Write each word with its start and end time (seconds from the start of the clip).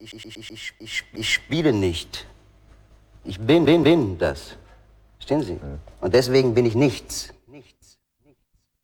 ich, 0.00 0.24
ich, 0.24 0.50
ich, 0.50 0.72
ich, 0.78 1.04
ich 1.12 1.34
spiele 1.34 1.70
nicht. 1.70 2.24
Ich 3.24 3.38
bin, 3.38 3.66
bin, 3.66 3.82
bin 3.82 4.16
das. 4.16 4.56
Verstehen 5.18 5.42
Sie? 5.42 5.60
Und 6.00 6.14
deswegen 6.14 6.54
bin 6.54 6.64
ich 6.64 6.74
nichts. 6.74 7.28
Nichts. 7.46 7.98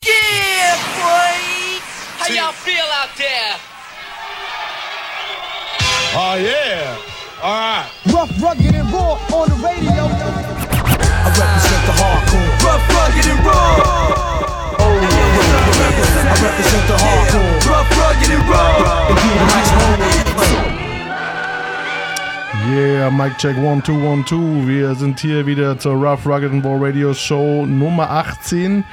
Yeah, 0.05 0.77
boy! 1.01 1.81
How 2.19 2.29
y'all 2.29 2.53
feel 2.53 2.85
out 3.01 3.09
there? 3.17 3.57
Oh, 6.15 6.35
yeah. 6.37 6.99
All 7.43 7.59
right. 7.59 7.89
Rough, 8.13 8.43
rugged, 8.43 8.75
and 8.75 8.93
raw 8.93 9.19
on 9.33 9.49
the 9.49 9.57
radio. 9.65 10.05
I 11.25 11.31
represent 11.41 11.85
the 11.89 11.95
hardcore. 12.03 12.51
Rough, 12.67 12.85
rugged, 12.93 13.27
and 13.33 13.41
raw! 13.47 13.81
I 16.29 16.37
represent 16.45 16.85
the 16.87 16.97
hardcore. 17.01 17.65
Rough, 17.67 17.91
rugged, 17.97 18.31
and 18.31 18.45
raw! 18.47 19.09
Yeah, 19.09 19.47
Mic 19.49 20.49
Check 20.49 20.78
1, 22.69 23.39
2, 23.39 23.49
1, 23.49 23.85
2. 24.27 24.67
Wir 24.67 24.95
sind 24.95 25.19
hier 25.21 25.47
wieder 25.47 25.79
zur 25.79 25.95
Rough 25.95 26.27
Rugged 26.27 26.53
and 26.53 26.63
Raw 26.63 26.77
Radio 26.79 27.15
Show 27.15 27.65
Nummer 27.65 28.11
18. 28.11 28.85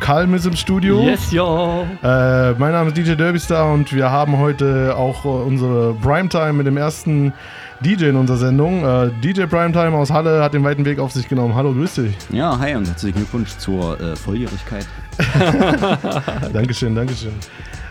Kalm 0.00 0.32
ist 0.32 0.46
im 0.46 0.56
Studio. 0.56 1.02
Yes, 1.02 1.30
yo. 1.30 1.86
Äh, 2.02 2.52
mein 2.52 2.72
Name 2.72 2.88
ist 2.88 2.96
DJ 2.96 3.16
Derbystar 3.16 3.70
und 3.74 3.92
wir 3.92 4.10
haben 4.10 4.38
heute 4.38 4.96
auch 4.96 5.26
unsere 5.26 5.92
Primetime 5.94 6.54
mit 6.54 6.66
dem 6.66 6.78
ersten 6.78 7.34
DJ 7.80 8.06
in 8.06 8.16
unserer 8.16 8.38
Sendung. 8.38 8.86
Äh, 8.86 9.10
DJ 9.22 9.44
Primetime 9.44 9.94
aus 9.94 10.10
Halle 10.10 10.42
hat 10.42 10.54
den 10.54 10.64
weiten 10.64 10.86
Weg 10.86 10.98
auf 10.98 11.12
sich 11.12 11.28
genommen. 11.28 11.54
Hallo, 11.54 11.74
grüß 11.74 11.96
dich. 11.96 12.16
Ja, 12.30 12.58
hi 12.58 12.74
und 12.74 12.86
herzlichen 12.88 13.18
Glückwunsch 13.18 13.54
zur 13.58 14.00
äh, 14.00 14.16
Volljährigkeit. 14.16 14.86
Dankeschön, 16.54 16.94
Dankeschön. 16.94 17.34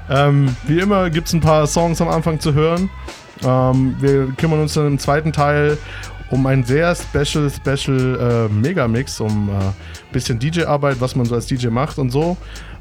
Ähm, 0.09 0.55
wie 0.65 0.79
immer 0.79 1.11
gibt 1.11 1.27
es 1.27 1.33
ein 1.33 1.41
paar 1.41 1.67
Songs 1.67 2.01
am 2.01 2.07
Anfang 2.07 2.39
zu 2.39 2.55
hören. 2.55 2.89
Ähm, 3.43 3.95
wir 3.99 4.27
kümmern 4.37 4.59
uns 4.59 4.73
dann 4.73 4.87
im 4.87 4.99
zweiten 4.99 5.31
Teil 5.31 5.77
um 6.31 6.45
ein 6.45 6.63
sehr 6.63 6.95
special, 6.95 7.49
special 7.49 8.49
äh, 8.49 8.53
Megamix, 8.53 9.19
um 9.19 9.49
ein 9.49 9.55
äh, 9.55 10.13
bisschen 10.13 10.39
DJ-Arbeit, 10.39 10.97
was 10.99 11.15
man 11.15 11.25
so 11.25 11.35
als 11.35 11.47
DJ 11.47 11.67
macht 11.67 11.97
und 11.97 12.11
so. 12.11 12.37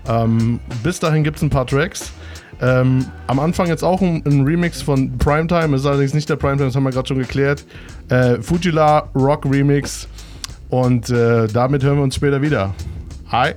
Ähm, 0.07 0.61
bis 0.83 1.01
dahin 1.01 1.25
gibt 1.25 1.37
es 1.39 1.43
ein 1.43 1.51
paar 1.51 1.67
Tracks. 1.67 2.13
Ähm, 2.61 3.07
am 3.27 3.39
Anfang 3.39 3.69
jetzt 3.69 3.85
auch 3.85 4.01
ein, 4.01 4.23
ein 4.27 4.45
Remix 4.45 4.83
von 4.83 5.17
Primetime, 5.17 5.77
ist 5.77 5.87
allerdings 5.87 6.15
nicht 6.15 6.29
der 6.29 6.37
Primetime, 6.37 6.67
das 6.67 6.77
haben 6.77 6.83
wir 6.83 6.91
gerade 6.91 7.09
schon 7.09 7.19
geklärt. 7.19 7.65
Äh, 8.09 8.43
Fujila 8.43 9.09
Rock 9.15 9.45
Remix. 9.45 10.09
Und 10.69 11.09
äh, 11.09 11.47
damit 11.47 11.83
hören 11.83 11.97
wir 11.97 12.03
uns 12.03 12.17
später 12.17 12.43
wieder. 12.43 12.75
Hi. 13.31 13.55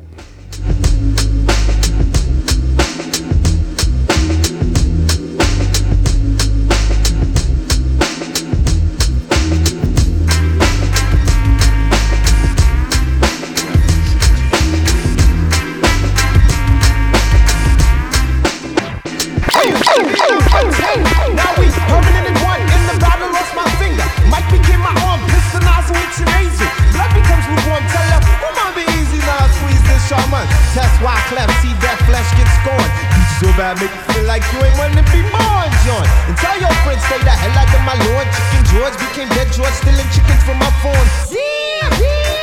So 33.42 33.50
bad, 33.58 33.74
make 33.82 33.90
you 33.90 34.04
feel 34.14 34.28
like 34.30 34.46
you 34.54 34.62
ain't 34.62 34.78
to 34.94 35.06
be 35.10 35.26
more 35.34 35.66
John. 35.82 36.06
And 36.30 36.38
tell 36.38 36.54
your 36.62 36.70
friends, 36.86 37.02
stay 37.10 37.18
the 37.26 37.34
hell 37.34 37.58
out 37.58 37.74
of 37.74 37.82
my 37.82 37.98
lord. 38.14 38.30
Chicken 38.30 38.62
George 38.70 38.96
became 39.02 39.30
dead 39.34 39.50
George, 39.50 39.74
stealing 39.82 40.06
chickens 40.14 40.46
from 40.46 40.62
my 40.62 40.70
phone. 40.86 41.08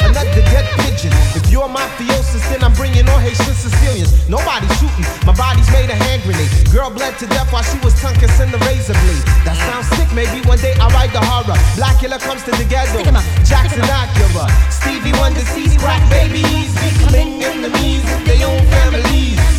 Another 0.02 0.42
dead 0.50 0.66
pigeon. 0.82 1.14
If 1.38 1.46
you're 1.54 1.70
mafiosis, 1.70 2.42
then 2.50 2.66
I'm 2.66 2.74
bringing 2.74 3.06
all 3.06 3.22
Haitian 3.22 3.54
Sicilians. 3.54 4.10
Nobody 4.26 4.66
shooting, 4.82 5.06
my 5.22 5.30
body's 5.38 5.70
made 5.70 5.86
a 5.86 5.94
hand 5.94 6.26
grenade. 6.26 6.50
Girl 6.74 6.90
bled 6.90 7.14
to 7.22 7.30
death 7.30 7.52
while 7.54 7.62
she 7.62 7.78
was 7.78 7.94
tongue 8.02 8.18
kissing 8.18 8.50
the 8.50 8.58
razor 8.66 8.98
blade. 8.98 9.22
That 9.46 9.54
sounds 9.70 9.86
sick, 9.94 10.10
maybe 10.10 10.42
one 10.50 10.58
day 10.58 10.74
I'll 10.82 10.90
write 10.90 11.14
the 11.14 11.22
horror. 11.22 11.54
Blackula 11.78 12.18
comes 12.18 12.42
to 12.42 12.50
the 12.58 12.66
ghetto. 12.66 13.06
Jackson 13.46 13.86
Acura. 13.86 14.50
Stevie 14.74 15.14
Wonder 15.22 15.46
sees 15.54 15.78
crack 15.78 16.02
babies. 16.10 16.74
Becoming 16.74 17.38
enemies 17.46 18.02
of 18.02 18.20
their 18.26 18.42
own 18.50 18.66
families. 18.66 19.57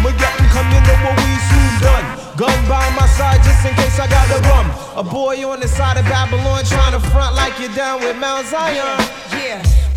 I'ma 0.00 0.16
get 0.16 0.32
them 0.38 0.48
come, 0.48 0.64
you 0.72 0.80
know 0.80 0.96
what 1.04 1.16
we 1.20 1.36
soon 1.52 1.72
done. 1.84 2.04
Gun 2.34 2.58
by 2.66 2.88
my 2.96 3.06
side 3.20 3.44
just 3.44 3.66
in 3.66 3.74
case 3.74 4.00
I 4.00 4.08
got 4.08 4.26
the 4.32 4.40
rum. 4.48 4.72
A 4.96 5.04
boy 5.04 5.46
on 5.46 5.60
the 5.60 5.68
side 5.68 5.98
of 5.98 6.06
Babylon 6.06 6.64
trying 6.64 6.92
to 6.92 7.00
front 7.10 7.36
like 7.36 7.60
you're 7.60 7.74
down 7.74 8.00
with 8.00 8.16
Mount 8.16 8.46
Zion. 8.46 8.96
Yeah. 9.36 9.60
Ooh 9.60 9.89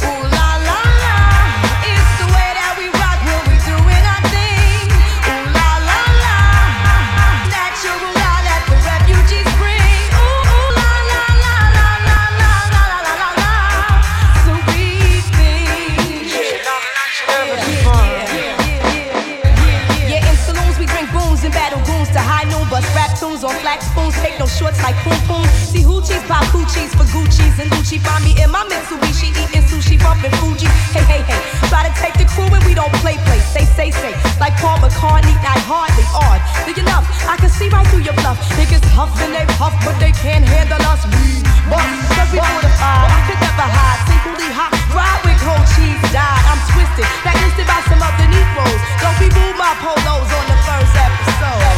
take 24.23 24.39
no 24.39 24.47
shorts 24.47 24.79
like 24.79 24.95
poom 25.03 25.19
poom. 25.27 25.43
See 25.67 25.83
hoochies 25.83 26.23
pop 26.31 26.47
coochies 26.55 26.95
for 26.95 27.03
Gucci's 27.11 27.59
and 27.59 27.69
Gucci. 27.75 27.99
Find 27.99 28.23
me 28.23 28.31
in 28.39 28.49
my 28.49 28.63
Mitsubishi 28.71 29.35
eating 29.35 29.67
sushi, 29.67 29.99
bumping 29.99 30.31
Fuji. 30.39 30.71
Hey 30.95 31.03
hey 31.11 31.21
hey, 31.27 31.41
try 31.67 31.83
to 31.83 31.91
take 31.99 32.15
the 32.15 32.23
crew 32.31 32.47
and 32.47 32.63
we 32.63 32.73
don't 32.73 32.93
play 33.03 33.19
play. 33.27 33.43
Say 33.51 33.67
say 33.75 33.91
say, 33.91 34.15
like 34.39 34.55
Paul 34.63 34.79
McCartney, 34.79 35.35
not 35.43 35.59
hardly 35.67 36.07
odd. 36.15 36.39
Big 36.63 36.79
enough, 36.79 37.03
I 37.27 37.35
can 37.35 37.51
see 37.51 37.67
right 37.67 37.83
through 37.91 38.07
your 38.07 38.15
bluff. 38.23 38.39
Niggas 38.55 38.87
huff 38.95 39.11
and 39.19 39.35
they 39.35 39.43
puff, 39.59 39.75
but 39.83 39.99
they 39.99 40.15
can't 40.23 40.47
handle 40.47 40.79
us. 40.87 41.03
We 41.03 41.43
bust, 41.67 41.91
cause 42.15 42.31
we 42.31 42.39
mortified. 42.39 43.11
I 43.11 43.19
could 43.27 43.41
never 43.43 43.67
hide, 43.67 43.99
singly 44.07 44.49
hot, 44.55 44.71
ride 44.95 45.21
with 45.27 45.39
cold 45.43 45.67
cheese, 45.75 45.99
died. 46.15 46.43
I'm 46.47 46.61
twisted, 46.71 47.07
blacklisted 47.27 47.67
by 47.67 47.79
some 47.91 47.99
other 47.99 48.27
Negroes. 48.31 48.81
Don't 49.03 49.17
be 49.19 49.27
move 49.35 49.55
my 49.59 49.75
polos 49.83 50.31
on 50.31 50.45
the 50.47 50.57
first 50.63 50.95
episode. 50.95 51.75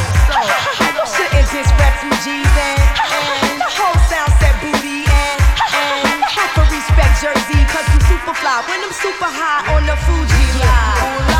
Shouldn't 1.16 1.48
diss 1.54 1.70
refugees 1.80 2.35
I'm 7.96 8.02
super 8.02 8.34
fly 8.34 8.64
when 8.68 8.84
I'm 8.84 8.92
super 8.92 9.26
high 9.26 9.74
on 9.74 9.86
the 9.86 9.96
Fuji 9.96 10.60
line. 10.60 11.35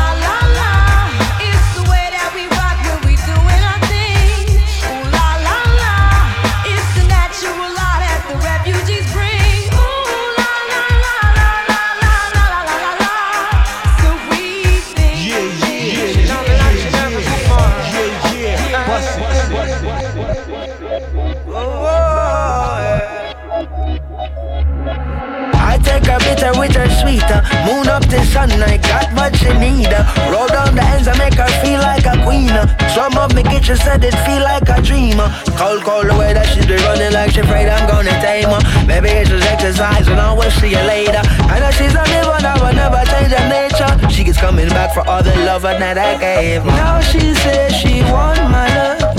I 25.58 25.78
take 25.82 26.06
her 26.06 26.18
bitter 26.20 26.58
with 26.58 26.74
her 26.76 26.88
sweeter. 27.00 27.42
Moon 27.66 27.88
up 27.88 28.02
the 28.08 28.24
sun, 28.24 28.50
I 28.52 28.78
got 28.78 29.12
what 29.12 29.36
she 29.36 29.52
need. 29.58 29.88
uh. 29.92 30.04
Roll 30.32 30.46
down 30.48 30.74
the 30.74 30.82
ends 30.84 31.08
I 31.08 31.16
make 31.18 31.34
her 31.34 31.48
feel 31.60 31.80
like 31.80 32.06
a 32.06 32.16
queen. 32.24 32.48
uh. 32.50 32.64
Some 32.94 33.18
of 33.18 33.34
me 33.34 33.42
kitchen 33.42 33.76
said 33.76 34.02
it 34.04 34.14
feel 34.24 34.40
like 34.42 34.68
a 34.68 34.80
dreamer. 34.80 35.28
Cold, 35.58 35.82
cold 35.84 36.06
the 36.08 36.16
way 36.16 36.32
that 36.32 36.46
she 36.48 36.64
be 36.66 36.76
running 36.88 37.12
like 37.12 37.32
she 37.32 37.40
afraid 37.40 37.68
I'm 37.68 37.86
gonna 37.86 38.16
tame 38.24 38.48
her. 38.48 38.62
Maybe 38.86 39.08
it's 39.10 39.28
just 39.28 39.44
exercise 39.44 40.08
and 40.08 40.18
I 40.20 40.32
will 40.32 40.50
see 40.52 40.70
you 40.70 40.80
later. 40.88 41.20
I 41.52 41.60
know 41.60 41.70
she's 41.72 41.92
a 41.94 42.04
one, 42.24 42.44
I 42.44 42.56
will 42.56 42.72
never 42.74 43.04
change 43.12 43.32
her 43.36 43.46
nature. 43.52 44.08
She 44.08 44.24
keeps 44.24 44.38
coming 44.40 44.68
back 44.70 44.94
for 44.94 45.06
all 45.06 45.22
the 45.22 45.34
love 45.44 45.62
that 45.62 45.98
I 45.98 46.16
gave. 46.18 46.64
Now 46.64 47.00
she 47.00 47.20
says 47.34 47.74
she 47.76 48.00
want 48.12 48.40
my 48.50 48.66
love, 48.76 49.15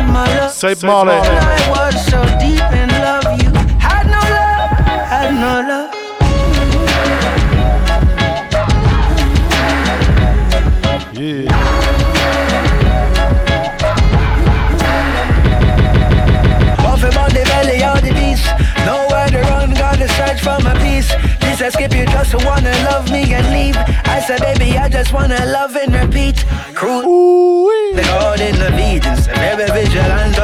Say 0.00 0.74
Marley. 0.86 1.12
I 1.12 1.70
was 1.70 1.94
so 2.06 2.20
deep 2.38 2.60
in 2.72 2.88
love, 3.00 3.24
you 3.40 3.50
had 3.78 4.04
no 4.06 4.20
love, 4.36 4.70
had 5.08 5.32
no 5.34 5.52
love. 5.70 5.90
Yeah. 11.14 11.48
Off 16.86 17.00
him 17.00 17.16
on 17.18 17.30
the 17.30 17.44
belly 17.44 17.82
of 17.84 18.00
the 18.02 18.12
beast. 18.12 18.46
Nowhere 18.84 19.28
to 19.28 19.40
run, 19.50 19.70
gotta 19.74 20.08
search 20.08 20.40
for 20.40 20.58
my 20.62 20.74
peace. 20.82 21.10
Said, 21.60 21.74
Skip, 21.74 21.92
you 21.92 22.06
just 22.06 22.34
wanna 22.46 22.72
love 22.88 23.12
me 23.12 23.34
and 23.34 23.46
leave. 23.50 23.76
I 24.06 24.18
said, 24.26 24.40
baby, 24.40 24.78
I 24.78 24.88
just 24.88 25.12
wanna 25.12 25.44
love 25.44 25.76
and 25.76 25.92
repeat. 25.92 26.38
Cruise, 26.72 27.04
the 27.96 28.02
God 28.02 28.40
in 28.40 28.56
obedience, 28.62 29.28
and 29.28 29.36
every 29.36 29.66
vigilant 29.66 30.38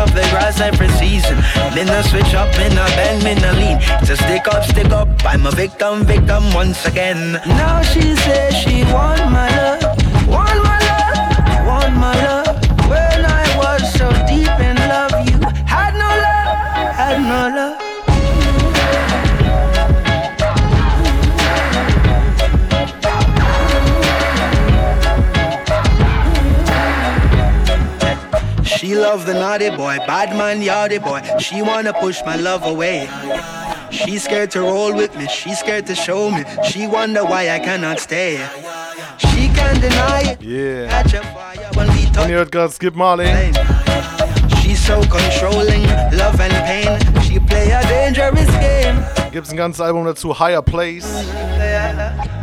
every 0.61 0.89
season. 1.01 1.37
Me 1.75 1.85
no 1.85 2.03
switch 2.03 2.35
up, 2.35 2.51
me 2.59 2.69
no 2.75 2.85
bend, 2.97 3.23
me 3.25 3.35
no 3.35 3.53
lean. 3.53 3.79
It's 4.03 4.21
stick 4.25 4.47
up, 4.49 4.65
stick 4.65 4.91
up. 4.91 5.09
I'm 5.25 5.47
a 5.47 5.51
victim, 5.51 6.05
victim 6.05 6.43
once 6.53 6.85
again. 6.87 7.41
Now 7.47 7.83
she 7.83 8.17
says 8.17 8.55
she 8.55 8.85
want 8.93 9.21
my 9.31 9.49
love, 9.57 9.66
love 28.97 29.27
the 29.27 29.35
naughty 29.35 29.71
boy, 29.71 29.99
bad 30.07 30.37
man, 30.37 30.61
yardy 30.61 30.99
boy. 31.03 31.21
She 31.39 31.63
wanna 31.63 31.93
push 31.93 32.21
my 32.25 32.37
love 32.37 32.65
away. 32.65 33.09
She 33.91 34.19
scared 34.19 34.51
to 34.53 34.61
roll 34.61 34.95
with 34.95 35.17
me, 35.17 35.29
she 35.29 35.55
scared 35.55 35.87
to 35.87 35.95
show 35.95 36.31
me. 36.31 36.45
She 36.69 36.87
wonder 36.87 37.25
why 37.25 37.51
I 37.51 37.59
cannot 37.59 38.01
stay. 38.01 38.37
She 39.19 39.49
can't 39.55 39.81
deny 39.81 40.23
it. 40.33 40.43
Yeah. 40.43 40.89
Catch 40.89 41.15
a 41.15 41.23
fire 41.23 41.71
when 41.75 41.89
we 41.89 42.07
Und 42.21 42.31
ihr 42.31 42.39
hört 42.39 42.51
gerade 42.51 42.73
Skip 42.73 42.95
Marley. 42.95 43.29
She's 44.63 44.81
so 44.85 45.01
controlling, 45.03 45.85
love 46.13 46.41
and 46.41 46.53
pain. 46.65 47.23
She 47.23 47.39
play 47.39 47.71
a 47.71 47.83
dangerous 47.83 48.51
game. 48.59 49.05
Gibt's 49.31 49.51
ein 49.51 49.57
ganzes 49.57 49.81
Album 49.81 50.07
dazu, 50.07 50.39
Higher 50.39 50.63
Place. 50.63 51.07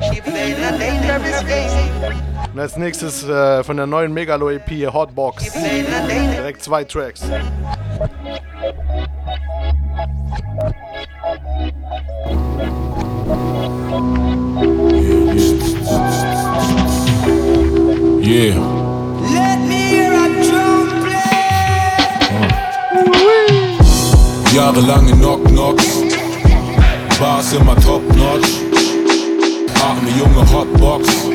She 0.10 0.22
play 0.22 0.54
a 0.54 0.78
dangerous 0.78 1.44
game. 1.44 2.13
Und 2.54 2.60
als 2.60 2.78
nächstes 2.78 3.28
äh, 3.28 3.64
von 3.64 3.78
der 3.78 3.88
neuen 3.88 4.14
Megalo 4.14 4.52
EP 4.52 4.70
Hotbox. 4.94 5.54
Direkt 5.54 6.64
zwei 6.64 6.84
Tracks. 6.84 7.24
Yeah. 18.22 18.56
Let 19.34 19.60
me 19.68 19.82
hear 19.90 20.14
a 20.14 20.28
drum 20.46 20.88
play. 21.04 21.38
Jahrelange 24.54 25.14
Knock-Knocks. 25.14 25.88
Bars 27.20 27.54
immer 27.54 27.76
top-notch. 27.78 28.48
Arme 29.84 30.10
junge 30.20 30.52
Hotbox. 30.54 31.33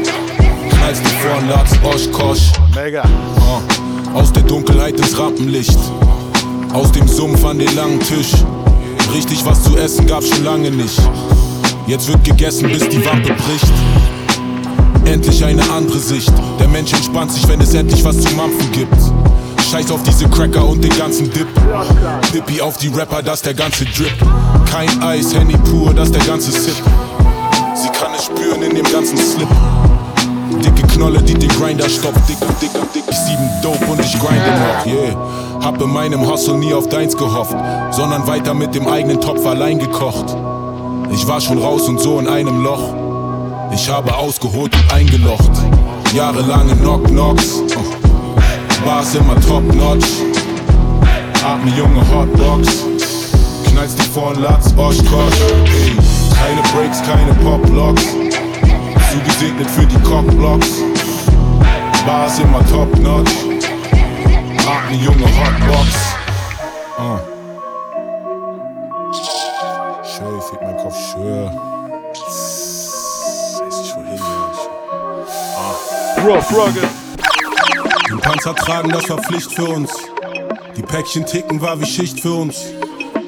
Du 0.88 0.94
vorn, 0.94 1.46
Latz, 1.50 1.72
Oshkosh. 1.84 2.50
Mega. 2.74 3.02
Uh, 3.02 4.18
aus 4.18 4.32
der 4.32 4.42
Dunkelheit 4.42 4.98
ins 4.98 5.18
Rampenlicht. 5.18 5.78
Aus 6.72 6.90
dem 6.92 7.06
Sumpf 7.06 7.44
an 7.44 7.58
den 7.58 7.74
langen 7.76 8.00
Tisch. 8.00 8.32
Richtig 9.14 9.44
was 9.44 9.62
zu 9.64 9.76
essen 9.76 10.06
gab's 10.06 10.30
schon 10.30 10.44
lange 10.44 10.70
nicht. 10.70 10.98
Jetzt 11.86 12.08
wird 12.08 12.24
gegessen, 12.24 12.70
bis 12.70 12.88
die 12.88 13.04
Wampe 13.04 13.34
bricht. 13.34 13.70
Endlich 15.04 15.44
eine 15.44 15.62
andere 15.70 15.98
Sicht. 15.98 16.32
Der 16.58 16.68
Mensch 16.68 16.94
entspannt 16.94 17.32
sich, 17.32 17.46
wenn 17.48 17.60
es 17.60 17.74
endlich 17.74 18.02
was 18.02 18.18
zu 18.18 18.34
mampfen 18.34 18.72
gibt. 18.72 18.96
Scheiß 19.70 19.90
auf 19.90 20.02
diese 20.04 20.26
Cracker 20.30 20.66
und 20.66 20.82
den 20.82 20.96
ganzen 20.96 21.30
Dip. 21.30 21.48
Pippi 22.32 22.62
auf 22.62 22.78
die 22.78 22.88
Rapper, 22.88 23.20
das 23.22 23.42
der 23.42 23.52
ganze 23.52 23.84
Drip. 23.84 24.16
Kein 24.70 25.02
Eis, 25.02 25.34
Henny 25.34 25.58
pur, 25.58 25.92
das 25.92 26.10
der 26.10 26.24
ganze 26.24 26.50
Sip. 26.50 26.82
Sie 27.74 27.88
kann 27.90 28.14
es 28.16 28.24
spüren 28.24 28.62
in 28.62 28.74
dem 28.74 28.90
ganzen 28.90 29.18
Slip. 29.18 29.48
Knolle, 30.98 31.22
die 31.22 31.34
den 31.34 31.48
Grinder 31.48 31.88
stoppt. 31.88 32.28
Dick, 32.28 32.38
dick, 32.60 32.72
dick, 32.92 33.04
ich 33.08 33.16
sieben 33.16 33.48
Dope 33.62 33.84
und 33.86 34.00
ich 34.00 34.18
grinde 34.18 34.50
noch, 34.50 34.84
yeah. 34.84 35.64
Hab 35.64 35.80
in 35.80 35.90
meinem 35.90 36.28
Hustle 36.28 36.58
nie 36.58 36.74
auf 36.74 36.88
deins 36.88 37.16
gehofft, 37.16 37.54
sondern 37.92 38.26
weiter 38.26 38.52
mit 38.52 38.74
dem 38.74 38.88
eigenen 38.88 39.20
Topf 39.20 39.46
allein 39.46 39.78
gekocht. 39.78 40.34
Ich 41.12 41.24
war 41.28 41.40
schon 41.40 41.58
raus 41.58 41.88
und 41.88 42.00
so 42.00 42.18
in 42.18 42.26
einem 42.26 42.64
Loch. 42.64 42.82
Ich 43.72 43.88
habe 43.88 44.12
ausgeholt 44.12 44.74
und 44.74 44.92
eingelocht. 44.92 45.52
Jahrelange 46.16 46.74
Knock-Knocks. 46.74 47.62
Bars 48.84 49.14
immer 49.14 49.40
top-notch. 49.40 50.04
Atme 51.46 51.70
junge 51.76 52.02
Hotbox. 52.12 52.82
Knallst 53.70 54.00
die 54.00 54.08
vorn 54.08 54.42
Latz, 54.42 54.74
Oshkosh. 54.76 55.40
Ey, 55.64 55.96
keine 56.34 56.62
Breaks, 56.74 57.00
keine 57.04 57.34
Pop-Locks. 57.44 58.02
Zugesegnet 59.12 59.70
für 59.70 59.86
die 59.86 59.98
Cockblocks. 60.00 60.87
Bars 62.08 62.38
immer 62.38 62.66
top-notch. 62.66 63.30
Atme 64.66 64.96
junge 64.96 65.26
Hotbox. 65.26 65.88
Uh. 66.98 67.18
Schön, 70.02 70.40
fick 70.40 70.62
mein 70.62 70.76
Kopf 70.78 70.96
schwer. 71.12 71.52
Weiß 73.60 73.76
nicht 73.82 73.94
wohin, 73.94 74.22
Rough 76.26 76.50
Rugged. 76.50 76.88
Den 78.08 78.18
Panzer 78.20 78.54
tragen, 78.54 78.88
das 78.88 79.10
war 79.10 79.18
Pflicht 79.18 79.52
für 79.52 79.66
uns. 79.66 79.90
Die 80.78 80.82
Päckchen 80.82 81.26
ticken 81.26 81.60
war 81.60 81.78
wie 81.78 81.84
Schicht 81.84 82.20
für 82.20 82.32
uns. 82.32 82.72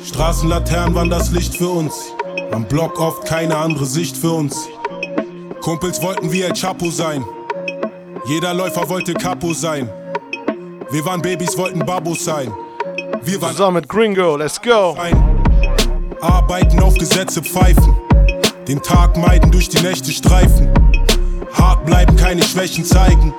Straßenlaternen 0.06 0.94
waren 0.94 1.10
das 1.10 1.30
Licht 1.32 1.54
für 1.54 1.68
uns. 1.68 2.14
Am 2.50 2.64
Block 2.64 2.98
oft 2.98 3.26
keine 3.26 3.58
andere 3.58 3.84
Sicht 3.84 4.16
für 4.16 4.30
uns. 4.30 4.70
Kumpels 5.60 6.00
wollten 6.02 6.32
wie 6.32 6.40
El 6.40 6.54
Chapo 6.54 6.88
sein. 6.88 7.22
Jeder 8.30 8.54
Läufer 8.54 8.88
wollte 8.88 9.12
Capo 9.12 9.52
sein. 9.52 9.90
Wir 10.92 11.04
waren 11.04 11.20
Babys, 11.20 11.58
wollten 11.58 11.80
Babos 11.80 12.24
sein. 12.24 12.52
Wir 13.24 13.42
waren 13.42 13.50
Zusammen 13.50 13.78
mit 13.78 13.88
Gringo, 13.88 14.36
let's 14.36 14.62
go. 14.62 14.96
Arbeiten 16.20 16.78
auf 16.78 16.94
Gesetze 16.94 17.42
pfeifen. 17.42 17.92
Den 18.68 18.80
Tag 18.80 19.16
meiden, 19.16 19.50
durch 19.50 19.68
die 19.68 19.80
Nächte 19.80 20.12
streifen. 20.12 20.72
Hart 21.54 21.84
bleiben, 21.84 22.14
keine 22.14 22.44
Schwächen 22.44 22.84
zeigen. 22.84 23.34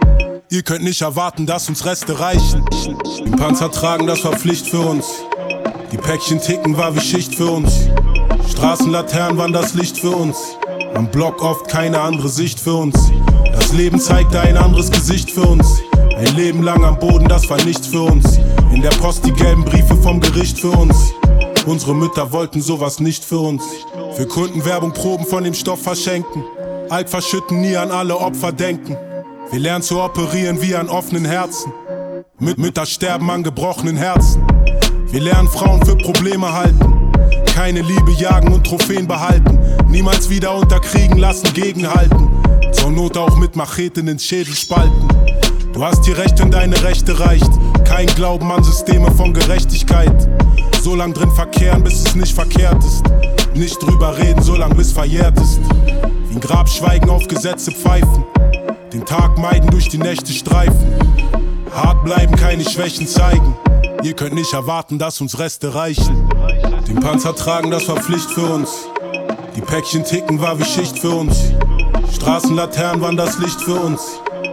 Ihr 0.50 0.62
könnt 0.62 0.84
nicht 0.84 1.00
erwarten, 1.00 1.46
dass 1.46 1.70
uns 1.70 1.86
Reste 1.86 2.20
reichen. 2.20 2.66
Den 3.24 3.38
Panzer 3.38 3.72
tragen, 3.72 4.08
das 4.08 4.26
war 4.26 4.34
Pflicht 4.34 4.68
für 4.68 4.82
uns. 4.82 5.24
Die 5.94 5.98
Päckchen 5.98 6.42
ticken 6.42 6.76
war 6.76 6.94
wie 6.94 7.00
Schicht 7.00 7.34
für 7.34 7.50
uns. 7.50 7.88
Straßenlaternen 8.50 9.38
waren 9.38 9.54
das 9.54 9.74
Licht 9.74 9.98
für 9.98 10.12
uns. 10.12 10.58
Am 10.96 11.08
Block 11.08 11.42
oft 11.42 11.70
keine 11.70 12.02
andere 12.02 12.28
Sicht 12.28 12.60
für 12.60 12.74
uns. 12.74 13.10
Das 13.72 13.80
Leben 13.80 14.02
zeigte 14.02 14.38
ein 14.42 14.58
anderes 14.58 14.92
Gesicht 14.92 15.32
für 15.32 15.44
uns. 15.44 15.82
Ein 16.18 16.36
Leben 16.36 16.62
lang 16.62 16.84
am 16.84 17.00
Boden, 17.00 17.30
das 17.30 17.50
war 17.50 17.64
nichts 17.64 17.88
für 17.88 18.02
uns. 18.02 18.38
In 18.74 18.82
der 18.82 18.90
Post 18.90 19.26
die 19.26 19.32
gelben 19.32 19.64
Briefe 19.64 19.96
vom 19.96 20.20
Gericht 20.20 20.60
für 20.60 20.72
uns. 20.72 21.14
Unsere 21.66 21.96
Mütter 21.96 22.34
wollten 22.34 22.62
sowas 22.62 23.00
nicht 23.00 23.24
für 23.24 23.40
uns. 23.40 23.64
Für 24.18 24.28
Kunden 24.28 24.66
Werbung 24.66 24.92
Proben 24.92 25.26
von 25.26 25.46
dem 25.46 25.54
Stoff 25.54 25.82
verschenken. 25.82 26.44
Alt 26.90 27.10
verschütten, 27.10 27.62
nie 27.62 27.78
an 27.78 27.92
alle 27.92 28.18
Opfer 28.18 28.52
denken. 28.52 28.98
Wir 29.52 29.60
lernen 29.60 29.84
zu 29.84 30.02
operieren 30.02 30.62
wie 30.62 30.76
an 30.76 30.90
offenen 30.90 31.24
Herzen. 31.24 31.72
Mit 32.40 32.58
Mütter 32.58 32.86
sterben 32.86 33.30
an 33.32 33.42
gebrochenen 33.42 33.96
Herzen. 33.96 34.44
Wir 35.12 35.22
lernen 35.22 35.48
Frauen 35.48 35.82
für 35.86 35.96
Probleme 35.96 36.52
halten. 36.52 37.14
Keine 37.46 37.84
Liebe 37.84 38.12
jagen 38.20 38.52
und 38.52 38.68
Trophäen 38.68 39.08
behalten. 39.08 39.58
Niemals 39.88 40.30
wieder 40.30 40.54
unterkriegen 40.56 41.18
lassen, 41.18 41.54
gegenhalten. 41.54 42.31
Zur 42.72 42.92
Not 42.92 43.18
auch 43.18 43.38
mit 43.38 43.56
Macheten 43.56 44.08
ins 44.08 44.26
Schädel 44.26 44.56
spalten. 44.56 45.08
Du 45.74 45.84
hast 45.84 46.06
die 46.06 46.12
Recht, 46.12 46.40
wenn 46.40 46.52
deine 46.52 46.82
Rechte 46.84 47.20
reicht. 47.20 47.50
Kein 47.86 48.08
Glauben 48.08 48.52
an 48.52 48.64
Systeme 48.64 49.12
von 49.12 49.34
Gerechtigkeit. 49.34 50.30
So 50.82 50.96
lang 50.96 51.14
drin 51.14 51.32
verkehren, 51.32 51.84
bis 51.84 52.06
es 52.06 52.16
nicht 52.16 52.34
verkehrt 52.34 52.84
ist. 52.84 53.04
Nicht 53.54 53.82
drüber 53.82 54.18
reden, 54.18 54.42
so 54.42 54.56
lang 54.56 54.76
bis 54.76 54.92
verjährt 54.92 55.40
ist. 55.40 55.60
Wie 56.30 56.36
ein 56.36 56.40
Grabschweigen 56.40 57.10
auf 57.10 57.28
Gesetze 57.28 57.72
pfeifen. 57.72 58.24
Den 58.92 59.06
Tag 59.06 59.38
meiden, 59.38 59.70
durch 59.70 59.90
die 59.90 59.98
Nächte 59.98 60.32
streifen. 60.34 60.94
Hart 61.74 62.04
bleiben, 62.04 62.36
keine 62.36 62.64
Schwächen 62.64 63.08
zeigen. 63.08 63.56
Ihr 64.04 64.14
könnt 64.14 64.34
nicht 64.34 64.54
erwarten, 64.54 64.98
dass 64.98 65.22
uns 65.22 65.38
Reste 65.40 65.76
reichen. 65.76 66.28
Den 66.88 67.00
Panzer 67.00 67.36
tragen, 67.36 67.72
das 67.72 67.88
war 67.88 67.98
Pflicht 67.98 68.30
für 68.32 68.46
uns. 68.46 68.70
Die 69.56 69.62
Päckchen 69.62 70.04
ticken 70.04 70.42
war 70.42 70.58
wie 70.58 70.66
Schicht 70.66 70.98
für 70.98 71.12
uns. 71.12 71.54
Straßenlaternen 72.16 73.02
waren 73.02 73.18
das 73.18 73.40
Licht 73.40 73.62
für 73.62 73.76
uns. 73.76 74.02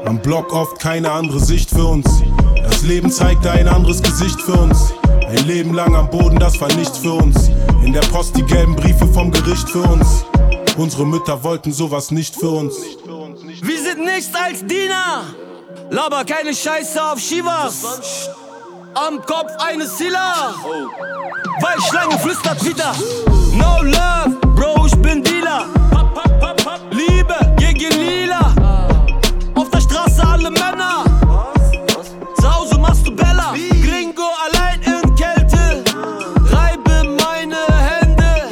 Am 0.05 0.21
Block 0.21 0.53
oft 0.53 0.79
keine 0.79 1.11
andere 1.11 1.41
Sicht 1.41 1.71
für 1.71 1.85
uns. 1.85 2.23
Das 2.63 2.83
Leben 2.83 3.11
zeigte 3.11 3.51
ein 3.51 3.69
anderes 3.69 4.03
Gesicht 4.03 4.41
für 4.41 4.53
uns. 4.53 4.93
Ein 5.27 5.47
Leben 5.47 5.75
lang 5.75 5.95
am 5.95 6.09
Boden, 6.09 6.39
das 6.39 6.61
war 6.61 6.73
nichts 6.75 6.99
für 6.99 7.13
uns. 7.13 7.51
In 7.85 7.93
der 7.93 8.01
Post 8.01 8.37
die 8.37 8.43
gelben 8.43 8.77
Briefe 8.77 9.07
vom 9.07 9.31
Gericht 9.31 9.69
für 9.69 9.83
uns. 9.83 10.25
Unsere 10.77 11.05
Mütter 11.05 11.43
wollten 11.43 11.73
sowas 11.73 12.11
nicht 12.11 12.35
für 12.37 12.51
uns. 12.51 12.77
Wir 13.63 13.83
sind 13.83 14.05
nichts 14.05 14.35
als 14.35 14.65
Diener. 14.65 15.25
Laber 15.91 16.25
keine 16.25 16.55
Scheiße 16.55 17.03
auf 17.03 17.19
Shivas. 17.19 18.31
Am 18.95 19.21
Kopf 19.27 19.51
eines 19.59 19.97
Zilla. 19.97 20.55
Weil 21.61 21.81
Schlange 21.89 22.19
flüstert 22.19 22.65
wieder. 22.65 22.95
No 23.55 23.83
love, 23.83 24.18
zu 33.09 33.15
Bella. 33.15 33.55
Gringo 33.83 34.29
allein 34.45 34.81
in 34.83 35.15
Kälte. 35.15 35.85
Reibe 36.53 37.17
meine 37.21 37.63
Hände. 37.89 38.49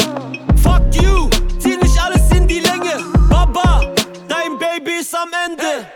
Fuck 0.62 1.02
you, 1.02 1.28
zieh 1.58 1.76
nicht 1.76 1.98
alles 2.00 2.30
in 2.30 2.46
die 2.46 2.60
Länge. 2.60 2.94
Baba, 3.30 3.92
dein 4.28 4.58
Baby 4.58 5.00
ist 5.00 5.14
am 5.14 5.28
Ende. 5.46 5.86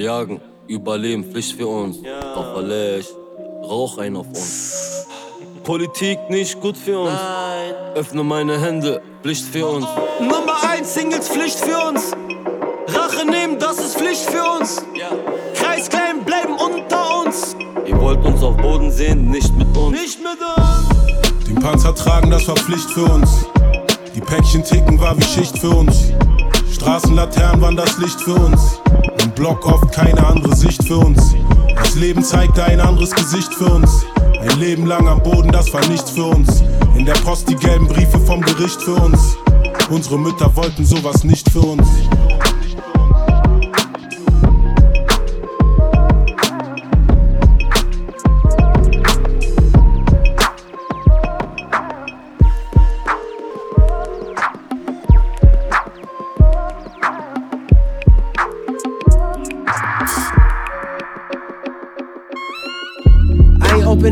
Jagen, 0.00 0.40
Überleben, 0.68 1.24
Pflicht 1.24 1.56
für 1.56 1.66
uns. 1.66 2.02
Kaffalech, 2.02 3.06
ja. 3.08 3.66
rauch 3.66 3.98
einer 3.98 4.20
auf 4.20 4.28
uns. 4.28 5.06
Politik 5.64 6.18
nicht 6.28 6.60
gut 6.60 6.76
für 6.76 7.00
uns. 7.00 7.12
Nein. 7.12 7.74
Öffne 7.94 8.22
meine 8.22 8.60
Hände, 8.60 9.02
Pflicht 9.22 9.46
für 9.46 9.66
uns. 9.66 9.86
Nummer 10.20 10.56
1 10.70 10.94
Singles, 10.94 11.28
Pflicht 11.28 11.58
für 11.58 11.78
uns. 11.88 12.12
Rache 12.88 13.26
nehmen, 13.26 13.58
das 13.58 13.78
ist 13.78 13.96
Pflicht 13.96 14.30
für 14.30 14.44
uns. 14.44 14.82
Ja 14.94 15.08
wollt 18.16 18.34
uns 18.34 18.42
auf 18.42 18.56
Boden 18.56 18.90
sehen, 18.90 19.30
nicht 19.30 19.54
mit 19.56 19.76
uns. 19.76 19.92
Nicht 19.92 20.18
mit 20.20 20.38
uns. 20.40 21.46
Den 21.46 21.56
Panzer 21.56 21.94
tragen, 21.94 22.30
das 22.30 22.46
war 22.48 22.56
Pflicht 22.56 22.90
für 22.90 23.04
uns. 23.04 23.46
Die 24.14 24.20
Päckchen 24.20 24.64
ticken 24.64 24.98
war 25.00 25.16
wie 25.16 25.22
Schicht 25.22 25.58
für 25.58 25.70
uns. 25.70 26.12
Straßenlaternen 26.72 27.60
waren 27.60 27.76
das 27.76 27.98
Licht 27.98 28.20
für 28.20 28.34
uns. 28.34 28.80
Im 29.22 29.30
Block 29.32 29.66
oft 29.66 29.92
keine 29.92 30.24
andere 30.26 30.54
Sicht 30.54 30.84
für 30.84 30.98
uns. 30.98 31.34
Das 31.76 31.94
Leben 31.94 32.22
zeigte 32.22 32.64
ein 32.64 32.80
anderes 32.80 33.14
Gesicht 33.14 33.52
für 33.54 33.66
uns. 33.66 34.04
Ein 34.40 34.58
Leben 34.58 34.86
lang 34.86 35.08
am 35.08 35.22
Boden, 35.22 35.50
das 35.50 35.72
war 35.72 35.86
nichts 35.86 36.10
für 36.10 36.24
uns. 36.24 36.62
In 36.96 37.04
der 37.04 37.14
Post 37.14 37.48
die 37.48 37.56
gelben 37.56 37.86
Briefe 37.86 38.18
vom 38.20 38.40
Gericht 38.40 38.80
für 38.82 38.94
uns. 38.94 39.36
Unsere 39.90 40.18
Mütter 40.18 40.54
wollten 40.56 40.84
sowas 40.84 41.24
nicht 41.24 41.50
für 41.50 41.60
uns. 41.60 41.86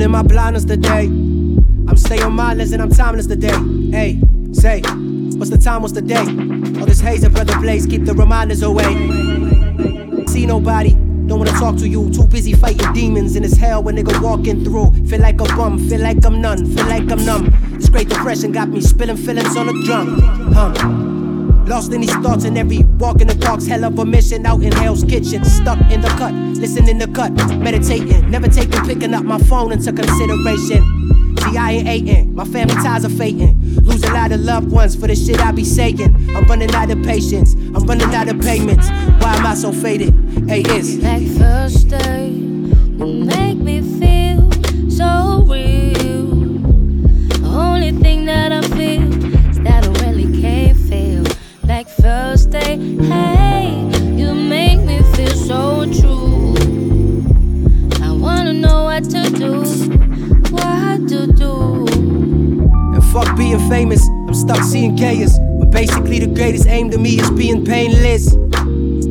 I 0.04 0.06
ain't 0.06 0.10
opening 0.10 0.10
my 0.10 0.22
blinders 0.22 0.64
today. 0.66 1.06
I'm 1.88 1.96
staying 1.96 2.32
mindless 2.32 2.72
and 2.72 2.82
I'm 2.82 2.90
timeless 2.90 3.26
today. 3.26 3.56
Hey, 3.90 4.20
say, 4.52 4.82
what's 5.38 5.50
the 5.50 5.58
time, 5.58 5.80
what's 5.82 5.94
the 5.94 6.02
day? 6.02 6.26
All 6.78 6.86
this 6.86 7.00
haze 7.00 7.24
and 7.24 7.32
brother 7.32 7.58
blaze, 7.58 7.86
keep 7.86 8.04
the 8.04 8.12
reminders 8.12 8.62
away. 8.62 8.92
See 10.26 10.46
nobody, 10.46 10.90
don't 11.26 11.38
wanna 11.38 11.52
talk 11.52 11.76
to 11.78 11.88
you. 11.88 12.10
Too 12.12 12.26
busy 12.26 12.52
fighting 12.52 12.92
demons 12.92 13.34
in 13.36 13.42
this 13.42 13.56
hell 13.56 13.82
when 13.82 13.96
nigga 13.96 14.20
walking 14.22 14.62
through. 14.64 14.92
Feel 15.06 15.20
like 15.20 15.40
a 15.40 15.44
bum, 15.56 15.78
feel 15.88 16.00
like 16.00 16.24
I'm 16.24 16.40
none, 16.40 16.66
feel 16.66 16.86
like 16.86 17.10
I'm 17.10 17.24
numb. 17.24 17.50
This 17.72 17.88
great 17.88 18.08
depression 18.08 18.52
got 18.52 18.68
me 18.68 18.80
spilling 18.82 19.16
feelings 19.16 19.56
on 19.56 19.66
the 19.66 19.82
drum. 19.84 20.20
Huh. 20.52 21.13
Lost 21.66 21.92
in 21.92 22.02
these 22.02 22.14
thoughts 22.16 22.44
and 22.44 22.58
every 22.58 22.82
walk 22.98 23.22
in 23.22 23.28
the 23.28 23.34
dark's 23.34 23.66
hell 23.66 23.84
of 23.84 23.98
a 23.98 24.04
mission 24.04 24.44
out 24.44 24.62
in 24.62 24.72
hell's 24.72 25.02
kitchen. 25.02 25.44
Stuck 25.44 25.78
in 25.90 26.02
the 26.02 26.08
cut, 26.08 26.34
listening 26.34 26.98
to 26.98 27.06
cut, 27.06 27.32
meditating, 27.56 28.30
never 28.30 28.48
taking, 28.48 28.84
picking 28.84 29.14
up 29.14 29.24
my 29.24 29.38
phone 29.38 29.72
into 29.72 29.92
consideration. 29.92 30.82
See, 31.40 31.56
I 31.56 31.72
ain't 31.72 31.86
hating, 31.86 32.34
my 32.34 32.44
family 32.44 32.74
ties 32.74 33.04
are 33.04 33.08
fading. 33.08 33.58
Lose 33.82 34.02
a 34.04 34.12
lot 34.12 34.30
of 34.32 34.40
loved 34.40 34.70
ones 34.70 34.94
for 34.94 35.06
the 35.06 35.16
shit 35.16 35.40
I 35.40 35.52
be 35.52 35.64
saying. 35.64 36.14
I'm 36.36 36.44
running 36.44 36.70
out 36.74 36.90
of 36.90 37.02
patience, 37.02 37.54
I'm 37.54 37.86
running 37.86 38.14
out 38.14 38.28
of 38.28 38.40
payments. 38.40 38.88
Why 39.22 39.36
am 39.36 39.46
I 39.46 39.54
so 39.54 39.72
faded? 39.72 40.12
Hey, 40.46 40.62
it's 40.66 40.96
Like 40.96 41.26
first 41.38 41.88
day, 41.88 42.28
being 63.56 63.68
famous, 63.68 64.08
I'm 64.08 64.34
stuck 64.34 64.62
seeing 64.62 64.96
chaos. 64.96 65.38
But 65.38 65.70
basically, 65.70 66.18
the 66.18 66.26
greatest 66.26 66.66
aim 66.66 66.90
to 66.90 66.98
me 66.98 67.20
is 67.20 67.30
being 67.30 67.64
painless. 67.64 68.34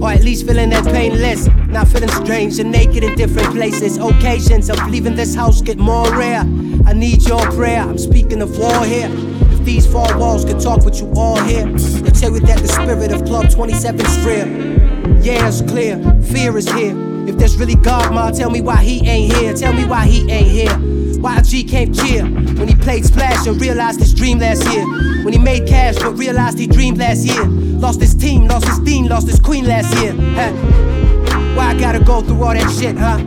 Or 0.02 0.12
at 0.12 0.24
least 0.24 0.46
feeling 0.46 0.70
that 0.72 0.86
painless. 0.86 1.48
Not 1.68 1.88
feeling 1.88 2.10
strange 2.10 2.60
and 2.60 2.72
naked 2.72 3.04
in 3.04 3.16
different 3.16 3.50
places. 3.52 3.98
Occasions 3.98 4.70
of 4.70 4.78
leaving 4.90 5.16
this 5.16 5.34
house 5.36 5.62
get 5.62 5.78
more 5.78 6.10
rare. 6.18 6.42
I 6.86 6.94
need 6.94 7.24
your 7.24 7.42
prayer, 7.52 7.82
I'm 7.82 7.98
speaking 7.98 8.42
of 8.42 8.58
war 8.58 8.84
here. 8.86 9.10
If 9.54 9.64
these 9.64 9.86
four 9.90 10.18
walls 10.18 10.44
could 10.44 10.60
talk 10.60 10.84
with 10.84 11.00
you 11.00 11.12
all 11.16 11.42
here, 11.44 11.66
they'll 11.66 12.12
tell 12.12 12.34
you 12.34 12.42
that 12.42 12.60
the 12.60 12.68
spirit 12.68 13.12
of 13.14 13.24
Club 13.26 13.50
27 13.50 14.06
is 14.06 14.26
real. 14.26 15.24
Yeah, 15.24 15.48
it's 15.48 15.62
clear, 15.62 15.98
fear 16.22 16.58
is 16.58 16.70
here. 16.70 16.94
If 17.28 17.38
there's 17.38 17.56
really 17.56 17.76
God, 17.76 18.14
ma, 18.14 18.32
tell 18.32 18.50
me 18.50 18.60
why 18.60 18.84
he 18.84 19.08
ain't 19.08 19.34
here. 19.36 19.54
Tell 19.54 19.72
me 19.72 19.86
why 19.86 20.06
he 20.06 20.30
ain't 20.30 20.48
here. 20.48 20.74
Why 21.22 21.42
G 21.42 21.64
can't 21.64 21.96
cheer 21.96 22.43
when 22.58 22.68
he 22.68 22.76
played 22.76 23.06
Splash 23.06 23.48
and 23.48 23.60
realized 23.60 24.00
his 24.00 24.14
dream 24.14 24.40
last 24.40 24.64
year. 24.72 24.86
When 25.24 25.34
he 25.34 25.40
made 25.40 25.68
cash 25.68 25.96
but 25.96 26.18
realized 26.18 26.58
he 26.60 26.68
dreamed 26.68 26.98
last 26.98 27.26
year. 27.26 27.46
Lost 27.46 28.00
his 28.00 28.16
team, 28.16 28.48
lost 28.48 28.68
his 28.68 28.80
dean, 28.80 29.08
lost 29.08 29.28
his 29.28 29.40
queen 29.40 29.66
last 29.66 29.94
year. 30.02 30.14
Huh? 30.14 30.52
Why 31.56 31.68
I 31.68 31.80
gotta 31.80 32.00
go 32.00 32.22
through 32.22 32.44
all 32.44 32.54
that 32.54 32.70
shit, 32.72 32.98
huh? 32.98 33.20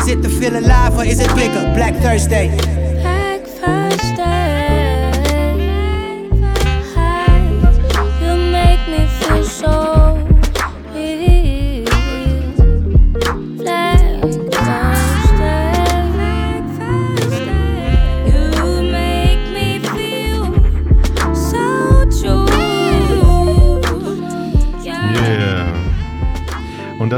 Is 0.00 0.08
it 0.08 0.22
to 0.22 0.28
feel 0.28 0.56
alive 0.56 0.96
or 0.98 1.04
is 1.04 1.20
it 1.20 1.34
bigger? 1.34 1.60
Black 1.74 1.94
Thursday. 2.02 2.83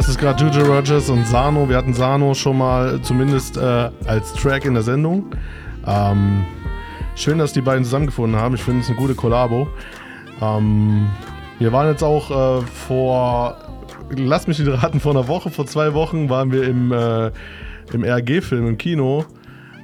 Ist 0.09 0.19
gerade 0.19 0.45
Juju 0.45 0.65
Rogers 0.73 1.11
und 1.11 1.27
Sano. 1.27 1.69
Wir 1.69 1.77
hatten 1.77 1.93
Sano 1.93 2.33
schon 2.33 2.59
mal 2.59 3.01
zumindest 3.03 3.57
äh, 3.57 3.91
als 4.07 4.33
Track 4.35 4.65
in 4.65 4.75
der 4.75 4.85
Sendung. 4.85 5.27
Ähm, 5.85 6.45
schön, 7.17 7.39
dass 7.39 7.53
die 7.53 7.61
beiden 7.61 7.83
zusammengefunden 7.83 8.41
haben. 8.41 8.55
Ich 8.55 8.63
finde 8.63 8.83
es 8.83 8.89
eine 8.89 8.97
gute 8.97 9.17
Kollabo. 9.17 9.67
Ähm, 10.41 11.09
wir 11.59 11.73
waren 11.73 11.89
jetzt 11.89 12.05
auch 12.05 12.61
äh, 12.61 12.63
vor, 12.63 13.57
lass 14.11 14.47
mich 14.47 14.61
nicht 14.61 14.71
raten, 14.71 15.01
vor 15.01 15.11
einer 15.11 15.27
Woche, 15.27 15.51
vor 15.51 15.67
zwei 15.67 15.93
Wochen 15.93 16.31
waren 16.31 16.53
wir 16.53 16.63
im, 16.63 16.93
äh, 16.93 17.33
im 17.93 18.05
RG-Film 18.05 18.69
im 18.69 18.79
Kino. 18.79 19.25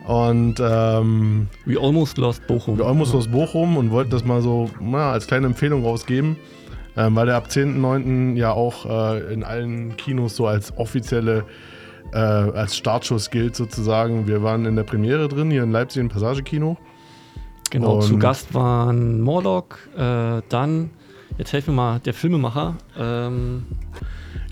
Und 0.06 0.54
ähm, 0.60 1.48
We 1.66 1.80
Almost 1.80 2.16
Lost 2.18 2.46
Bochum. 2.46 2.78
We 2.78 2.84
Almost 2.84 3.12
Lost 3.12 3.32
Bochum 3.32 3.76
und 3.76 3.90
wollten 3.90 4.10
das 4.10 4.24
mal 4.24 4.40
so 4.40 4.70
na, 4.80 5.10
als 5.10 5.26
kleine 5.26 5.46
Empfehlung 5.46 5.84
rausgeben, 5.84 6.36
ähm, 6.96 7.16
weil 7.16 7.26
der 7.26 7.36
ab 7.36 7.46
10.9. 7.48 8.36
ja 8.36 8.52
auch 8.52 8.86
äh, 8.86 9.32
in 9.32 9.44
allen 9.44 9.96
Kinos 9.96 10.36
so 10.36 10.46
als 10.46 10.76
offizielle, 10.76 11.44
äh, 12.12 12.16
als 12.18 12.76
Startschuss 12.76 13.30
gilt 13.30 13.56
sozusagen. 13.56 14.26
Wir 14.26 14.42
waren 14.42 14.66
in 14.66 14.76
der 14.76 14.82
Premiere 14.84 15.28
drin, 15.28 15.50
hier 15.50 15.62
in 15.62 15.72
Leipzig 15.72 16.00
im 16.00 16.08
Passagekino. 16.08 16.76
Genau, 17.70 18.00
zu 18.00 18.14
Und- 18.14 18.20
Gast 18.20 18.52
waren 18.54 19.20
Morlock, 19.22 19.78
äh, 19.96 20.42
dann, 20.50 20.90
jetzt 21.38 21.52
helfen 21.54 21.68
wir 21.68 21.74
mal, 21.76 21.98
der 22.00 22.12
Filmemacher. 22.12 22.76
Ähm, 22.98 23.64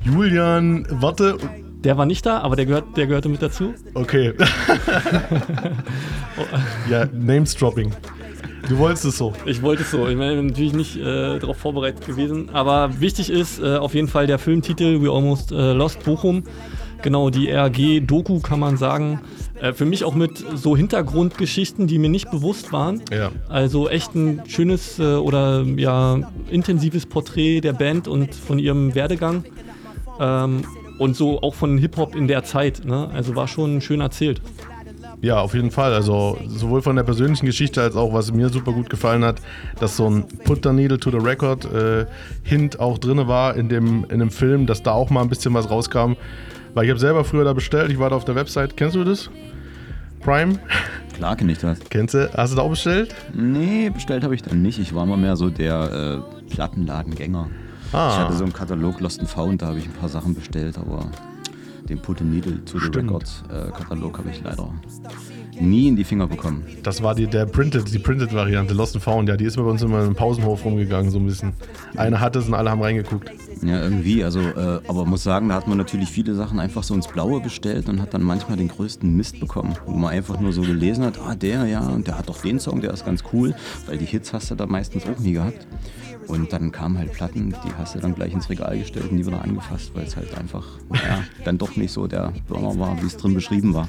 Julian, 0.03 0.87
warte. 0.91 1.37
Der 1.85 1.97
war 1.99 2.07
nicht 2.07 2.25
da, 2.27 2.39
aber 2.41 2.57
der, 2.57 2.65
gehört, 2.67 2.97
der 2.97 3.07
gehörte 3.07 3.29
mit 3.29 3.43
dazu. 3.43 3.75
Okay. 3.95 4.33
ja, 6.91 7.07
Names 7.13 7.55
Dropping. 7.55 7.93
Du 8.71 8.79
wolltest 8.79 9.05
es 9.05 9.19
so. 9.19 9.33
Ich 9.47 9.63
wollte 9.63 9.83
es 9.83 9.91
so. 9.91 10.07
Ich 10.07 10.17
bin 10.17 10.47
natürlich 10.47 10.73
nicht 10.73 10.97
äh, 10.97 11.41
darauf 11.41 11.57
vorbereitet 11.57 12.07
gewesen. 12.07 12.51
Aber 12.53 13.01
wichtig 13.01 13.29
ist 13.29 13.59
äh, 13.59 13.77
auf 13.77 13.97
jeden 13.97 14.07
Fall 14.07 14.29
der 14.29 14.39
Filmtitel 14.39 15.03
We 15.03 15.11
Almost 15.11 15.51
äh, 15.51 15.73
Lost 15.73 16.05
Bochum. 16.05 16.45
Genau, 17.03 17.31
die 17.31 17.51
RG-Doku 17.51 18.39
kann 18.39 18.61
man 18.61 18.77
sagen. 18.77 19.23
Äh, 19.61 19.73
für 19.73 19.87
mich 19.87 20.05
auch 20.05 20.15
mit 20.15 20.45
so 20.55 20.77
Hintergrundgeschichten, 20.77 21.89
die 21.89 21.99
mir 21.99 22.11
nicht 22.11 22.31
bewusst 22.31 22.73
waren. 22.73 23.03
Ja. 23.11 23.33
Also 23.49 23.89
echt 23.89 24.15
ein 24.15 24.43
schönes 24.47 25.01
äh, 25.01 25.17
oder 25.17 25.65
ja 25.65 26.21
intensives 26.49 27.07
Porträt 27.07 27.63
der 27.63 27.73
Band 27.73 28.07
und 28.07 28.37
von 28.37 28.61
ihrem 28.61 28.95
Werdegang. 28.95 29.43
Ähm, 30.21 30.63
und 31.01 31.17
so 31.17 31.43
auch 31.43 31.57
von 31.57 31.77
Hip-Hop 31.77 32.15
in 32.15 32.29
der 32.29 32.45
Zeit. 32.45 32.85
Ne? 32.85 33.11
Also 33.13 33.35
war 33.35 33.49
schon 33.49 33.81
schön 33.81 34.01
erzählt. 34.01 34.41
Ja, 35.23 35.41
auf 35.41 35.55
jeden 35.55 35.71
Fall. 35.71 35.93
Also 35.93 36.39
sowohl 36.47 36.81
von 36.81 36.97
der 36.97 37.03
persönlichen 37.03 37.47
Geschichte 37.47 37.83
als 37.83 37.95
auch, 37.95 38.13
was 38.13 38.33
mir 38.33 38.49
super 38.49 38.73
gut 38.73 38.89
gefallen 38.89 39.25
hat, 39.25 39.41
dass 39.79 39.97
so 39.97 40.09
ein 40.09 40.25
Put 40.45 40.65
the 40.65 40.73
Needle 40.73 40.99
to 40.99 41.11
the 41.11 41.19
Record 41.19 41.67
äh, 41.67 42.07
Hint 42.43 42.81
auch 42.81 42.99
drin 42.99 43.29
war 43.29 43.55
in 43.55 43.69
dem, 43.69 44.07
in 44.09 44.21
dem 44.21 44.31
Film, 44.31 44.67
dass 44.67 44.83
da 44.83 44.93
auch 44.93 45.11
mal 45.11 45.23
ein 45.23 45.29
bisschen 45.29 45.53
was 45.53 45.71
rauskam. 45.71 46.15
Weil 46.73 46.85
ich 46.85 46.91
habe 46.91 47.01
selber 47.01 47.25
früher 47.25 47.45
da 47.45 47.53
bestellt, 47.53 47.91
ich 47.91 47.99
war 47.99 48.11
da 48.11 48.17
auf 48.17 48.25
der 48.25 48.35
Website. 48.35 48.77
Kennst 48.77 48.97
du 48.97 49.05
das? 49.05 49.29
Prime? 50.21 50.59
Klar 51.15 51.37
kenne 51.37 51.53
ich 51.53 51.59
das. 51.59 51.81
Kennst 51.91 52.15
du? 52.15 52.31
Hast 52.35 52.53
du 52.53 52.57
da 52.57 52.63
auch 52.63 52.71
bestellt? 52.71 53.15
Nee, 53.35 53.91
bestellt 53.91 54.25
habe 54.25 54.35
ich 54.35 54.43
dann 54.43 54.63
nicht. 54.63 54.79
Ich 54.79 54.95
war 54.95 55.05
immer 55.05 55.17
mehr 55.17 55.37
so 55.37 55.51
der 55.51 56.23
äh, 56.23 56.55
Plattenladengänger. 56.55 57.49
Ah. 57.93 58.11
Ich 58.13 58.19
hatte 58.19 58.35
so 58.35 58.45
einen 58.45 58.53
Katalog 58.53 59.01
Lost 59.01 59.21
and 59.21 59.29
Found, 59.29 59.63
da 59.63 59.67
habe 59.67 59.79
ich 59.79 59.87
ein 59.87 59.93
paar 59.93 60.09
Sachen 60.09 60.35
bestellt, 60.35 60.79
aber 60.79 61.11
den 61.91 62.01
Put 62.01 62.21
and 62.21 62.33
Needle 62.33 62.59
the 62.65 62.79
Stimmt. 62.79 62.97
Records 62.97 63.43
äh, 63.49 63.71
Katalog 63.71 64.19
habe 64.19 64.31
ich 64.31 64.41
leider 64.43 64.73
nie 65.61 65.89
in 65.89 65.97
die 65.97 66.05
Finger 66.05 66.27
bekommen. 66.27 66.65
Das 66.83 67.03
war 67.03 67.15
die, 67.15 67.27
der 67.27 67.45
Printed, 67.45 67.93
die 67.93 67.99
Printed-Variante, 67.99 68.73
Lost 68.73 68.95
and 68.95 69.05
Found. 69.05 69.29
Ja, 69.29 69.37
die 69.37 69.45
ist 69.45 69.57
bei 69.57 69.63
uns 69.63 69.83
immer 69.83 70.05
im 70.05 70.15
Pausenhof 70.15 70.65
rumgegangen, 70.65 71.11
so 71.11 71.19
ein 71.19 71.27
bisschen. 71.27 71.53
Einer 71.97 72.21
hatte 72.21 72.39
es 72.39 72.47
und 72.47 72.55
alle 72.55 72.71
haben 72.71 72.81
reingeguckt. 72.81 73.31
Ja, 73.63 73.83
irgendwie, 73.83 74.25
also, 74.25 74.41
äh, 74.41 74.81
aber 74.89 75.05
muss 75.05 75.23
sagen, 75.23 75.51
da 75.51 75.57
hat 75.57 75.69
man 75.69 75.77
natürlich 75.77 76.09
viele 76.09 76.35
Sachen 76.35 76.59
einfach 76.61 76.83
so 76.83 76.95
ins 76.95 77.09
Blaue 77.09 77.41
bestellt 77.41 77.91
und 77.91 78.01
hat 78.01 78.15
dann 78.15 78.23
manchmal 78.23 78.57
den 78.57 78.69
größten 78.69 79.15
Mist 79.15 79.39
bekommen, 79.39 79.75
wo 79.85 79.93
man 79.93 80.13
einfach 80.13 80.41
nur 80.41 80.53
so 80.55 80.63
gelesen 80.63 81.05
hat, 81.05 81.19
ah, 81.19 81.35
der, 81.35 81.67
ja, 81.67 81.87
und 81.87 82.07
der 82.07 82.17
hat 82.17 82.29
doch 82.29 82.41
den 82.41 82.59
Song, 82.59 82.81
der 82.81 82.93
ist 82.95 83.05
ganz 83.05 83.23
cool, 83.35 83.55
weil 83.87 83.99
die 83.99 84.07
Hits 84.07 84.33
hast 84.33 84.51
du 84.51 84.55
da 84.55 84.65
meistens 84.65 85.05
auch 85.05 85.19
nie 85.19 85.33
gehabt. 85.33 85.67
Und 86.31 86.53
dann 86.53 86.71
kamen 86.73 86.97
halt 86.99 87.13
Platten, 87.13 87.51
die 87.65 87.73
hast 87.77 87.95
du 87.95 87.99
dann 87.99 88.15
gleich 88.15 88.33
ins 88.33 88.49
Regal 88.49 88.79
gestellt 88.79 89.11
und 89.11 89.17
die 89.17 89.27
wieder 89.27 89.43
angefasst, 89.43 89.91
weil 89.95 90.05
es 90.05 90.17
halt 90.17 90.37
einfach, 90.39 90.65
naja, 90.89 91.25
dann 91.45 91.59
doch 91.59 91.77
nicht 91.77 91.93
so 91.93 92.07
der 92.07 92.33
Burner 92.49 92.79
war, 92.79 93.01
wie 93.03 93.07
es 93.07 93.17
drin 93.17 93.35
beschrieben 93.35 93.75
war. 93.75 93.89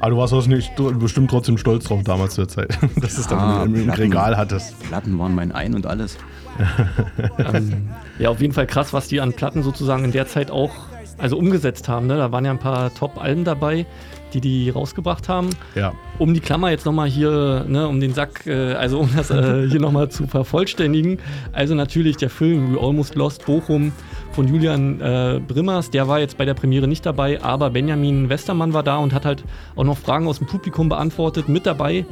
Aber 0.00 0.10
du 0.10 0.16
warst 0.16 0.48
nicht, 0.48 0.72
du 0.76 0.92
bestimmt 0.98 1.30
trotzdem 1.30 1.58
stolz 1.58 1.84
drauf 1.84 2.02
damals 2.02 2.34
zur 2.34 2.48
Zeit, 2.48 2.70
dass 2.96 3.14
du 3.16 3.20
es 3.20 3.26
dann 3.28 3.38
Ah, 3.38 3.62
im, 3.64 3.74
im 3.74 3.84
Platten- 3.84 4.00
Regal 4.02 4.36
hattest. 4.36 4.78
Platten 4.88 5.18
waren 5.18 5.34
mein 5.34 5.52
Ein 5.52 5.74
und 5.74 5.86
alles. 5.86 6.16
ähm, 7.38 7.88
ja, 8.18 8.28
auf 8.30 8.40
jeden 8.40 8.52
Fall 8.52 8.66
krass, 8.66 8.92
was 8.92 9.08
die 9.08 9.20
an 9.20 9.32
Platten 9.32 9.62
sozusagen 9.62 10.04
in 10.04 10.12
der 10.12 10.26
Zeit 10.26 10.50
auch 10.50 10.72
also 11.22 11.38
umgesetzt 11.38 11.88
haben. 11.88 12.08
Ne? 12.08 12.16
Da 12.16 12.32
waren 12.32 12.44
ja 12.44 12.50
ein 12.50 12.58
paar 12.58 12.92
Top-Alben 12.92 13.44
dabei, 13.44 13.86
die 14.34 14.40
die 14.40 14.70
rausgebracht 14.70 15.28
haben. 15.28 15.50
Ja. 15.76 15.92
Um 16.18 16.34
die 16.34 16.40
Klammer 16.40 16.70
jetzt 16.70 16.84
nochmal 16.84 17.08
hier, 17.08 17.64
ne, 17.68 17.86
um 17.86 18.00
den 18.00 18.12
Sack, 18.12 18.46
äh, 18.46 18.74
also 18.74 18.98
um 18.98 19.08
das 19.16 19.30
äh, 19.30 19.68
hier 19.68 19.80
nochmal 19.80 20.08
zu 20.08 20.26
vervollständigen. 20.26 21.18
Also 21.52 21.74
natürlich 21.74 22.16
der 22.16 22.28
Film 22.28 22.74
We 22.74 22.80
Almost 22.80 23.14
Lost 23.14 23.46
Bochum 23.46 23.92
von 24.32 24.48
Julian 24.48 25.00
äh, 25.00 25.40
Brimmers, 25.46 25.90
der 25.90 26.08
war 26.08 26.18
jetzt 26.18 26.38
bei 26.38 26.44
der 26.44 26.54
Premiere 26.54 26.88
nicht 26.88 27.06
dabei, 27.06 27.40
aber 27.42 27.70
Benjamin 27.70 28.28
Westermann 28.28 28.72
war 28.72 28.82
da 28.82 28.96
und 28.96 29.12
hat 29.14 29.24
halt 29.24 29.44
auch 29.76 29.84
noch 29.84 29.98
Fragen 29.98 30.26
aus 30.26 30.38
dem 30.38 30.46
Publikum 30.46 30.88
beantwortet. 30.88 31.48
Mit 31.48 31.66
dabei, 31.66 32.06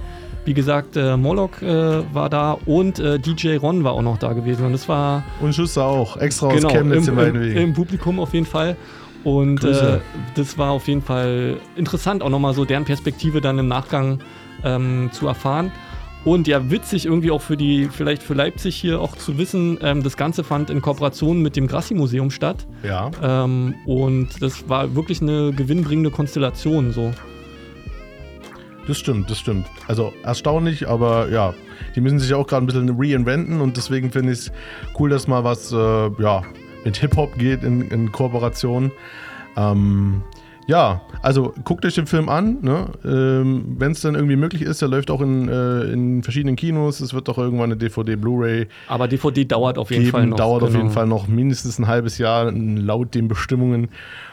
wie 0.45 0.55
gesagt, 0.55 0.97
äh, 0.97 1.17
Moloch 1.17 1.63
äh, 1.63 2.03
war 2.15 2.29
da 2.29 2.59
und 2.67 2.99
äh, 2.99 3.19
DJ 3.19 3.57
Ron 3.57 3.83
war 3.85 3.93
auch 3.93 4.03
noch 4.03 4.19
da 4.19 4.35
gewesen. 4.35 4.67
Und 4.67 4.73
das 4.73 4.89
war. 4.89 5.25
Und 5.41 5.55
Schuster 5.55 5.85
auch, 5.85 6.17
extra 6.19 6.49
aus 6.49 6.57
genau, 6.57 6.69
Chemnitz 6.69 7.09
im, 7.09 7.19
im, 7.19 7.57
im 7.57 7.73
Publikum 7.73 8.21
auf 8.21 8.35
jeden 8.35 8.47
Fall. 8.47 8.77
Und 9.25 9.65
äh, 9.65 9.99
das 10.35 10.57
war 10.57 10.71
auf 10.71 10.89
jeden 10.89 11.03
Fall 11.03 11.57
interessant, 11.77 12.23
auch 12.23 12.31
nochmal 12.31 12.55
so 12.55 12.65
deren 12.65 12.85
Perspektive 12.85 13.41
dann 13.41 13.59
im 13.59 13.69
Nachgang 13.69 14.21
ähm, 14.65 15.11
zu 15.13 15.27
erfahren. 15.27 15.73
Und 16.25 16.47
ja, 16.47 16.71
witzig 16.71 17.07
irgendwie 17.07 17.31
auch 17.31 17.41
für 17.41 17.57
die, 17.57 17.89
vielleicht 17.91 18.23
für 18.23 18.35
Leipzig 18.35 18.77
hier 18.77 19.01
auch 19.01 19.17
zu 19.17 19.39
wissen, 19.39 19.79
ähm, 19.83 20.03
das 20.03 20.17
Ganze 20.19 20.45
fand 20.45 20.69
in 20.69 20.83
Kooperation 20.83 21.41
mit 21.41 21.57
dem 21.57 21.67
Grassi-Museum 21.67 22.31
statt. 22.31 22.67
Ja. 22.83 23.11
Ähm, 23.23 23.75
und 23.87 24.43
das 24.43 24.69
war 24.69 24.95
wirklich 24.95 25.23
eine 25.23 25.53
gewinnbringende 25.53 26.11
Konstellation 26.11 26.93
so. 26.93 27.13
Das 28.87 28.99
stimmt, 28.99 29.31
das 29.31 29.39
stimmt. 29.39 29.67
Also 29.89 30.13
erstaunlich, 30.23 30.89
aber 30.89 31.31
ja, 31.31 31.55
die 31.95 32.01
müssen 32.01 32.19
sich 32.19 32.35
auch 32.35 32.47
gerade 32.47 32.65
ein 32.65 32.67
bisschen 32.67 32.97
reinventen 32.99 33.61
und 33.61 33.77
deswegen 33.77 34.11
finde 34.11 34.33
ich 34.33 34.39
es 34.41 34.53
cool, 34.99 35.11
dass 35.11 35.27
mal 35.27 35.45
was 35.45 35.73
äh, 35.73 35.77
ja, 35.77 36.43
mit 36.85 36.97
Hip-Hop 36.97 37.39
geht 37.39 37.63
in, 37.63 37.89
in 37.89 38.13
Kooperation. 38.13 38.91
Ähm, 39.57 40.23
ja, 40.67 41.01
also 41.23 41.53
guckt 41.65 41.85
euch 41.85 41.97
den 41.97 42.07
Film 42.07 42.29
an, 42.29 42.59
ne? 42.63 42.87
ähm, 43.05 43.77
wenn 43.79 43.91
es 43.91 44.03
dann 44.03 44.15
irgendwie 44.15 44.37
möglich 44.37 44.63
ist. 44.63 44.81
Der 44.81 44.89
läuft 44.89 45.11
auch 45.11 45.21
in, 45.21 45.49
äh, 45.49 45.93
in 45.93 46.23
verschiedenen 46.23 46.55
Kinos. 46.55 47.01
Es 47.01 47.13
wird 47.13 47.27
doch 47.27 47.39
irgendwann 47.39 47.73
eine 47.73 47.77
DVD, 47.77 48.15
Blu-ray. 48.15 48.69
Aber 48.87 49.09
DVD 49.09 49.45
dauert 49.45 49.79
auf 49.79 49.91
jeden 49.91 50.05
geben. 50.05 50.13
Fall 50.13 50.27
noch. 50.29 50.37
Dauert 50.37 50.63
auf 50.63 50.69
genau. 50.69 50.83
jeden 50.83 50.93
Fall 50.93 51.09
noch 51.09 51.27
mindestens 51.27 51.79
ein 51.81 51.89
halbes 51.89 52.19
Jahr 52.19 52.53
laut 52.53 53.15
den 53.17 53.27
Bestimmungen. 53.27 53.89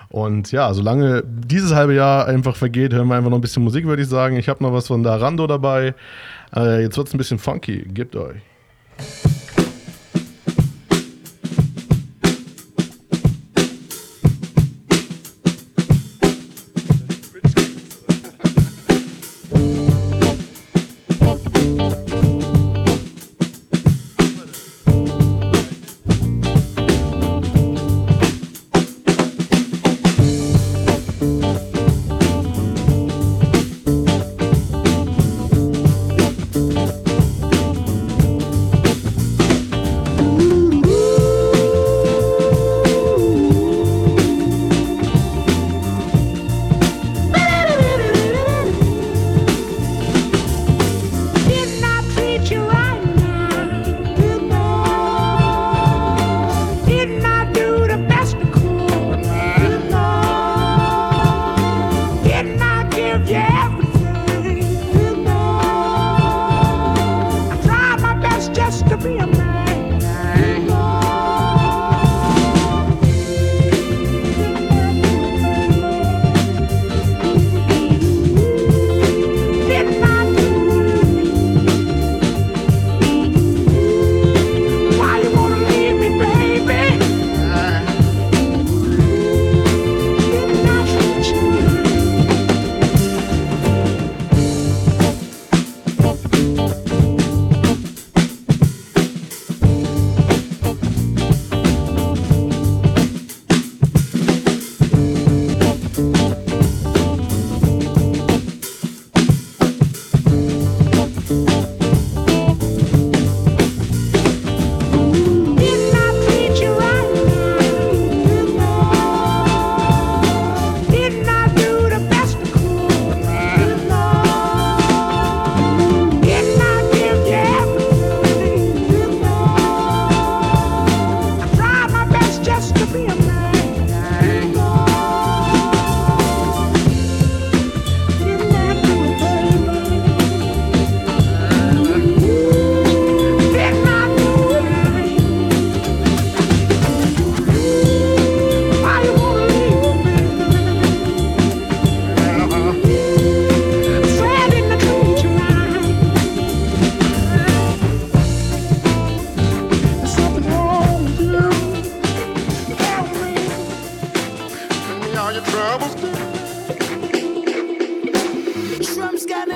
Und 0.09 0.51
ja, 0.51 0.73
solange 0.73 1.23
dieses 1.25 1.73
halbe 1.73 1.95
Jahr 1.95 2.27
einfach 2.27 2.55
vergeht, 2.55 2.93
hören 2.93 3.07
wir 3.07 3.15
einfach 3.15 3.31
noch 3.31 3.39
ein 3.39 3.41
bisschen 3.41 3.63
Musik, 3.63 3.85
würde 3.85 4.03
ich 4.03 4.07
sagen. 4.07 4.37
Ich 4.37 4.47
habe 4.47 4.63
noch 4.63 4.73
was 4.73 4.87
von 4.87 5.01
Darando 5.03 5.47
dabei. 5.47 5.95
Äh, 6.55 6.83
jetzt 6.83 6.97
wird 6.97 7.07
es 7.07 7.13
ein 7.13 7.17
bisschen 7.17 7.39
funky. 7.39 7.83
Gebt 7.91 8.15
euch. 8.15 8.37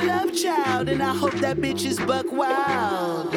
Love 0.05 0.33
child, 0.35 0.89
and 0.89 1.01
I 1.01 1.13
hope 1.15 1.33
that 1.33 1.57
bitch 1.57 1.85
is 1.85 1.99
buck 1.99 2.31
wild. 2.31 3.33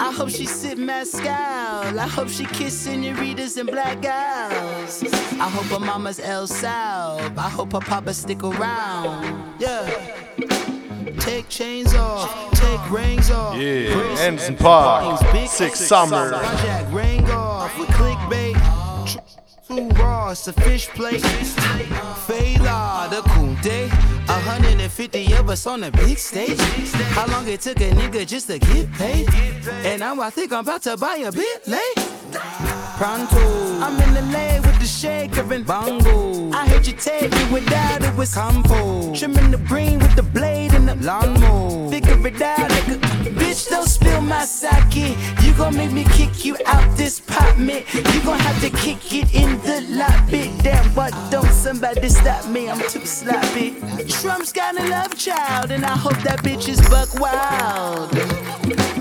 I 0.00 0.10
hope 0.12 0.30
she 0.30 0.46
sip 0.46 0.78
Mescal. 0.78 1.28
I 1.28 2.08
hope 2.08 2.28
she 2.28 2.44
kiss 2.46 2.76
senoritas 2.78 3.56
and 3.56 3.70
black 3.70 4.00
gals. 4.02 5.02
I 5.04 5.48
hope 5.48 5.66
her 5.66 5.84
mama's 5.84 6.18
El 6.20 6.46
Sal. 6.46 7.20
I 7.38 7.48
hope 7.48 7.72
her 7.72 7.80
papa 7.80 8.12
stick 8.14 8.42
around. 8.42 9.54
Yeah. 9.58 9.86
Take 11.18 11.48
chains 11.48 11.94
off, 11.94 12.50
take 12.52 12.90
rings 12.90 13.30
off. 13.30 13.56
Yeah, 13.56 13.94
Brace- 13.94 14.20
Anderson 14.20 14.56
Park, 14.56 15.20
Big 15.32 15.48
Six 15.48 15.78
Summer. 15.78 16.30
Jack 16.30 16.92
ring 16.92 17.30
off 17.30 17.78
with 17.78 17.88
clickbait. 17.90 18.56
Ross, 19.98 20.48
a 20.48 20.52
fish 20.52 20.88
plate. 20.88 21.22
Fela, 21.22 23.08
the 23.08 23.22
Kunde. 23.30 24.11
150 24.26 25.32
of 25.34 25.50
us 25.50 25.66
on 25.66 25.84
a 25.84 25.90
big 25.90 26.18
stage. 26.18 26.58
How 27.14 27.26
long 27.26 27.48
it 27.48 27.60
took 27.60 27.80
a 27.80 27.90
nigga 27.90 28.26
just 28.26 28.46
to 28.48 28.58
get 28.58 28.92
paid? 28.92 29.28
And 29.84 30.00
now 30.00 30.20
I 30.20 30.30
think 30.30 30.52
I'm 30.52 30.60
about 30.60 30.82
to 30.82 30.96
buy 30.96 31.16
a 31.16 31.32
bit 31.32 31.66
late. 31.66 32.12
Pronto. 32.96 33.40
I'm 33.80 34.00
in 34.00 34.14
the 34.14 34.22
lane 34.32 34.62
with 34.62 34.78
the 34.78 34.86
shaker 34.86 35.52
and 35.52 35.66
bongo. 35.66 36.50
I 36.52 36.66
heard 36.68 36.86
you 36.86 36.92
take 36.92 37.32
it 37.32 37.52
without 37.52 38.02
it 38.02 38.14
was 38.16 38.34
compo. 38.34 39.14
Trimming 39.14 39.50
the 39.50 39.58
green 39.58 39.98
with 39.98 40.14
the 40.14 40.22
blade 40.22 40.72
and 40.74 40.88
the 40.88 40.94
lawnmower. 40.96 41.90
Figure 41.90 42.26
it 42.26 42.40
out, 42.40 42.70
nigga. 42.70 43.21
Bitch, 43.52 43.68
don't 43.68 43.86
spill 43.86 44.22
my 44.22 44.46
sake. 44.46 45.14
You 45.42 45.52
gon' 45.58 45.76
make 45.76 45.92
me 45.92 46.04
kick 46.04 46.42
you 46.42 46.56
out 46.64 46.96
this 46.96 47.20
pot 47.20 47.58
mitt. 47.58 47.84
You 47.92 48.22
gon' 48.24 48.38
have 48.38 48.58
to 48.62 48.70
kick 48.70 49.12
it 49.12 49.34
in 49.34 49.60
the 49.60 49.84
lobby. 49.90 50.50
Damn, 50.62 50.94
but 50.94 51.12
don't 51.30 51.52
somebody 51.52 52.08
stop 52.08 52.48
me. 52.48 52.70
I'm 52.70 52.80
too 52.88 53.04
sloppy. 53.04 53.72
Trump's 54.08 54.52
got 54.52 54.80
a 54.80 54.88
love 54.88 55.18
child, 55.18 55.70
and 55.70 55.84
I 55.84 55.94
hope 55.94 56.16
that 56.22 56.38
bitch 56.38 56.66
is 56.66 56.80
buck 56.88 57.12
wild. 57.20 58.08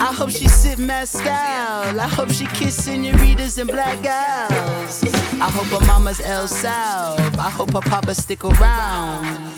I 0.01 0.11
hope 0.13 0.31
she 0.31 0.49
sit 0.49 0.77
sip 0.77 0.79
Mescal. 0.79 1.31
I 1.31 2.09
hope 2.11 2.29
she 2.29 2.45
kiss 2.47 2.75
senoritas 2.83 3.57
and 3.57 3.69
black 3.69 4.03
gals. 4.03 5.05
I 5.39 5.49
hope 5.49 5.79
her 5.79 5.87
mama's 5.87 6.19
El 6.19 6.49
Sal. 6.49 7.15
I 7.39 7.49
hope 7.49 7.71
her 7.71 7.79
papa 7.79 8.13
stick 8.13 8.43
around. 8.43 9.55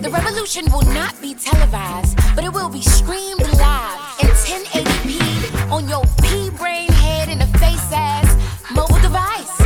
The 0.00 0.08
revolution 0.08 0.64
will 0.72 0.86
not 0.94 1.20
be 1.20 1.34
televised, 1.34 2.16
but 2.34 2.42
it 2.42 2.52
will 2.52 2.70
be 2.70 2.80
streamed 2.80 3.40
live 3.40 4.00
in 4.22 4.28
1080p 4.28 5.70
on 5.70 5.86
your 5.90 6.04
pea 6.22 6.48
brain 6.48 6.88
head 6.88 7.28
in 7.28 7.42
a 7.42 7.46
face 7.58 7.92
ass 7.92 8.26
mobile 8.74 8.98
device. 9.00 9.60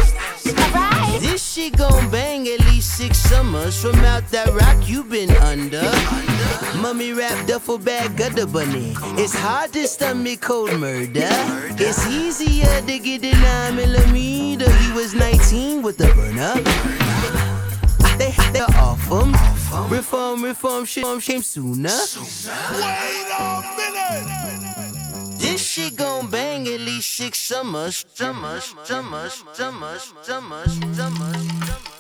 Alright? 0.58 1.20
This 1.20 1.52
shit 1.52 1.76
gon' 1.78 2.10
bang 2.10 2.48
at 2.48 2.58
least 2.66 2.96
six 2.96 3.18
summers 3.18 3.80
from 3.80 3.94
out 4.00 4.28
that 4.30 4.48
rock 4.48 4.88
you 4.88 5.04
been 5.04 5.30
under. 5.36 5.88
Mummy 6.82 7.12
wrapped 7.12 7.46
duffel 7.46 7.78
bag 7.78 8.16
gutter 8.16 8.46
bunny. 8.46 8.96
It's 9.16 9.36
hard 9.36 9.72
to 9.74 9.86
stomach 9.86 10.40
cold 10.40 10.78
murder. 10.80 11.30
It's 11.78 12.06
easier 12.08 12.80
to 12.80 12.98
get 12.98 13.22
the 13.22 13.32
9 13.32 13.76
millimeter. 13.76 14.68
He 14.68 14.92
was 14.94 15.14
19 15.14 15.82
with 15.82 15.96
the 15.96 16.08
burner. 16.14 17.53
They 18.54 18.60
off 18.60 19.02
him. 19.08 19.32
Reform, 19.90 20.44
reform, 20.44 20.84
shit 20.84 21.04
came 21.22 21.42
sooner. 21.42 21.88
Wait 21.90 22.46
a 23.36 23.62
minute. 23.76 25.40
This 25.40 25.60
shit 25.60 25.96
gon' 25.96 26.30
bang 26.30 26.68
at 26.68 26.78
least 26.78 27.14
six 27.14 27.38
summers, 27.38 28.06
summers, 28.14 28.72
summers, 28.84 29.42
summers, 29.54 30.12
summers, 30.22 30.72
summers. 30.94 31.48
This 31.58 31.93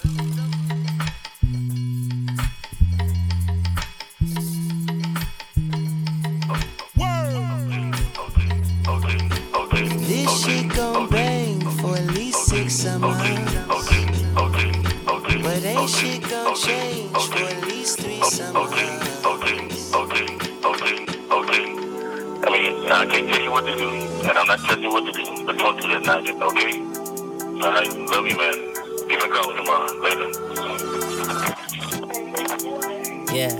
Yeah. 33.34 33.50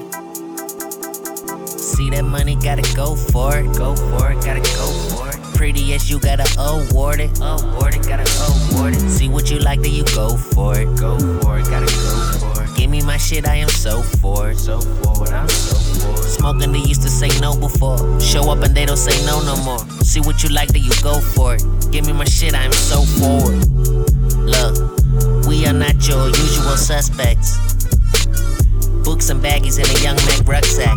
See 1.66 2.11
that 2.11 2.24
money, 2.24 2.54
gotta 2.54 2.83
go 2.94 3.16
for 3.16 3.57
it. 3.59 3.76
Go 3.76 3.96
for 3.96 4.30
it, 4.30 4.44
gotta 4.44 4.61
go 4.61 4.92
for 5.11 5.28
it. 5.30 5.57
Pretty 5.57 5.94
as 5.94 6.09
you 6.09 6.20
gotta 6.20 6.46
award 6.57 7.18
it. 7.18 7.37
Award 7.40 7.96
it, 7.96 8.07
gotta 8.07 8.26
award 8.46 8.94
it. 8.94 9.00
See 9.11 9.28
what 9.28 9.50
you 9.50 9.59
like, 9.59 9.80
then 9.80 9.92
you 9.92 10.04
go 10.14 10.37
for 10.37 10.78
it. 10.78 10.87
Go 10.96 11.18
for 11.18 11.59
it, 11.59 11.64
gotta 11.64 11.87
go 11.87 12.38
for 12.38 12.38
it. 12.38 12.43
Give 12.85 12.90
me 12.90 13.01
my 13.01 13.16
shit, 13.16 13.49
I 13.49 13.55
am 13.55 13.70
so 13.70 14.03
for 14.03 14.51
it. 14.51 14.59
So 14.59 14.79
for 14.79 15.27
I'm 15.33 15.49
so 15.49 16.05
for 16.05 16.20
it. 16.20 16.29
Smoking, 16.29 16.70
they 16.70 16.81
used 16.81 17.01
to 17.01 17.09
say 17.09 17.31
no 17.40 17.57
before. 17.57 17.97
Show 18.20 18.51
up 18.51 18.62
and 18.62 18.75
they 18.75 18.85
don't 18.85 18.99
say 18.99 19.25
no 19.25 19.40
no 19.40 19.57
more. 19.64 19.79
See 20.05 20.20
what 20.20 20.42
you 20.42 20.51
like, 20.51 20.68
then 20.68 20.83
you 20.83 20.92
go 21.03 21.18
for 21.18 21.55
it. 21.55 21.64
Give 21.90 22.05
me 22.05 22.12
my 22.12 22.27
shit, 22.27 22.53
I 22.53 22.64
am 22.64 22.73
so 22.73 23.01
for 23.01 23.55
it. 23.55 23.66
Look, 24.37 25.47
we 25.49 25.64
are 25.64 25.73
not 25.73 26.07
your 26.07 26.27
usual 26.27 26.77
suspects. 26.77 27.57
Books 29.03 29.31
and 29.31 29.40
baggies 29.40 29.79
in 29.79 29.87
a 29.88 30.01
young 30.05 30.16
Mac 30.27 30.47
rucksack. 30.47 30.94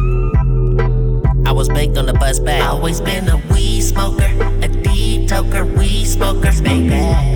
I 1.47 1.54
was 1.54 1.69
baked 1.69 1.97
on 1.97 2.06
the 2.06 2.13
bus 2.15 2.38
back. 2.38 2.69
Always 2.69 3.00
been 3.00 3.30
a 3.30 3.38
weed 3.54 3.80
smoker, 3.80 4.26
a 4.62 4.67
deep 4.67 5.30
toker, 5.30 5.63
weed 5.78 6.04
smokers, 6.04 6.60
baby. 6.60 7.27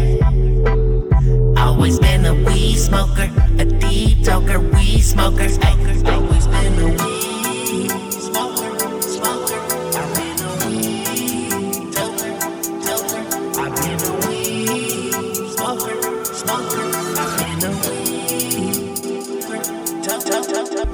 Always 1.81 1.97
been 1.97 2.27
a 2.27 2.35
weed 2.35 2.75
smoker, 2.75 3.27
a 3.57 3.65
deep 3.65 4.19
toker, 4.19 4.59
weed 4.71 5.01
smokers, 5.01 5.57
baby. 5.57 5.81
Always 6.11 6.45
been 6.45 6.77
a 6.77 6.85
weed 6.85 7.89
smoker, 8.21 9.01
smoker. 9.01 9.57
I've 9.97 10.13
been 10.13 10.37
a 10.45 10.49
weed 10.61 11.89
toker, 11.89 12.37
toker. 12.85 13.23
I've 13.57 13.73
been 13.81 13.97
a 13.97 14.13
weed 14.27 15.09
smoker, 15.57 15.95
smoker. 16.35 16.83
I've 17.17 17.33
been 17.39 17.63
a 17.65 17.71
weed 17.81 19.01
toker, 20.05 20.41
toker. 20.53 20.85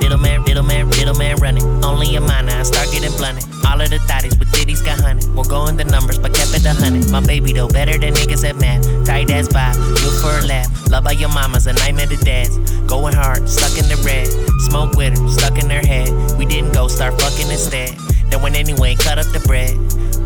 Little 0.00 0.18
man, 0.18 0.44
little 0.44 0.62
man, 0.62 0.88
little 0.90 1.16
man 1.16 1.34
running. 1.38 1.64
Only 1.84 2.14
a 2.14 2.20
minor, 2.20 2.52
I 2.52 2.62
start 2.62 2.92
getting 2.92 3.10
blunted. 3.16 3.42
All 3.66 3.80
of 3.80 3.90
the 3.90 3.98
thotties 4.06 4.38
with 4.38 4.52
ditties 4.52 4.82
got 4.82 5.00
hunted. 5.00 5.34
We're 5.34 5.42
going 5.48 5.76
the 5.76 5.84
numbers, 5.84 6.20
but 6.20 6.32
kept 6.32 6.54
it 6.54 6.64
a 6.64 6.74
hundred. 6.74 7.10
My 7.10 7.18
baby 7.26 7.52
though, 7.52 7.66
better 7.66 7.98
than 7.98 8.14
niggas 8.14 8.48
at 8.48 8.54
math. 8.54 8.86
Tight 9.08 9.30
ass 9.30 9.48
vibe, 9.48 9.74
good 10.02 10.20
for 10.20 10.36
a 10.36 10.46
laugh. 10.46 10.68
Love 10.90 11.04
by 11.04 11.12
your 11.12 11.30
mamas, 11.30 11.66
a 11.66 11.72
nightmare 11.72 12.06
to 12.08 12.16
dads. 12.18 12.58
Going 12.82 13.14
hard, 13.14 13.48
stuck 13.48 13.78
in 13.78 13.88
the 13.88 13.96
red. 14.04 14.28
Smoke 14.68 14.96
with 14.96 15.18
her, 15.18 15.28
stuck 15.30 15.56
in 15.56 15.70
her 15.70 15.80
head. 15.80 16.10
We 16.36 16.44
didn't 16.44 16.74
go, 16.74 16.88
start 16.88 17.18
fucking 17.18 17.50
instead. 17.50 17.96
Then 18.28 18.42
went 18.42 18.54
anyway, 18.54 18.96
cut 18.96 19.18
up 19.18 19.24
the 19.32 19.40
bread. 19.48 19.72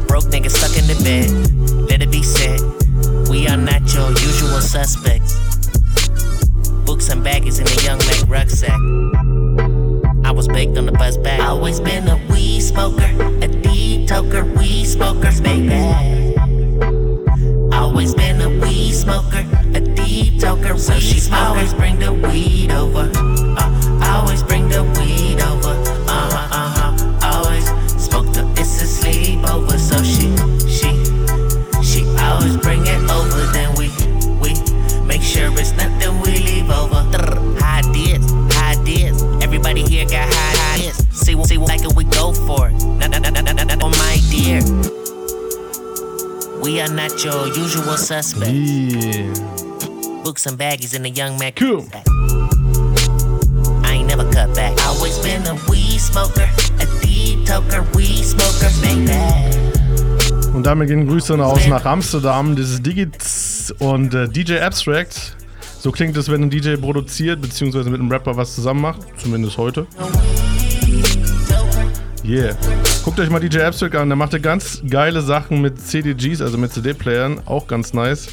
Broke 0.09 0.25
niggas 0.25 0.51
stuck 0.59 0.77
in 0.77 0.89
the 0.91 0.99
bed. 1.07 1.31
Let 1.89 2.03
it 2.03 2.11
be 2.11 2.25
said, 2.25 2.59
we 3.31 3.47
are 3.47 3.57
not 3.57 3.83
your 3.95 4.11
usual 4.11 4.61
suspects. 4.61 5.39
Books 6.85 7.09
and 7.09 7.25
baggies 7.25 7.61
in 7.61 7.69
a 7.69 7.83
young 7.87 7.99
Mac 7.99 8.29
rucksack. 8.29 8.81
I 10.25 10.33
was 10.33 10.49
baked 10.49 10.77
on 10.77 10.87
the 10.87 10.93
bus 10.93 11.17
back. 11.19 11.39
Always 11.39 11.79
been 11.79 12.09
a 12.09 12.17
weed 12.33 12.61
smoker, 12.63 13.11
a 13.43 13.47
deep 13.47 14.09
toker, 14.09 14.43
weed 14.59 14.87
smokers, 14.87 15.41
baby. 15.41 15.79
Always 17.73 18.15
been 18.15 18.32
smoker, 19.03 19.45
a 19.75 19.81
deep 19.81 20.35
toker, 20.35 20.79
so 20.79 20.95
she 21.01 21.19
always 21.33 21.75
bring 21.75 21.99
the 21.99 22.13
weed 22.13 22.71
over. 22.71 23.11
Uh, 23.17 24.11
always 24.15 24.43
bring 24.45 24.69
the 24.69 24.83
weed 24.97 25.41
over. 25.41 25.75
Uh 26.09 26.31
huh, 26.31 26.59
uh 26.61 26.71
huh. 26.79 27.35
Always 27.35 27.67
smoke 28.01 28.33
the 28.33 28.49
it's 28.57 28.81
a 28.81 28.87
sleepover, 28.87 29.77
so 29.77 29.97
she, 30.05 30.29
We 46.83 46.89
are 46.89 46.95
not 46.95 47.25
your 47.25 47.47
usual 47.47 47.97
suspects. 47.97 49.39
Books 50.25 50.47
and 50.47 50.59
baggies 50.59 50.97
in 50.97 51.05
a 51.05 51.09
young 51.09 51.39
Mac. 51.39 51.55
Cool. 51.55 51.87
I 53.85 53.93
ain't 53.93 54.09
never 54.09 54.29
cut 54.33 54.53
back. 54.57 54.77
Always 54.85 55.17
been 55.21 55.47
a 55.47 55.55
weed 55.71 56.01
smoker, 56.01 56.49
a 56.81 56.87
deep 57.01 57.47
toker, 57.47 57.85
weed 57.95 58.25
smoker, 58.25 58.69
baby. 58.83 59.13
Und 60.53 60.65
damit 60.67 60.89
gehen 60.89 61.07
Grüße 61.07 61.39
raus 61.39 61.69
nach 61.69 61.85
Amsterdam. 61.85 62.57
Das 62.57 62.71
ist 62.71 62.85
Digits 62.85 63.73
und 63.79 64.13
äh, 64.13 64.29
DJ 64.29 64.59
Abstract. 64.59 65.37
So 65.79 65.93
klingt 65.93 66.17
es, 66.17 66.29
wenn 66.29 66.43
ein 66.43 66.51
DJ 66.51 66.75
produziert, 66.75 67.41
beziehungsweise 67.41 67.91
mit 67.91 68.01
einem 68.01 68.11
Rapper 68.11 68.37
was 68.37 68.57
zusammen 68.57 68.81
macht. 68.81 69.03
Zumindest 69.19 69.57
heute. 69.57 69.87
Yeah. 72.25 72.57
Guckt 73.05 73.19
euch 73.19 73.31
mal 73.31 73.41
DJ 73.41 73.63
Abstract 73.63 73.97
an, 73.97 74.09
der 74.09 74.17
machte 74.17 74.41
ganz 74.41 74.81
geile 74.89 75.23
Sachen 75.23 75.61
mit 75.61 75.81
CDGs, 75.81 76.41
also 76.41 76.57
mit 76.57 76.73
CD-Playern, 76.73 77.41
auch 77.47 77.67
ganz 77.67 77.93
nice. 77.93 78.29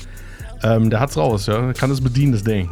Ähm, 0.61 0.91
der 0.91 0.99
hat's 0.99 1.17
raus, 1.17 1.47
ja. 1.47 1.73
Kann 1.73 1.89
es 1.89 2.01
bedienen, 2.01 2.33
das 2.33 2.43
Ding. 2.43 2.69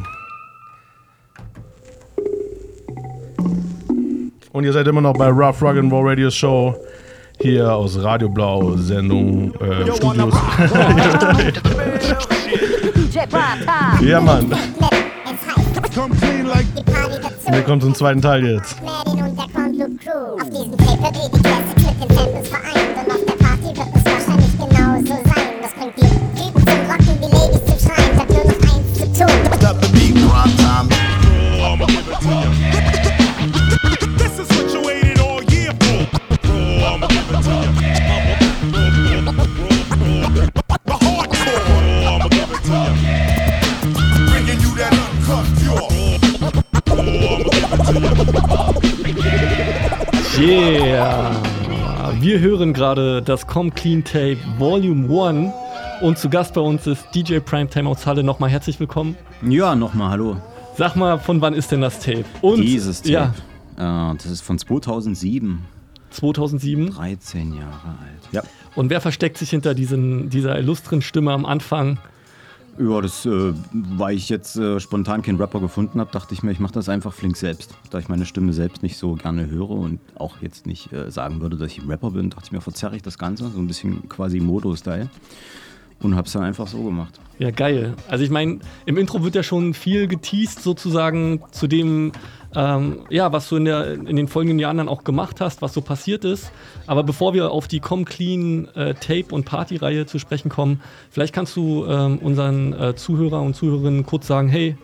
Und 4.51 4.63
ihr 4.63 4.73
seid 4.73 4.87
immer 4.87 5.01
noch 5.01 5.13
bei 5.13 5.27
Rough 5.27 5.61
Rug 5.61 5.77
and 5.77 5.91
Roll 5.91 6.09
Radio 6.09 6.29
Show. 6.29 6.75
Hier 7.39 7.73
aus 7.73 8.01
Radio 8.03 8.29
Blau, 8.29 8.75
Sendung, 8.77 9.53
äh, 9.55 9.91
Studios. 9.95 10.33
ja, 14.01 14.21
Mann. 14.21 14.51
Wir 17.49 17.61
kommen 17.63 17.81
zum 17.81 17.95
zweiten 17.95 18.21
Teil 18.21 18.45
jetzt. 18.45 18.75
Auf 18.83 19.13
diesem 19.13 19.35
Paper 19.35 19.69
geht 21.11 21.35
die 21.35 21.41
Classic 21.41 21.76
mit 21.99 22.09
den 22.09 22.17
Samples 22.17 22.47
vereint 22.49 22.97
und 22.97 23.11
auf 23.11 23.25
der 23.25 23.35
Party 23.43 23.75
wird 23.75 23.87
es 23.95 24.05
wahrscheinlich 24.05 24.53
genauso 24.57 25.15
sein. 25.23 25.47
Das 25.61 25.73
bringt 25.73 25.97
die 25.97 26.01
Typen 26.35 26.61
zum 26.65 26.79
Rocken, 26.89 27.15
die 27.21 27.29
Ladies 27.35 27.63
zum 27.65 27.77
Schreien, 27.79 28.11
bleibt 28.15 28.31
nur 28.33 28.43
noch 28.45 28.59
eins 28.63 28.87
zu 28.93 29.05
tun. 29.17 29.35
This 34.17 34.33
is 34.39 34.47
what 34.57 34.67
you 34.73 34.81
waited 34.85 35.19
all 35.19 35.43
year 35.43 35.73
for. 35.79 36.07
Bringing 44.27 44.59
you 44.61 44.75
that 44.75 44.93
Yeah! 50.39 51.56
Wir 52.19 52.39
hören 52.39 52.73
gerade 52.73 53.21
das 53.21 53.47
Com 53.47 53.73
Clean 53.73 54.03
Tape 54.03 54.37
Volume 54.57 55.07
1 55.29 55.53
und 56.01 56.17
zu 56.17 56.29
Gast 56.29 56.53
bei 56.53 56.61
uns 56.61 56.87
ist 56.87 57.05
DJ 57.13 57.39
Primetime 57.39 57.87
aus 57.89 58.05
Halle. 58.05 58.23
Nochmal 58.23 58.49
herzlich 58.49 58.79
willkommen. 58.79 59.15
Ja, 59.47 59.75
nochmal 59.75 60.11
hallo. 60.11 60.37
Sag 60.75 60.95
mal, 60.95 61.19
von 61.19 61.41
wann 61.41 61.53
ist 61.53 61.71
denn 61.71 61.81
das 61.81 61.99
Tape? 61.99 62.25
Und, 62.41 62.61
Dieses 62.61 63.01
Tape. 63.01 63.33
Ja, 63.77 64.11
Äh, 64.11 64.15
das 64.15 64.25
ist 64.25 64.41
von 64.41 64.57
2007. 64.57 65.65
2007. 66.09 66.89
13 66.91 67.53
Jahre 67.53 67.89
alt. 68.01 68.29
Ja. 68.31 68.41
Und 68.75 68.89
wer 68.89 69.01
versteckt 69.01 69.37
sich 69.37 69.49
hinter 69.51 69.73
diesen, 69.73 70.29
dieser 70.29 70.57
illustren 70.57 71.01
Stimme 71.01 71.31
am 71.31 71.45
Anfang? 71.45 71.99
Ja, 72.79 73.01
das, 73.01 73.25
äh, 73.25 73.53
weil 73.73 74.15
ich 74.15 74.29
jetzt 74.29 74.55
äh, 74.55 74.79
spontan 74.79 75.23
keinen 75.23 75.37
Rapper 75.37 75.59
gefunden 75.59 75.99
habe, 75.99 76.11
dachte 76.11 76.35
ich 76.35 76.43
mir, 76.43 76.51
ich 76.51 76.59
mache 76.59 76.73
das 76.73 76.89
einfach 76.89 77.11
flink 77.11 77.35
selbst. 77.35 77.73
Da 77.89 77.97
ich 77.97 78.07
meine 78.07 78.25
Stimme 78.25 78.53
selbst 78.53 78.83
nicht 78.83 78.97
so 78.97 79.15
gerne 79.15 79.47
höre 79.49 79.71
und 79.71 79.99
auch 80.15 80.41
jetzt 80.41 80.67
nicht 80.67 80.93
äh, 80.93 81.09
sagen 81.09 81.41
würde, 81.41 81.57
dass 81.57 81.71
ich 81.71 81.81
ein 81.81 81.89
Rapper 81.89 82.11
bin, 82.11 82.29
dachte 82.29 82.45
ich 82.45 82.51
mir, 82.51 82.61
verzerre 82.61 82.95
ich 82.95 83.01
das 83.01 83.17
Ganze, 83.17 83.49
so 83.49 83.57
ein 83.57 83.65
bisschen 83.65 84.07
quasi 84.09 84.39
Modo-Style. 84.39 85.09
Und 86.01 86.15
hab's 86.15 86.33
dann 86.33 86.43
einfach 86.43 86.67
so 86.67 86.83
gemacht. 86.83 87.19
Ja, 87.39 87.51
geil. 87.51 87.93
Also 88.07 88.23
ich 88.23 88.29
meine, 88.29 88.59
im 88.85 88.97
Intro 88.97 89.23
wird 89.23 89.35
ja 89.35 89.43
schon 89.43 89.73
viel 89.73 90.07
geteased 90.07 90.61
sozusagen 90.61 91.41
zu 91.51 91.67
dem, 91.67 92.11
ähm, 92.55 92.99
ja, 93.09 93.31
was 93.31 93.49
du 93.49 93.57
in, 93.57 93.65
der, 93.65 93.93
in 93.93 94.15
den 94.15 94.27
folgenden 94.27 94.59
Jahren 94.59 94.77
dann 94.77 94.89
auch 94.89 95.03
gemacht 95.03 95.41
hast, 95.41 95.61
was 95.61 95.73
so 95.73 95.81
passiert 95.81 96.23
ist. 96.23 96.51
Aber 96.85 97.03
bevor 97.03 97.33
wir 97.33 97.51
auf 97.51 97.67
die 97.67 97.79
Com 97.79 98.05
Clean 98.05 98.67
äh, 98.75 98.93
Tape 98.93 99.27
und 99.31 99.45
Party-Reihe 99.45 100.05
zu 100.05 100.19
sprechen 100.19 100.49
kommen, 100.49 100.81
vielleicht 101.09 101.33
kannst 101.33 101.55
du 101.55 101.85
ähm, 101.85 102.17
unseren 102.19 102.73
äh, 102.73 102.95
Zuhörer 102.95 103.41
und 103.41 103.55
Zuhörerinnen 103.55 104.05
kurz 104.05 104.27
sagen, 104.27 104.49
hey, 104.49 104.77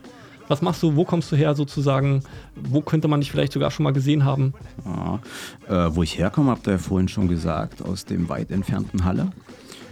was 0.48 0.62
machst 0.62 0.84
du, 0.84 0.96
wo 0.96 1.06
kommst 1.06 1.32
du 1.32 1.36
her 1.36 1.56
sozusagen, 1.56 2.22
wo 2.56 2.82
könnte 2.82 3.08
man 3.08 3.22
dich 3.22 3.32
vielleicht 3.32 3.54
sogar 3.54 3.72
schon 3.72 3.84
mal 3.84 3.94
gesehen 3.94 4.26
haben? 4.26 4.54
Ja. 4.86 5.20
Äh, 5.88 5.96
wo 5.96 6.04
ich 6.04 6.18
herkomme, 6.18 6.52
habt 6.52 6.68
ihr 6.68 6.74
ja 6.74 6.78
vorhin 6.78 7.08
schon 7.08 7.28
gesagt, 7.28 7.82
aus 7.82 8.06
dem 8.06 8.30
weit 8.30 8.52
entfernten 8.52 9.06
Halle. 9.06 9.32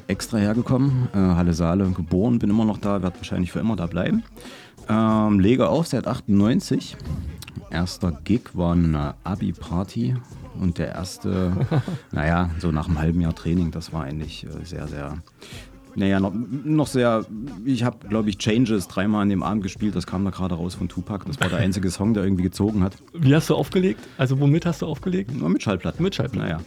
Extra 0.07 0.37
hergekommen, 0.37 1.07
äh, 1.13 1.17
Halle 1.17 1.53
Saale 1.53 1.89
geboren, 1.91 2.39
bin 2.39 2.49
immer 2.49 2.65
noch 2.65 2.77
da, 2.77 3.01
werde 3.01 3.17
wahrscheinlich 3.17 3.51
für 3.51 3.59
immer 3.59 3.75
da 3.75 3.87
bleiben. 3.87 4.23
Ähm, 4.89 5.39
lege 5.39 5.69
auf 5.69 5.87
seit 5.87 6.07
98. 6.07 6.97
Erster 7.69 8.11
Gig 8.23 8.41
war 8.53 8.73
eine 8.73 9.15
Abi-Party 9.23 10.15
und 10.59 10.77
der 10.77 10.89
erste, 10.89 11.53
naja, 12.11 12.49
so 12.59 12.71
nach 12.71 12.87
einem 12.87 12.99
halben 12.99 13.21
Jahr 13.21 13.35
Training, 13.35 13.71
das 13.71 13.93
war 13.93 14.03
eigentlich 14.03 14.45
äh, 14.45 14.65
sehr, 14.65 14.87
sehr 14.87 15.17
naja, 15.95 16.19
noch, 16.19 16.33
noch 16.33 16.87
sehr. 16.87 17.25
Ich 17.65 17.83
habe, 17.83 18.07
glaube 18.07 18.29
ich, 18.29 18.37
Changes 18.37 18.87
dreimal 18.87 19.23
an 19.23 19.29
dem 19.29 19.43
Abend 19.43 19.63
gespielt. 19.63 19.95
Das 19.95 20.07
kam 20.07 20.23
da 20.23 20.31
gerade 20.31 20.55
raus 20.55 20.75
von 20.75 20.87
Tupac. 20.87 21.25
Das 21.25 21.39
war 21.39 21.49
der 21.49 21.59
einzige 21.59 21.89
Song, 21.91 22.13
der 22.13 22.23
irgendwie 22.23 22.43
gezogen 22.43 22.83
hat. 22.83 22.93
Wie 23.13 23.35
hast 23.35 23.49
du 23.49 23.55
aufgelegt? 23.55 23.99
Also 24.17 24.39
womit 24.39 24.65
hast 24.65 24.81
du 24.81 24.85
aufgelegt? 24.87 25.35
Nur 25.35 25.49
mit 25.49 25.63
Schallplatten. 25.63 26.03
Mit 26.03 26.15
Schallplatten. 26.15 26.47
Naja. 26.47 26.61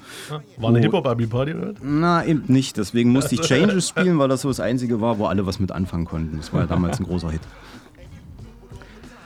War 0.59 0.71
eine. 0.71 0.81
Hip-Hop-Abi-Party, 0.81 1.55
oder? 1.55 1.75
Na, 1.83 2.25
eben 2.25 2.45
nicht. 2.49 2.77
Deswegen 2.77 3.11
musste 3.11 3.35
ich 3.35 3.41
Changes 3.43 3.89
spielen, 3.89 4.19
weil 4.19 4.29
das 4.29 4.43
so 4.43 4.49
das 4.49 4.61
Einzige 4.61 5.01
war, 5.01 5.19
wo 5.19 5.27
alle 5.27 5.47
was 5.47 5.59
mit 5.59 5.73
anfangen 5.73 6.05
konnten. 6.05 6.37
Das 6.37 6.53
war 6.53 6.63
ja 6.63 6.67
damals 6.67 6.99
ein 7.01 7.05
großer 7.05 7.31
Hit. 7.31 7.43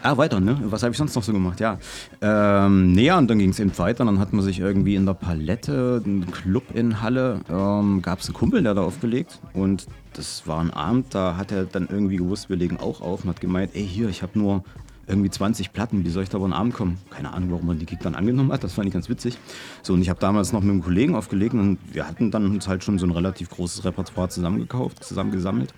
Ah, 0.09 0.17
weiter, 0.17 0.41
ne? 0.41 0.59
Was 0.63 0.83
habe 0.83 0.93
ich 0.93 0.97
sonst 0.97 1.15
noch 1.17 1.23
so 1.23 1.35
gemacht? 1.35 1.61
Ja. 1.61 1.79
Ähm, 2.23 2.93
nee, 2.93 3.13
und 3.13 3.29
dann 3.29 3.39
ging 3.39 3.51
es 3.51 3.61
eben 3.61 3.77
weiter. 3.77 4.07
Dann 4.07 4.19
hat 4.19 4.33
man 4.33 4.43
sich 4.43 4.59
irgendwie 4.59 4.95
in 4.95 5.05
der 5.05 5.13
Palette, 5.13 6.01
einen 6.03 6.31
Club 6.31 6.63
in 6.73 7.03
Halle, 7.03 7.41
ähm, 7.51 8.01
gab 8.01 8.21
es 8.21 8.29
einen 8.29 8.35
Kumpel, 8.35 8.63
der 8.63 8.73
da 8.73 8.81
aufgelegt. 8.81 9.39
Und 9.53 9.87
das 10.15 10.47
war 10.47 10.61
ein 10.63 10.71
Abend, 10.71 11.15
da 11.15 11.37
hat 11.37 11.53
er 11.53 11.67
dann 11.67 11.89
irgendwie 11.91 12.17
gewusst, 12.17 12.49
wir 12.49 12.57
legen 12.57 12.79
auch 12.79 13.03
auf 13.03 13.25
und 13.25 13.29
hat 13.29 13.43
gemeint, 13.43 13.73
ey, 13.75 13.87
hier, 13.87 14.09
ich 14.09 14.23
habe 14.23 14.39
nur 14.39 14.65
irgendwie 15.07 15.29
20 15.29 15.75
Platten, 15.75 16.07
wie 16.07 16.09
soll 16.09 16.23
ich 16.23 16.31
da 16.31 16.39
über 16.39 16.49
den 16.49 16.55
Abend 16.55 16.73
kommen? 16.73 16.97
Keine 17.11 17.35
Ahnung, 17.35 17.51
warum 17.51 17.67
man 17.67 17.79
die 17.79 17.85
Gig 17.85 17.99
dann 18.01 18.15
angenommen 18.15 18.51
hat, 18.51 18.65
das 18.65 18.73
fand 18.73 18.87
ich 18.87 18.95
ganz 18.95 19.11
witzig. 19.11 19.37
So, 19.83 19.93
und 19.93 20.01
ich 20.01 20.09
habe 20.09 20.21
damals 20.21 20.55
noch 20.55 20.63
mit 20.63 20.71
einem 20.71 20.83
Kollegen 20.83 21.17
aufgelegt 21.17 21.53
und 21.53 21.77
wir 21.93 22.09
hatten 22.09 22.31
dann 22.31 22.47
uns 22.47 22.67
halt 22.67 22.83
schon 22.83 22.99
so 22.99 23.05
ein 23.05 23.13
relativ 23.13 23.51
großes 23.51 23.85
Repertoire 23.85 24.31
zusammengekauft, 24.31 25.05
zusammengesammelt, 25.05 25.75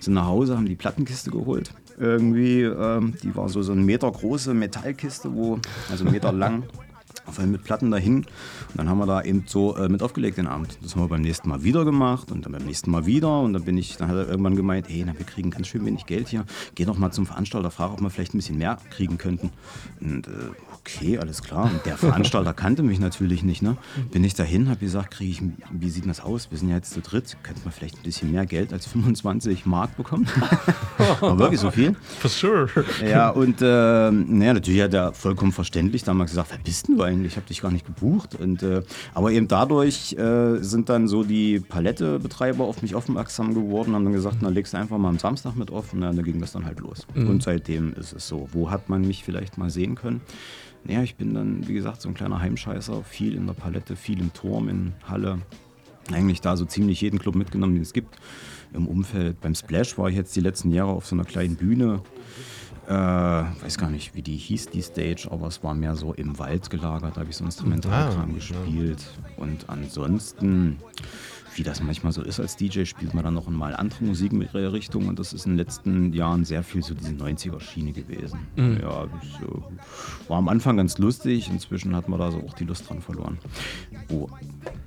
sind 0.00 0.14
nach 0.14 0.26
Hause, 0.26 0.56
haben 0.56 0.64
die 0.64 0.74
Plattenkiste 0.74 1.30
geholt. 1.30 1.74
Irgendwie, 1.98 2.62
ähm, 2.62 3.14
die 3.22 3.34
war 3.36 3.48
so, 3.48 3.62
so 3.62 3.72
eine 3.72 3.82
Meter 3.82 4.10
große 4.10 4.54
Metallkiste, 4.54 5.32
wo, 5.34 5.58
also 5.90 6.04
Meter 6.04 6.32
lang, 6.32 6.64
voll 7.34 7.46
mit 7.46 7.64
Platten 7.64 7.90
dahin. 7.90 8.18
Und 8.18 8.26
dann 8.74 8.88
haben 8.88 8.98
wir 8.98 9.06
da 9.06 9.22
eben 9.22 9.44
so 9.46 9.76
äh, 9.76 9.88
mit 9.88 10.02
aufgelegt 10.02 10.38
den 10.38 10.46
Abend. 10.46 10.78
Das 10.82 10.94
haben 10.94 11.02
wir 11.02 11.08
beim 11.08 11.22
nächsten 11.22 11.48
Mal 11.48 11.62
wieder 11.62 11.84
gemacht 11.84 12.30
und 12.30 12.44
dann 12.44 12.52
beim 12.52 12.64
nächsten 12.64 12.90
Mal 12.90 13.06
wieder. 13.06 13.40
Und 13.40 13.52
dann 13.52 13.64
bin 13.64 13.76
ich, 13.76 13.96
dann 13.96 14.08
hat 14.08 14.16
er 14.16 14.28
irgendwann 14.28 14.56
gemeint, 14.56 14.88
hey, 14.88 15.04
na, 15.06 15.12
wir 15.16 15.26
kriegen 15.26 15.50
ganz 15.50 15.68
schön 15.68 15.84
wenig 15.84 16.06
Geld 16.06 16.28
hier. 16.28 16.44
Geh 16.74 16.84
doch 16.84 16.98
mal 16.98 17.10
zum 17.10 17.26
Veranstalter, 17.26 17.70
frag, 17.70 17.92
ob 17.92 18.00
wir 18.00 18.10
vielleicht 18.10 18.34
ein 18.34 18.38
bisschen 18.38 18.58
mehr 18.58 18.78
kriegen 18.90 19.18
könnten. 19.18 19.50
Und 20.00 20.26
äh, 20.26 20.30
okay, 20.72 21.18
alles 21.18 21.42
klar. 21.42 21.64
Und 21.64 21.84
der 21.86 21.96
Veranstalter 21.96 22.52
kannte 22.54 22.82
mich 22.82 22.98
natürlich 22.98 23.42
nicht. 23.42 23.62
Ne? 23.62 23.76
Bin 24.12 24.22
ich 24.24 24.34
dahin, 24.34 24.68
habe 24.68 24.80
gesagt, 24.80 25.12
kriege 25.12 25.30
ich, 25.30 25.42
wie 25.70 25.90
sieht 25.90 26.06
das 26.06 26.20
aus? 26.20 26.50
Wir 26.50 26.58
sind 26.58 26.68
ja 26.68 26.76
jetzt 26.76 26.92
zu 26.92 27.00
dritt. 27.00 27.36
Könnte 27.42 27.62
man 27.64 27.72
vielleicht 27.72 27.96
ein 27.96 28.02
bisschen 28.02 28.32
mehr 28.32 28.46
Geld 28.46 28.72
als 28.72 28.86
25 28.86 29.66
Mark 29.66 29.96
bekommen? 29.96 30.26
War 31.20 31.38
wirklich 31.38 31.60
so 31.60 31.70
viel? 31.70 31.96
For 32.20 32.28
sure. 32.28 32.68
Ja, 33.04 33.30
und 33.30 33.62
äh, 33.62 34.10
naja, 34.10 34.54
natürlich 34.54 34.82
hat 34.82 34.94
er 34.94 35.12
vollkommen 35.12 35.52
verständlich 35.52 36.04
damals 36.04 36.32
gesagt, 36.32 36.50
wer 36.50 36.58
bist 36.58 36.88
denn 36.88 36.96
du 36.96 37.02
eigentlich? 37.02 37.23
Ich 37.26 37.36
habe 37.36 37.46
dich 37.46 37.60
gar 37.62 37.70
nicht 37.70 37.86
gebucht. 37.86 38.34
Und, 38.34 38.62
äh, 38.62 38.82
aber 39.14 39.32
eben 39.32 39.48
dadurch 39.48 40.14
äh, 40.14 40.58
sind 40.62 40.88
dann 40.88 41.08
so 41.08 41.24
die 41.24 41.60
Palettebetreiber 41.60 42.64
auf 42.64 42.82
mich 42.82 42.94
aufmerksam 42.94 43.54
geworden, 43.54 43.94
haben 43.94 44.04
dann 44.04 44.12
gesagt, 44.12 44.38
na 44.40 44.48
legst 44.48 44.72
du 44.72 44.78
einfach 44.78 44.98
mal 44.98 45.08
am 45.08 45.18
Samstag 45.18 45.56
mit 45.56 45.70
auf 45.70 45.92
und 45.92 46.00
dann 46.00 46.22
ging 46.22 46.40
das 46.40 46.52
dann 46.52 46.64
halt 46.64 46.80
los. 46.80 47.06
Mhm. 47.14 47.28
Und 47.28 47.42
seitdem 47.42 47.94
ist 47.94 48.12
es 48.12 48.28
so. 48.28 48.48
Wo 48.52 48.70
hat 48.70 48.88
man 48.88 49.02
mich 49.02 49.24
vielleicht 49.24 49.58
mal 49.58 49.70
sehen 49.70 49.94
können? 49.94 50.20
Naja, 50.84 51.02
ich 51.02 51.16
bin 51.16 51.34
dann, 51.34 51.66
wie 51.66 51.74
gesagt, 51.74 52.02
so 52.02 52.08
ein 52.08 52.14
kleiner 52.14 52.40
Heimscheißer, 52.40 53.02
viel 53.04 53.34
in 53.34 53.46
der 53.46 53.54
Palette, 53.54 53.96
viel 53.96 54.20
im 54.20 54.32
Turm, 54.32 54.68
in 54.68 54.92
Halle. 55.08 55.38
Eigentlich 56.12 56.42
da 56.42 56.56
so 56.56 56.66
ziemlich 56.66 57.00
jeden 57.00 57.18
Club 57.18 57.34
mitgenommen, 57.34 57.74
den 57.74 57.82
es 57.82 57.94
gibt. 57.94 58.16
Im 58.74 58.86
Umfeld. 58.86 59.40
Beim 59.40 59.54
Splash 59.54 59.96
war 59.96 60.10
ich 60.10 60.16
jetzt 60.16 60.36
die 60.36 60.40
letzten 60.40 60.70
Jahre 60.70 60.90
auf 60.90 61.06
so 61.06 61.16
einer 61.16 61.24
kleinen 61.24 61.56
Bühne. 61.56 62.02
Äh, 62.86 62.92
weiß 62.92 63.78
gar 63.78 63.90
nicht, 63.90 64.14
wie 64.14 64.22
die 64.22 64.36
hieß, 64.36 64.66
die 64.68 64.82
Stage, 64.82 65.28
aber 65.30 65.46
es 65.46 65.62
war 65.62 65.74
mehr 65.74 65.96
so 65.96 66.12
im 66.12 66.38
Wald 66.38 66.68
gelagert. 66.68 67.16
Da 67.16 67.20
habe 67.20 67.30
ich 67.30 67.36
so 67.36 67.44
Instrumentalkram 67.44 68.30
Ah, 68.30 68.34
gespielt. 68.34 69.02
Und 69.36 69.68
ansonsten, 69.70 70.78
wie 71.54 71.62
das 71.62 71.82
manchmal 71.82 72.12
so 72.12 72.22
ist 72.22 72.40
als 72.40 72.56
DJ, 72.56 72.84
spielt 72.84 73.14
man 73.14 73.24
dann 73.24 73.34
noch 73.34 73.48
mal 73.48 73.74
andere 73.74 74.04
Musikrichtungen. 74.04 75.08
Und 75.08 75.18
das 75.18 75.32
ist 75.32 75.46
in 75.46 75.52
den 75.52 75.58
letzten 75.58 76.12
Jahren 76.12 76.44
sehr 76.44 76.62
viel 76.62 76.82
so 76.82 76.94
diese 76.94 77.12
90er-Schiene 77.12 77.92
gewesen. 77.92 78.40
Mhm. 78.56 78.78
Ja, 78.82 79.06
das 79.06 79.48
äh, 79.48 80.28
war 80.28 80.38
am 80.38 80.48
Anfang 80.48 80.76
ganz 80.76 80.98
lustig. 80.98 81.48
Inzwischen 81.50 81.94
hat 81.94 82.08
man 82.08 82.18
da 82.18 82.30
so 82.30 82.38
auch 82.38 82.54
die 82.54 82.64
Lust 82.64 82.88
dran 82.88 83.00
verloren. 83.00 83.38
Oh, 84.10 84.28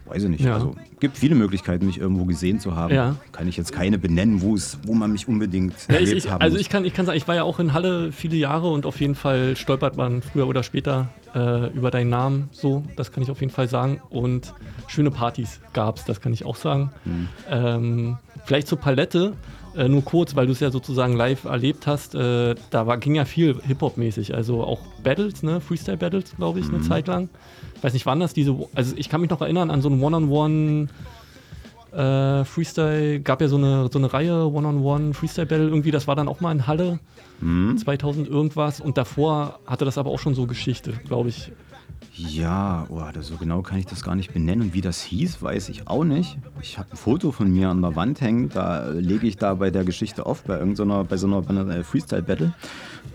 weiß 0.06 0.23
ich 0.23 0.30
nicht. 0.30 0.43
Ja. 0.43 0.56
Also 0.56 0.75
gibt 0.99 1.17
viele 1.17 1.36
Möglichkeiten, 1.36 1.86
mich 1.86 1.99
irgendwo 1.99 2.25
gesehen 2.25 2.60
zu 2.60 2.75
haben. 2.75 2.93
Ja. 2.93 3.15
Kann 3.32 3.47
ich 3.47 3.58
jetzt 3.58 3.71
keine 3.71 3.97
benennen, 3.97 4.41
wo 4.41 4.56
es, 4.56 4.77
wo 4.86 4.93
man 4.93 5.12
mich 5.12 5.27
unbedingt 5.27 5.73
Ja, 5.89 5.95
ich, 5.95 6.10
erlebt 6.10 6.17
ich, 6.25 6.32
haben 6.32 6.41
also 6.41 6.56
muss. 6.56 6.62
ich 6.62 6.69
kann, 6.69 6.86
ich 6.86 6.93
kann 6.93 7.06
sagen, 7.06 7.17
ich 7.17 7.27
war 7.27 7.36
ja 7.36 7.43
auch 7.43 7.60
in 7.60 7.73
Halle 7.73 8.12
viele 8.12 8.36
Jahre 8.36 8.69
und 8.69 8.86
auf 8.86 8.99
jeden 8.99 9.15
Fall 9.15 9.56
stolpert 9.56 9.97
man 9.97 10.21
früher 10.21 10.47
oder 10.47 10.63
später 10.63 11.10
äh, 11.38 11.67
über 11.78 11.91
deinen 11.91 12.10
Namen. 12.10 12.50
So, 12.52 12.84
das 12.95 13.12
kann 13.12 13.21
ich 13.23 13.30
auf 13.32 13.39
jeden 13.41 13.54
Fall 13.54 13.67
sagen. 13.67 14.02
Und 14.10 14.54
schöne 14.88 15.12
Partys 15.12 15.60
gab 15.73 15.97
es, 15.97 16.06
das 16.06 16.19
kann 16.21 16.34
ich 16.34 16.45
auch 16.45 16.56
sagen. 16.56 16.91
Mhm. 17.06 17.28
Ähm, 17.50 18.17
vielleicht 18.45 18.67
zur 18.67 18.80
Palette. 18.80 19.34
äh, 19.76 19.88
nur 19.88 20.04
kurz, 20.04 20.36
weil 20.36 20.47
du 20.47 20.54
es 20.54 20.60
ja 20.60 20.71
sozusagen 20.71 21.13
live 21.15 21.43
erlebt 21.43 21.86
hast, 21.86 22.15
äh, 22.15 22.56
da 22.71 22.88
war, 22.88 22.97
ging 22.97 23.13
ja 23.13 23.26
viel 23.26 23.62
Hip-Hop-mäßig. 23.67 24.34
Also 24.34 24.63
auch 24.63 24.80
Battles, 25.04 25.43
ne? 25.43 25.62
Freestyle-Battles, 25.62 26.36
glaube 26.38 26.60
ich, 26.60 26.67
eine 26.67 26.80
Mhm. 26.80 26.84
Zeit 26.84 27.06
lang. 27.08 27.30
Ich 27.76 27.84
weiß 27.84 27.93
nicht, 27.93 28.08
wann 28.08 28.19
das 28.19 28.34
diese. 28.34 28.56
Also 28.73 28.95
ich 28.97 29.08
kann 29.08 29.21
mich 29.21 29.30
noch 29.30 29.41
erinnern 29.41 29.69
an 29.69 29.84
so 29.84 29.89
ein 29.89 30.02
One-on-One. 30.02 30.88
Äh, 31.97 32.45
Freestyle, 32.45 33.19
gab 33.21 33.41
ja 33.41 33.47
so 33.47 33.57
eine, 33.57 33.89
so 33.91 33.97
eine 33.97 34.13
Reihe, 34.13 34.45
One-on-One, 34.53 35.15
Freestyle-Battle, 35.15 35.67
irgendwie, 35.67 35.89
das 35.89 36.07
war 36.07 36.15
dann 36.15 36.27
auch 36.27 36.41
mal 36.41 36.51
in 36.51 36.67
Halle, 36.67 36.99
Mhm. 37.41 37.77
2000 37.77 38.27
irgendwas, 38.27 38.79
und 38.79 38.97
davor 38.97 39.60
hatte 39.65 39.86
das 39.86 39.97
aber 39.97 40.10
auch 40.12 40.19
schon 40.19 40.33
so 40.36 40.45
Geschichte, 40.47 40.93
glaube 41.07 41.29
ich. 41.29 41.51
Ja, 42.15 42.88
oh, 42.89 43.01
das- 43.13 43.27
so 43.27 43.36
genau 43.38 43.62
kann 43.62 43.77
ich 43.77 43.86
das 43.86 44.03
gar 44.03 44.15
nicht 44.15 44.33
benennen. 44.33 44.67
Und 44.67 44.73
wie 44.73 44.81
das 44.81 45.01
hieß, 45.03 45.41
weiß 45.41 45.69
ich 45.69 45.88
auch 45.88 46.03
nicht. 46.03 46.38
Ich 46.62 46.77
habe 46.79 46.89
ein 46.91 46.97
Foto 46.97 47.31
von 47.31 47.51
mir 47.51 47.69
an 47.69 47.81
der 47.81 47.95
Wand 47.95 48.21
hängen, 48.21 48.49
da 48.49 48.88
äh, 48.89 48.99
lege 48.99 49.27
ich 49.27 49.38
da 49.38 49.53
bei 49.53 49.69
der 49.69 49.83
Geschichte 49.83 50.25
auf, 50.25 50.43
bei 50.43 50.57
irgendeiner, 50.57 51.03
bei 51.03 51.17
so 51.17 51.27
einer, 51.27 51.41
bei 51.43 51.49
einer 51.49 51.67
äh, 51.69 51.83
Freestyle-Battle. 51.83 52.53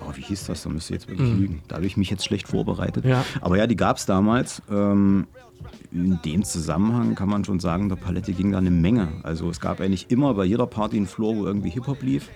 Oh, 0.01 0.13
wie 0.15 0.23
hieß 0.23 0.47
das? 0.47 0.63
Da 0.63 0.71
müsste 0.71 0.95
ich 0.95 1.01
jetzt 1.01 1.09
wirklich 1.11 1.31
Mhm. 1.33 1.41
lügen. 1.41 1.63
Da 1.69 1.77
habe 1.77 1.87
ich 1.87 1.97
mich 1.97 2.11
jetzt 2.11 2.25
schlecht 2.25 2.47
vorbereitet. 2.47 3.05
Ja. 3.05 3.25
Aber 3.41 3.57
ja, 3.57 3.67
die 3.67 3.77
gab 3.77 3.97
es 3.97 4.07
damals. 4.07 4.63
Ähm, 4.71 5.27
in 5.93 6.19
dem 6.25 6.45
Zusammenhang 6.45 7.15
kann 7.15 7.29
man 7.29 7.45
schon 7.45 7.61
sagen, 7.61 7.89
der 7.89 7.97
Palette 7.97 8.33
ging 8.33 8.53
da 8.53 8.59
eine 8.59 8.71
Menge. 8.71 9.09
Also 9.25 9.49
es 9.51 9.61
gab 9.61 9.81
eigentlich 9.81 10.11
immer 10.11 10.35
bei 10.35 10.45
jeder 10.45 10.67
Party 10.67 10.97
einen 10.97 11.07
Floor, 11.07 11.37
wo 11.37 11.47
irgendwie 11.47 11.71
Hip-Hop 11.71 12.03
lief. 12.03 12.31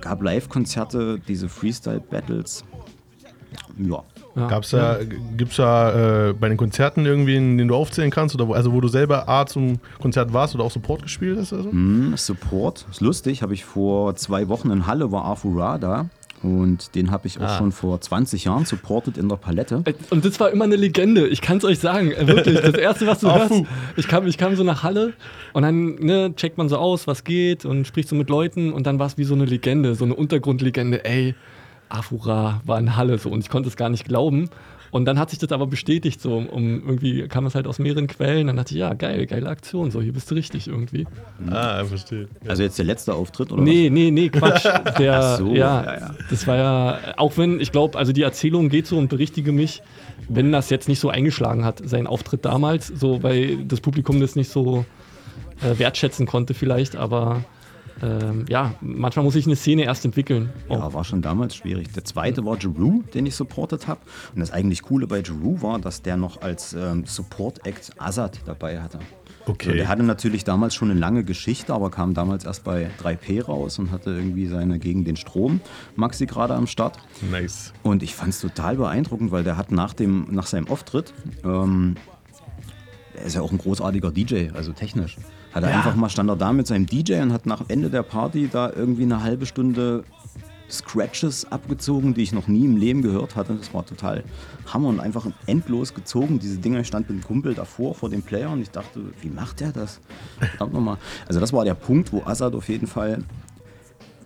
gab 0.00 0.22
Live-Konzerte, 0.22 1.18
diese 1.26 1.48
Freestyle-Battles. 1.48 2.64
Ja. 3.78 4.02
Gab's 4.34 4.70
da, 4.70 4.98
gibt's 5.36 5.56
da 5.56 6.28
äh, 6.28 6.32
bei 6.32 6.48
den 6.48 6.56
Konzerten 6.56 7.04
irgendwen, 7.06 7.58
den 7.58 7.66
du 7.68 7.74
aufzählen 7.74 8.10
kannst? 8.10 8.34
Oder 8.34 8.46
wo, 8.48 8.52
also 8.52 8.72
wo 8.72 8.80
du 8.80 8.88
selber 8.88 9.28
A 9.28 9.46
zum 9.46 9.80
Konzert 10.00 10.32
warst 10.32 10.54
oder 10.54 10.62
auch 10.64 10.70
Support 10.70 11.02
gespielt 11.02 11.38
hast? 11.40 11.52
Also? 11.52 11.70
Mm, 11.72 12.14
Support, 12.16 12.86
ist 12.90 13.00
lustig, 13.00 13.42
habe 13.42 13.54
ich 13.54 13.64
vor 13.64 14.14
zwei 14.16 14.48
Wochen 14.48 14.70
in 14.70 14.86
Halle, 14.86 15.10
war 15.10 15.24
Arthur 15.24 15.78
da. 15.80 16.06
Und 16.40 16.94
den 16.94 17.10
habe 17.10 17.26
ich 17.26 17.38
auch 17.40 17.46
Ah. 17.46 17.58
schon 17.58 17.72
vor 17.72 18.00
20 18.00 18.44
Jahren 18.44 18.64
supportet 18.64 19.18
in 19.18 19.28
der 19.28 19.34
Palette. 19.34 19.82
Und 20.10 20.24
das 20.24 20.38
war 20.38 20.50
immer 20.52 20.66
eine 20.66 20.76
Legende, 20.76 21.26
ich 21.26 21.40
kann 21.40 21.58
es 21.58 21.64
euch 21.64 21.80
sagen. 21.80 22.12
Äh, 22.12 22.28
Wirklich, 22.28 22.60
das 22.60 22.74
Erste, 22.74 23.08
was 23.08 23.18
du 23.18 23.32
hörst, 23.34 23.52
ich 23.96 24.06
kam, 24.06 24.24
ich 24.28 24.38
kam 24.38 24.54
so 24.54 24.62
nach 24.62 24.84
Halle 24.84 25.14
und 25.52 25.62
dann 25.64 25.96
ne, 25.96 26.32
checkt 26.36 26.56
man 26.56 26.68
so 26.68 26.76
aus, 26.76 27.08
was 27.08 27.24
geht 27.24 27.64
und 27.64 27.88
spricht 27.88 28.08
so 28.08 28.14
mit 28.14 28.30
Leuten 28.30 28.72
und 28.72 28.86
dann 28.86 29.00
war 29.00 29.06
es 29.08 29.18
wie 29.18 29.24
so 29.24 29.34
eine 29.34 29.46
Legende, 29.46 29.96
so 29.96 30.04
eine 30.04 30.14
Untergrundlegende. 30.14 31.04
Ey, 31.04 31.34
Afura 31.88 32.60
war 32.64 32.78
in 32.78 32.96
Halle 32.96 33.18
so 33.18 33.30
und 33.30 33.40
ich 33.40 33.48
konnte 33.48 33.68
es 33.68 33.76
gar 33.76 33.88
nicht 33.88 34.04
glauben. 34.04 34.50
Und 34.90 35.04
dann 35.04 35.18
hat 35.18 35.28
sich 35.28 35.38
das 35.38 35.52
aber 35.52 35.66
bestätigt, 35.66 36.18
so 36.18 36.38
um 36.38 36.82
irgendwie 36.88 37.28
kam 37.28 37.44
es 37.44 37.54
halt 37.54 37.66
aus 37.66 37.78
mehreren 37.78 38.06
Quellen. 38.06 38.46
Dann 38.46 38.56
dachte 38.56 38.72
ich, 38.72 38.80
ja, 38.80 38.94
geil, 38.94 39.26
geile 39.26 39.46
Aktion, 39.50 39.90
so 39.90 40.00
hier 40.00 40.14
bist 40.14 40.30
du 40.30 40.34
richtig 40.34 40.66
irgendwie. 40.66 41.06
Ah, 41.50 41.84
verstehe. 41.84 42.26
Also 42.46 42.62
jetzt 42.62 42.78
der 42.78 42.86
letzte 42.86 43.12
Auftritt, 43.12 43.52
oder 43.52 43.60
Nee, 43.62 43.86
was? 43.86 43.92
nee, 43.92 44.10
nee, 44.10 44.28
Quatsch. 44.30 44.64
Der, 44.98 45.20
Ach 45.20 45.36
so, 45.38 45.48
ja, 45.54 45.84
ja, 45.84 45.94
ja. 46.00 46.14
das 46.30 46.46
war 46.46 46.56
ja, 46.56 46.98
auch 47.18 47.36
wenn, 47.36 47.60
ich 47.60 47.70
glaube, 47.70 47.98
also 47.98 48.12
die 48.12 48.22
Erzählung 48.22 48.70
geht 48.70 48.86
so 48.86 48.96
und 48.96 49.08
berichtige 49.08 49.52
mich, 49.52 49.82
wenn 50.30 50.52
das 50.52 50.70
jetzt 50.70 50.88
nicht 50.88 51.00
so 51.00 51.10
eingeschlagen 51.10 51.66
hat, 51.66 51.82
sein 51.84 52.06
Auftritt 52.06 52.46
damals, 52.46 52.86
so, 52.86 53.22
weil 53.22 53.58
das 53.66 53.82
Publikum 53.82 54.20
das 54.22 54.36
nicht 54.36 54.50
so 54.50 54.86
äh, 55.62 55.78
wertschätzen 55.78 56.24
konnte 56.26 56.54
vielleicht, 56.54 56.96
aber 56.96 57.44
ähm, 58.02 58.44
ja, 58.48 58.74
manchmal 58.80 59.24
muss 59.24 59.34
sich 59.34 59.46
eine 59.46 59.56
Szene 59.56 59.84
erst 59.84 60.04
entwickeln. 60.04 60.50
Ja, 60.68 60.92
war 60.92 61.04
schon 61.04 61.22
damals 61.22 61.56
schwierig. 61.56 61.92
Der 61.92 62.04
zweite 62.04 62.44
war 62.44 62.58
Jeru, 62.58 63.02
den 63.14 63.26
ich 63.26 63.34
supportet 63.34 63.88
habe. 63.88 64.00
Und 64.34 64.40
das 64.40 64.50
eigentlich 64.50 64.82
Coole 64.82 65.06
bei 65.06 65.20
Jeru 65.20 65.60
war, 65.62 65.78
dass 65.78 66.02
der 66.02 66.16
noch 66.16 66.42
als 66.42 66.72
ähm, 66.72 67.04
Support-Act 67.06 67.92
Azad 67.98 68.40
dabei 68.46 68.80
hatte. 68.80 69.00
Okay. 69.46 69.70
So, 69.70 69.74
der 69.76 69.88
hatte 69.88 70.02
natürlich 70.02 70.44
damals 70.44 70.74
schon 70.74 70.90
eine 70.90 71.00
lange 71.00 71.24
Geschichte, 71.24 71.72
aber 71.72 71.90
kam 71.90 72.12
damals 72.14 72.44
erst 72.44 72.64
bei 72.64 72.90
3P 73.02 73.44
raus 73.44 73.78
und 73.78 73.90
hatte 73.90 74.10
irgendwie 74.10 74.46
seine 74.46 74.78
Gegen 74.78 75.04
den 75.04 75.16
Strom 75.16 75.60
Maxi 75.96 76.26
gerade 76.26 76.54
am 76.54 76.66
Start. 76.66 76.98
Nice. 77.30 77.72
Und 77.82 78.02
ich 78.02 78.14
fand 78.14 78.30
es 78.30 78.40
total 78.40 78.76
beeindruckend, 78.76 79.30
weil 79.30 79.44
der 79.44 79.56
hat 79.56 79.72
nach, 79.72 79.94
dem, 79.94 80.26
nach 80.30 80.46
seinem 80.46 80.68
Auftritt, 80.68 81.14
ähm, 81.44 81.96
er 83.14 83.24
ist 83.24 83.34
ja 83.34 83.40
auch 83.40 83.50
ein 83.50 83.58
großartiger 83.58 84.12
DJ, 84.12 84.50
also 84.54 84.72
technisch, 84.72 85.16
hat 85.52 85.62
er 85.62 85.70
Ja. 85.70 85.76
einfach 85.76 85.94
mal 85.96 86.08
stand 86.08 86.28
er 86.30 86.36
da 86.36 86.52
mit 86.52 86.66
seinem 86.66 86.86
DJ 86.86 87.20
und 87.20 87.32
hat 87.32 87.46
nach 87.46 87.62
Ende 87.68 87.90
der 87.90 88.02
Party 88.02 88.48
da 88.50 88.70
irgendwie 88.74 89.02
eine 89.04 89.22
halbe 89.22 89.46
Stunde 89.46 90.04
Scratches 90.70 91.50
abgezogen, 91.50 92.12
die 92.12 92.22
ich 92.22 92.32
noch 92.32 92.46
nie 92.46 92.64
im 92.66 92.76
Leben 92.76 93.00
gehört 93.00 93.36
hatte. 93.36 93.54
Das 93.54 93.72
war 93.72 93.86
total 93.86 94.22
Hammer 94.72 94.88
und 94.88 95.00
einfach 95.00 95.26
endlos 95.46 95.94
gezogen. 95.94 96.38
Diese 96.38 96.58
Dinger, 96.58 96.80
ich 96.80 96.86
stand 96.86 97.08
mit 97.08 97.18
dem 97.22 97.26
Kumpel 97.26 97.54
davor 97.54 97.94
vor 97.94 98.10
dem 98.10 98.20
Player 98.22 98.50
und 98.50 98.60
ich 98.60 98.70
dachte, 98.70 99.00
wie 99.22 99.30
macht 99.30 99.60
der 99.60 99.72
das? 99.72 99.98
Verdammt 100.38 100.74
nochmal. 100.74 100.98
Also 101.26 101.40
das 101.40 101.52
war 101.54 101.64
der 101.64 101.74
Punkt, 101.74 102.12
wo 102.12 102.22
Assad 102.24 102.54
auf 102.54 102.68
jeden 102.68 102.86
Fall 102.86 103.24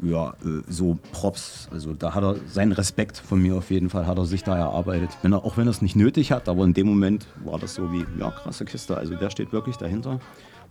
ja, 0.02 0.30
äh, 0.44 0.62
so 0.68 0.98
Props, 1.12 1.68
also 1.70 1.92
da 1.92 2.12
hat 2.12 2.24
er 2.24 2.34
seinen 2.48 2.72
Respekt 2.72 3.18
von 3.18 3.40
mir 3.40 3.54
auf 3.54 3.70
jeden 3.70 3.88
Fall, 3.88 4.04
hat 4.08 4.18
er 4.18 4.26
sich 4.26 4.42
da 4.42 4.56
erarbeitet. 4.58 5.10
Wenn 5.22 5.32
er, 5.32 5.44
auch 5.44 5.56
wenn 5.56 5.68
er 5.68 5.70
es 5.70 5.80
nicht 5.80 5.94
nötig 5.94 6.32
hat, 6.32 6.48
aber 6.48 6.64
in 6.64 6.74
dem 6.74 6.88
Moment 6.88 7.28
war 7.44 7.60
das 7.60 7.74
so 7.76 7.92
wie, 7.92 8.04
ja, 8.18 8.32
krasse 8.32 8.64
Kiste. 8.64 8.96
Also 8.96 9.14
der 9.14 9.30
steht 9.30 9.52
wirklich 9.52 9.76
dahinter 9.76 10.18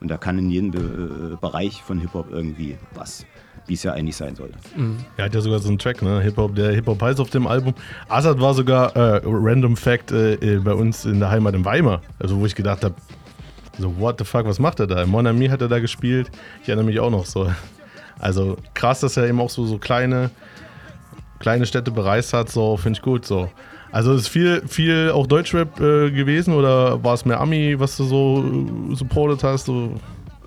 und 0.02 0.10
der 0.10 0.18
kann 0.18 0.38
in 0.38 0.50
jedem 0.50 0.72
Be 0.72 0.80
äh, 1.34 1.38
Bereich 1.40 1.82
von 1.84 2.00
Hip-Hop 2.00 2.32
irgendwie 2.32 2.78
was, 2.96 3.26
wie 3.68 3.76
es 3.76 3.84
ja 3.84 3.94
eigentlich 3.94 4.18
sein 4.18 4.36
sollte. 4.36 4.58
Er 5.16 5.26
hat 5.26 5.36
ja 5.36 5.42
sogar 5.42 5.60
so 5.60 5.70
einen 5.70 5.78
Track, 5.78 6.02
ne? 6.02 6.20
Hip-Hop, 6.22 6.56
der 6.56 6.72
Hip-Hop 6.72 7.02
heißt 7.02 7.20
auf 7.20 7.30
dem 7.30 7.46
Album. 7.46 7.76
Azad 8.10 8.42
war 8.42 8.54
sogar, 8.56 8.96
äh, 8.96 9.22
Random 9.24 9.78
Fact, 9.78 10.12
äh, 10.12 10.34
äh, 10.34 10.60
bei 10.60 10.74
uns 10.74 11.06
in 11.06 11.20
der 11.20 11.30
Heimat 11.30 11.54
in 11.54 11.64
Weimar. 11.64 12.02
Also, 12.20 12.40
wo 12.40 12.46
ich 12.46 12.56
gedacht 12.56 12.84
habe, 12.84 12.96
so, 13.78 13.98
what 14.00 14.18
the 14.18 14.26
fuck, 14.26 14.46
was 14.46 14.60
macht 14.60 14.80
er 14.80 14.88
da? 14.88 15.06
Mon 15.06 15.26
Ami 15.28 15.48
hat 15.48 15.62
er 15.62 15.68
da 15.68 15.80
gespielt. 15.80 16.30
Ich 16.64 16.70
erinnere 16.70 16.86
mich 16.86 17.00
auch 17.00 17.12
noch 17.12 17.26
so. 17.26 17.52
Also, 18.20 18.58
krass, 18.74 19.02
dass 19.02 19.18
er 19.18 19.28
eben 19.28 19.40
auch 19.40 19.50
so, 19.50 19.66
so 19.66 19.78
kleine, 19.78 20.32
kleine 21.40 21.66
Städte 21.68 21.92
bereist 21.92 22.34
hat, 22.34 22.50
so, 22.50 22.76
finde 22.76 22.98
ich 22.98 23.04
gut, 23.04 23.26
so. 23.26 23.50
Also, 23.92 24.14
ist 24.14 24.28
viel, 24.30 24.62
viel 24.68 25.12
auch 25.14 25.28
Deutschrap 25.28 25.80
äh, 25.80 26.12
gewesen 26.12 26.54
oder 26.54 27.04
war 27.04 27.14
es 27.14 27.26
mehr 27.26 27.40
Ami, 27.42 27.80
was 27.80 27.98
du 27.98 28.04
so 28.06 28.44
äh, 28.92 28.96
supportet 28.96 29.44
hast? 29.44 29.66
So? 29.66 29.96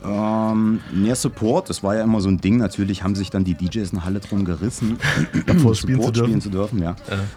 Ähm, 0.06 0.80
mehr 0.92 1.14
Support, 1.16 1.70
das 1.70 1.82
war 1.82 1.94
ja 1.96 2.04
immer 2.04 2.20
so 2.20 2.28
ein 2.28 2.38
Ding. 2.38 2.58
Natürlich 2.58 3.02
haben 3.02 3.14
sich 3.14 3.30
dann 3.30 3.44
die 3.44 3.54
DJs 3.54 3.90
in 3.92 4.04
Halle 4.04 4.20
drum 4.20 4.44
gerissen, 4.44 4.98
Davor 5.46 5.74
spielen 5.74 5.98
zu 5.98 6.06
Support 6.06 6.16
dürfen. 6.16 6.26
spielen 6.28 6.40
zu 6.42 6.50
dürfen. 6.50 6.82
Ja. 6.82 6.94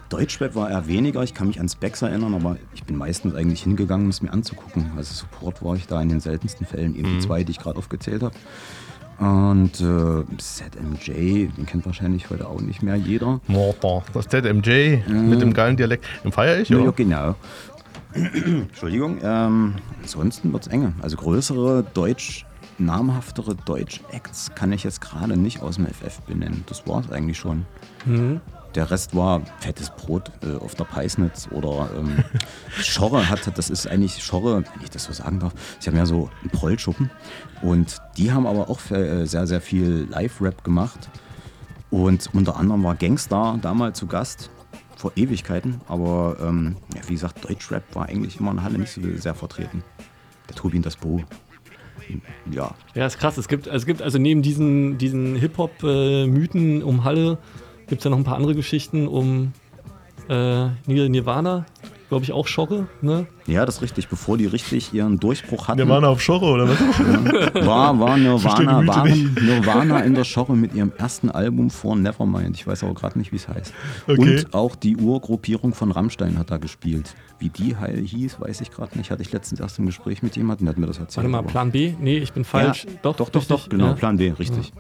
Deutschrap 0.10 0.54
war 0.56 0.70
eher 0.70 0.86
weniger. 0.88 1.24
Ich 1.24 1.34
kann 1.34 1.48
mich 1.48 1.60
an 1.62 1.70
Specs 1.70 2.02
erinnern, 2.02 2.34
aber 2.34 2.58
ich 2.76 2.84
bin 2.84 2.98
meistens 2.98 3.36
eigentlich 3.36 3.64
hingegangen, 3.64 4.06
um 4.08 4.10
es 4.10 4.22
mir 4.22 4.34
anzugucken. 4.34 4.92
Also 4.98 5.14
Support 5.14 5.64
war 5.64 5.76
ich 5.78 5.88
da 5.88 6.02
in 6.02 6.10
den 6.10 6.20
seltensten 6.20 6.66
Fällen, 6.68 6.96
eben 6.96 7.10
Mhm. 7.10 7.20
die 7.20 7.26
zwei, 7.26 7.44
die 7.46 7.52
ich 7.52 7.60
gerade 7.60 7.78
aufgezählt 7.78 8.22
habe. 8.24 8.36
Und 9.20 9.82
äh, 9.82 10.24
ZMJ, 10.38 11.48
den 11.58 11.66
kennt 11.66 11.86
wahrscheinlich 11.86 12.30
heute 12.30 12.48
auch 12.48 12.62
nicht 12.62 12.84
mehr 12.84 12.96
jeder. 12.96 13.40
Mortar. 13.48 14.04
Das 14.14 14.26
ist 14.26 14.34
der 14.34 14.54
MJ 14.54 14.98
mit 15.08 15.42
dem 15.42 15.54
geilen 15.54 15.76
Dialekt. 15.76 16.06
Den 16.24 16.32
feier 16.32 16.60
ich, 16.60 16.70
Ja, 16.70 16.78
oder? 16.78 16.86
ja, 16.86 16.92
genau. 16.92 17.36
Entschuldigung. 18.14 19.18
Ähm, 19.24 19.76
ansonsten 20.02 20.54
wird 20.54 20.68
es 20.68 20.72
enge. 20.72 20.94
Also 21.02 21.18
größere 21.18 21.84
Deutsch, 21.94 22.46
namhaftere 22.78 23.56
Deutsch-Acts 23.56 24.52
kann 24.56 24.72
ich 24.72 24.84
jetzt 24.84 25.02
gerade 25.02 25.36
nicht 25.36 25.62
aus 25.62 25.76
dem 25.78 25.88
FF 25.88 26.22
benennen. 26.22 26.64
Das 26.68 26.86
war 26.88 27.02
es 27.02 27.12
eigentlich 27.12 27.38
schon. 27.38 27.66
Mhm. 28.06 28.40
Der 28.78 28.92
Rest 28.92 29.16
war 29.16 29.42
fettes 29.60 29.90
Brot 29.90 30.32
äh, 30.44 30.56
auf 30.56 30.76
der 30.76 30.84
Peisnitz 30.84 31.50
oder 31.52 31.90
ähm, 31.98 32.24
Schorre 32.80 33.28
hat, 33.28 33.58
das 33.58 33.72
ist 33.72 33.88
eigentlich 33.88 34.24
Schorre, 34.24 34.58
wenn 34.58 34.84
ich 34.84 34.92
das 34.92 35.06
so 35.06 35.14
sagen 35.14 35.40
darf. 35.40 35.54
Sie 35.80 35.90
haben 35.90 35.98
ja 35.98 36.06
so 36.06 36.30
einen 36.42 36.52
Prollschuppen 36.52 37.10
und 37.64 37.98
die 38.18 38.32
haben 38.32 38.46
aber 38.46 38.70
auch 38.70 38.80
äh, 38.92 39.26
sehr, 39.26 39.48
sehr 39.48 39.62
viel 39.62 40.08
Live-Rap 40.12 40.64
gemacht. 40.64 41.10
Und 41.90 42.30
unter 42.34 42.56
anderem 42.58 42.84
war 42.84 42.94
Gangstar 42.94 43.58
damals 43.60 43.98
zu 43.98 44.06
Gast 44.06 44.52
vor 44.96 45.12
Ewigkeiten, 45.16 45.82
aber 45.88 46.38
ähm, 46.40 46.76
ja, 46.94 47.02
wie 47.08 47.14
gesagt, 47.14 47.50
Deutschrap 47.50 47.84
war 47.96 48.06
eigentlich 48.06 48.40
immer 48.40 48.52
in 48.52 48.62
Halle 48.62 48.78
nicht 48.78 48.92
so 48.92 49.02
sehr 49.16 49.34
vertreten. 49.34 49.84
Der 50.48 50.56
Tobin 50.56 50.84
das 50.84 50.98
Bo. 50.98 51.24
Ja, 52.52 52.76
Ja, 52.94 53.08
ist 53.08 53.18
krass. 53.18 53.38
Es 53.38 53.48
gibt, 53.48 53.66
es 53.66 53.88
gibt 53.88 54.04
also 54.04 54.20
neben 54.20 54.44
diesen, 54.44 55.00
diesen 55.00 55.36
Hip-Hop-Mythen 55.36 56.84
um 56.84 57.04
Halle, 57.04 57.40
gibt 57.88 58.02
es 58.02 58.04
ja 58.04 58.10
noch 58.12 58.18
ein 58.18 58.24
paar 58.24 58.36
andere 58.38 58.56
Geschichten 58.56 59.08
um 59.08 59.54
äh, 60.30 60.34
Nir- 60.88 61.10
Nirvana, 61.10 61.66
glaube 62.10 62.24
ich 62.26 62.32
auch 62.34 62.48
Schorre, 62.48 62.88
ne? 63.02 63.28
Ja, 63.48 63.66
das 63.66 63.76
ist 63.78 63.82
richtig. 63.82 64.10
Bevor 64.10 64.38
die 64.38 64.46
richtig 64.46 64.94
ihren 64.94 65.20
Durchbruch 65.20 65.68
hatten. 65.70 65.78
Nirvana 65.80 66.08
auf 66.10 66.22
Schorre, 66.22 66.46
oder 66.48 66.68
was? 66.68 66.80
War, 67.66 67.98
war 68.00 68.18
Nirvana, 68.18 68.86
waren. 68.86 69.36
Nirvana 69.42 70.02
in 70.02 70.16
der 70.16 70.26
Schorre 70.26 70.56
mit 70.58 70.74
ihrem 70.76 70.92
ersten 70.98 71.30
Album 71.32 71.70
vor 71.70 71.96
Nevermind. 71.96 72.58
Ich 72.58 72.68
weiß 72.68 72.84
aber 72.84 72.94
gerade 72.94 73.18
nicht, 73.18 73.32
wie 73.32 73.38
es 73.38 73.48
heißt. 73.48 73.74
Okay. 74.08 74.20
Und 74.40 74.54
auch 74.54 74.76
die 74.76 74.98
Urgruppierung 74.98 75.74
von 75.74 75.92
Rammstein 75.92 76.38
hat 76.38 76.52
da 76.52 76.58
gespielt. 76.58 77.16
Wie 77.40 77.50
die 77.50 77.78
heil 77.78 78.02
hieß, 78.04 78.42
weiß 78.42 78.60
ich 78.62 78.72
gerade 78.72 78.98
nicht. 78.98 79.12
Hatte 79.12 79.22
ich 79.22 79.32
letztens 79.32 79.60
erst 79.62 79.80
im 79.80 79.86
Gespräch 79.86 80.24
mit 80.24 80.36
jemandem, 80.36 80.66
der 80.66 80.72
hat 80.74 80.80
mir 80.80 80.88
das 80.88 81.00
erzählt. 81.00 81.26
Warte 81.32 81.46
mal, 81.46 81.50
Plan 81.50 81.72
B? 81.72 81.94
Nee, 82.02 82.18
ich 82.18 82.34
bin 82.34 82.44
falsch. 82.44 82.86
Ja, 82.86 82.92
doch, 83.04 83.16
doch, 83.16 83.30
doch, 83.30 83.42
richtig? 83.42 83.56
doch, 83.58 83.70
genau, 83.70 83.88
Ja. 83.88 83.94
Plan 83.94 84.18
B, 84.18 84.32
richtig. 84.32 84.74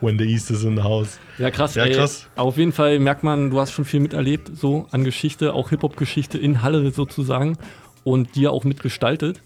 When 0.00 0.18
the 0.18 0.24
East 0.24 0.50
is 0.50 0.64
in 0.64 0.76
the 0.76 0.82
house. 0.82 1.18
Ja, 1.38 1.50
krass. 1.50 1.74
Ja, 1.74 1.84
ey. 1.84 1.92
krass. 1.92 2.26
Auf 2.36 2.56
jeden 2.56 2.72
Fall 2.72 2.98
merkt 2.98 3.22
man, 3.22 3.50
du 3.50 3.60
hast 3.60 3.72
schon 3.72 3.84
viel 3.84 4.00
miterlebt, 4.00 4.50
so 4.56 4.86
an 4.90 5.04
Geschichte, 5.04 5.52
auch 5.52 5.70
Hip-Hop-Geschichte 5.70 6.38
in 6.38 6.62
Halle 6.62 6.90
sozusagen 6.90 7.58
und 8.04 8.36
ja 8.36 8.50
auch 8.50 8.64
mitgestaltet. 8.64 9.42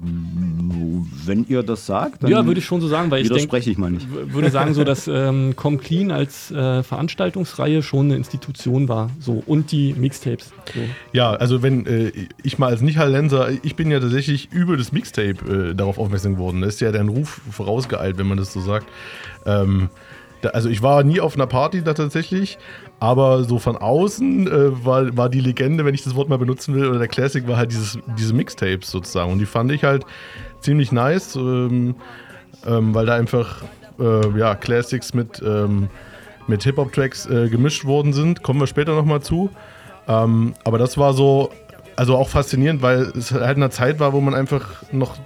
Wenn 0.00 1.44
ihr 1.48 1.62
das 1.62 1.86
sagt, 1.86 2.22
dann 2.22 2.30
Ja, 2.30 2.46
würde 2.46 2.60
ich 2.60 2.66
schon 2.66 2.80
so 2.80 2.88
sagen, 2.88 3.10
weil 3.10 3.22
ich 3.22 3.28
denke, 3.28 3.42
widerspreche 3.42 3.70
ich 3.70 3.78
mal 3.78 3.90
nicht. 3.90 4.06
würde 4.10 4.50
sagen 4.50 4.72
so, 4.74 4.84
dass 4.84 5.08
ähm, 5.08 5.54
Come 5.56 5.78
Clean 5.78 6.10
als 6.12 6.50
äh, 6.52 6.82
Veranstaltungsreihe 6.82 7.82
schon 7.82 8.06
eine 8.06 8.16
Institution 8.16 8.88
war, 8.88 9.10
so 9.18 9.42
und 9.46 9.72
die 9.72 9.94
Mixtapes. 9.94 10.52
So. 10.72 10.80
Ja, 11.12 11.32
also 11.32 11.62
wenn 11.62 11.84
äh, 11.86 12.12
ich 12.42 12.58
mal 12.58 12.68
als 12.68 12.80
Nicht-Hallenser, 12.80 13.50
ich 13.62 13.74
bin 13.74 13.90
ja 13.90 13.98
tatsächlich 13.98 14.52
über 14.52 14.76
das 14.76 14.92
Mixtape 14.92 15.70
äh, 15.70 15.74
darauf 15.74 15.98
aufmerksam 15.98 16.34
geworden. 16.34 16.60
Da 16.60 16.68
ist 16.68 16.80
ja 16.80 16.92
dein 16.92 17.08
Ruf 17.08 17.40
vorausgeeilt, 17.50 18.18
wenn 18.18 18.28
man 18.28 18.38
das 18.38 18.52
so 18.52 18.60
sagt. 18.60 18.86
Ähm, 19.46 19.90
da, 20.42 20.50
also 20.50 20.68
ich 20.68 20.82
war 20.82 21.02
nie 21.02 21.20
auf 21.20 21.34
einer 21.34 21.48
Party 21.48 21.82
da 21.82 21.94
tatsächlich, 21.94 22.58
aber 23.00 23.44
so 23.44 23.58
von 23.58 23.76
außen 23.76 24.46
äh, 24.48 24.84
war, 24.84 25.16
war 25.16 25.28
die 25.28 25.40
Legende, 25.40 25.84
wenn 25.84 25.94
ich 25.94 26.02
das 26.02 26.16
Wort 26.16 26.28
mal 26.28 26.38
benutzen 26.38 26.74
will, 26.74 26.88
oder 26.88 26.98
der 26.98 27.08
Classic 27.08 27.46
war 27.46 27.56
halt 27.56 27.70
dieses, 27.70 27.98
diese 28.18 28.34
Mixtapes 28.34 28.90
sozusagen. 28.90 29.32
Und 29.32 29.38
die 29.38 29.46
fand 29.46 29.70
ich 29.70 29.84
halt 29.84 30.04
ziemlich 30.60 30.90
nice, 30.90 31.36
ähm, 31.36 31.94
ähm, 32.66 32.94
weil 32.94 33.06
da 33.06 33.14
einfach 33.14 33.62
äh, 34.00 34.38
ja, 34.38 34.54
Classics 34.56 35.14
mit, 35.14 35.40
ähm, 35.44 35.88
mit 36.48 36.64
Hip-Hop-Tracks 36.64 37.26
äh, 37.26 37.48
gemischt 37.48 37.84
worden 37.84 38.12
sind. 38.12 38.42
Kommen 38.42 38.58
wir 38.60 38.66
später 38.66 38.94
nochmal 38.94 39.20
zu. 39.20 39.50
Ähm, 40.08 40.54
aber 40.64 40.78
das 40.78 40.98
war 40.98 41.12
so, 41.12 41.50
also 41.94 42.16
auch 42.16 42.28
faszinierend, 42.28 42.82
weil 42.82 43.12
es 43.16 43.30
halt 43.30 43.56
in 43.56 43.62
einer 43.62 43.70
Zeit 43.70 44.00
war, 44.00 44.12
wo 44.12 44.20
man 44.20 44.34
einfach 44.34 44.82
noch, 44.90 45.16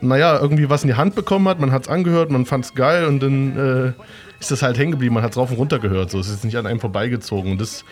naja, 0.00 0.38
irgendwie 0.40 0.70
was 0.70 0.82
in 0.82 0.88
die 0.88 0.94
Hand 0.94 1.14
bekommen 1.14 1.46
hat. 1.48 1.60
Man 1.60 1.72
hat 1.72 1.82
es 1.82 1.88
angehört, 1.88 2.30
man 2.30 2.46
fand 2.46 2.64
es 2.64 2.74
geil 2.74 3.04
und 3.04 3.20
dann 3.20 3.56
äh, 3.56 3.92
ist 4.40 4.50
das 4.50 4.62
halt 4.62 4.78
hängen 4.78 4.92
geblieben. 4.92 5.14
Man 5.14 5.22
hat 5.22 5.32
es 5.32 5.36
rauf 5.36 5.50
und 5.50 5.56
runter 5.56 5.78
gehört. 5.78 6.10
So. 6.10 6.18
Es 6.18 6.28
ist 6.28 6.44
nicht 6.44 6.56
an 6.56 6.66
einem 6.66 6.80
vorbeigezogen. 6.80 7.52
Und 7.52 7.60
das 7.60 7.84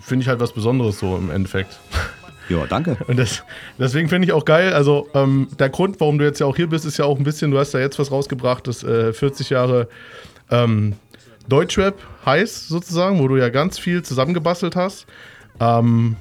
finde 0.00 0.22
ich 0.22 0.28
halt 0.28 0.40
was 0.40 0.52
Besonderes 0.52 0.98
so 0.98 1.16
im 1.16 1.30
Endeffekt. 1.30 1.78
Ja, 2.48 2.66
danke. 2.66 2.96
Und 3.06 3.18
das, 3.18 3.44
deswegen 3.78 4.08
finde 4.08 4.26
ich 4.26 4.32
auch 4.32 4.44
geil. 4.44 4.72
Also 4.72 5.08
ähm, 5.14 5.48
der 5.58 5.68
Grund, 5.68 6.00
warum 6.00 6.18
du 6.18 6.24
jetzt 6.24 6.40
ja 6.40 6.46
auch 6.46 6.56
hier 6.56 6.68
bist, 6.68 6.86
ist 6.86 6.96
ja 6.98 7.04
auch 7.04 7.18
ein 7.18 7.24
bisschen, 7.24 7.50
du 7.50 7.58
hast 7.58 7.74
ja 7.74 7.80
jetzt 7.80 7.98
was 7.98 8.10
rausgebracht, 8.10 8.66
das 8.66 8.82
äh, 8.82 9.12
40 9.12 9.50
Jahre 9.50 9.88
ähm, 10.50 10.94
Deutschrap 11.48 11.94
heißt 12.24 12.68
sozusagen, 12.68 13.18
wo 13.18 13.28
du 13.28 13.36
ja 13.36 13.48
ganz 13.48 13.78
viel 13.78 14.02
zusammengebastelt 14.02 14.76
hast. 14.76 15.06
Ähm, 15.60 16.16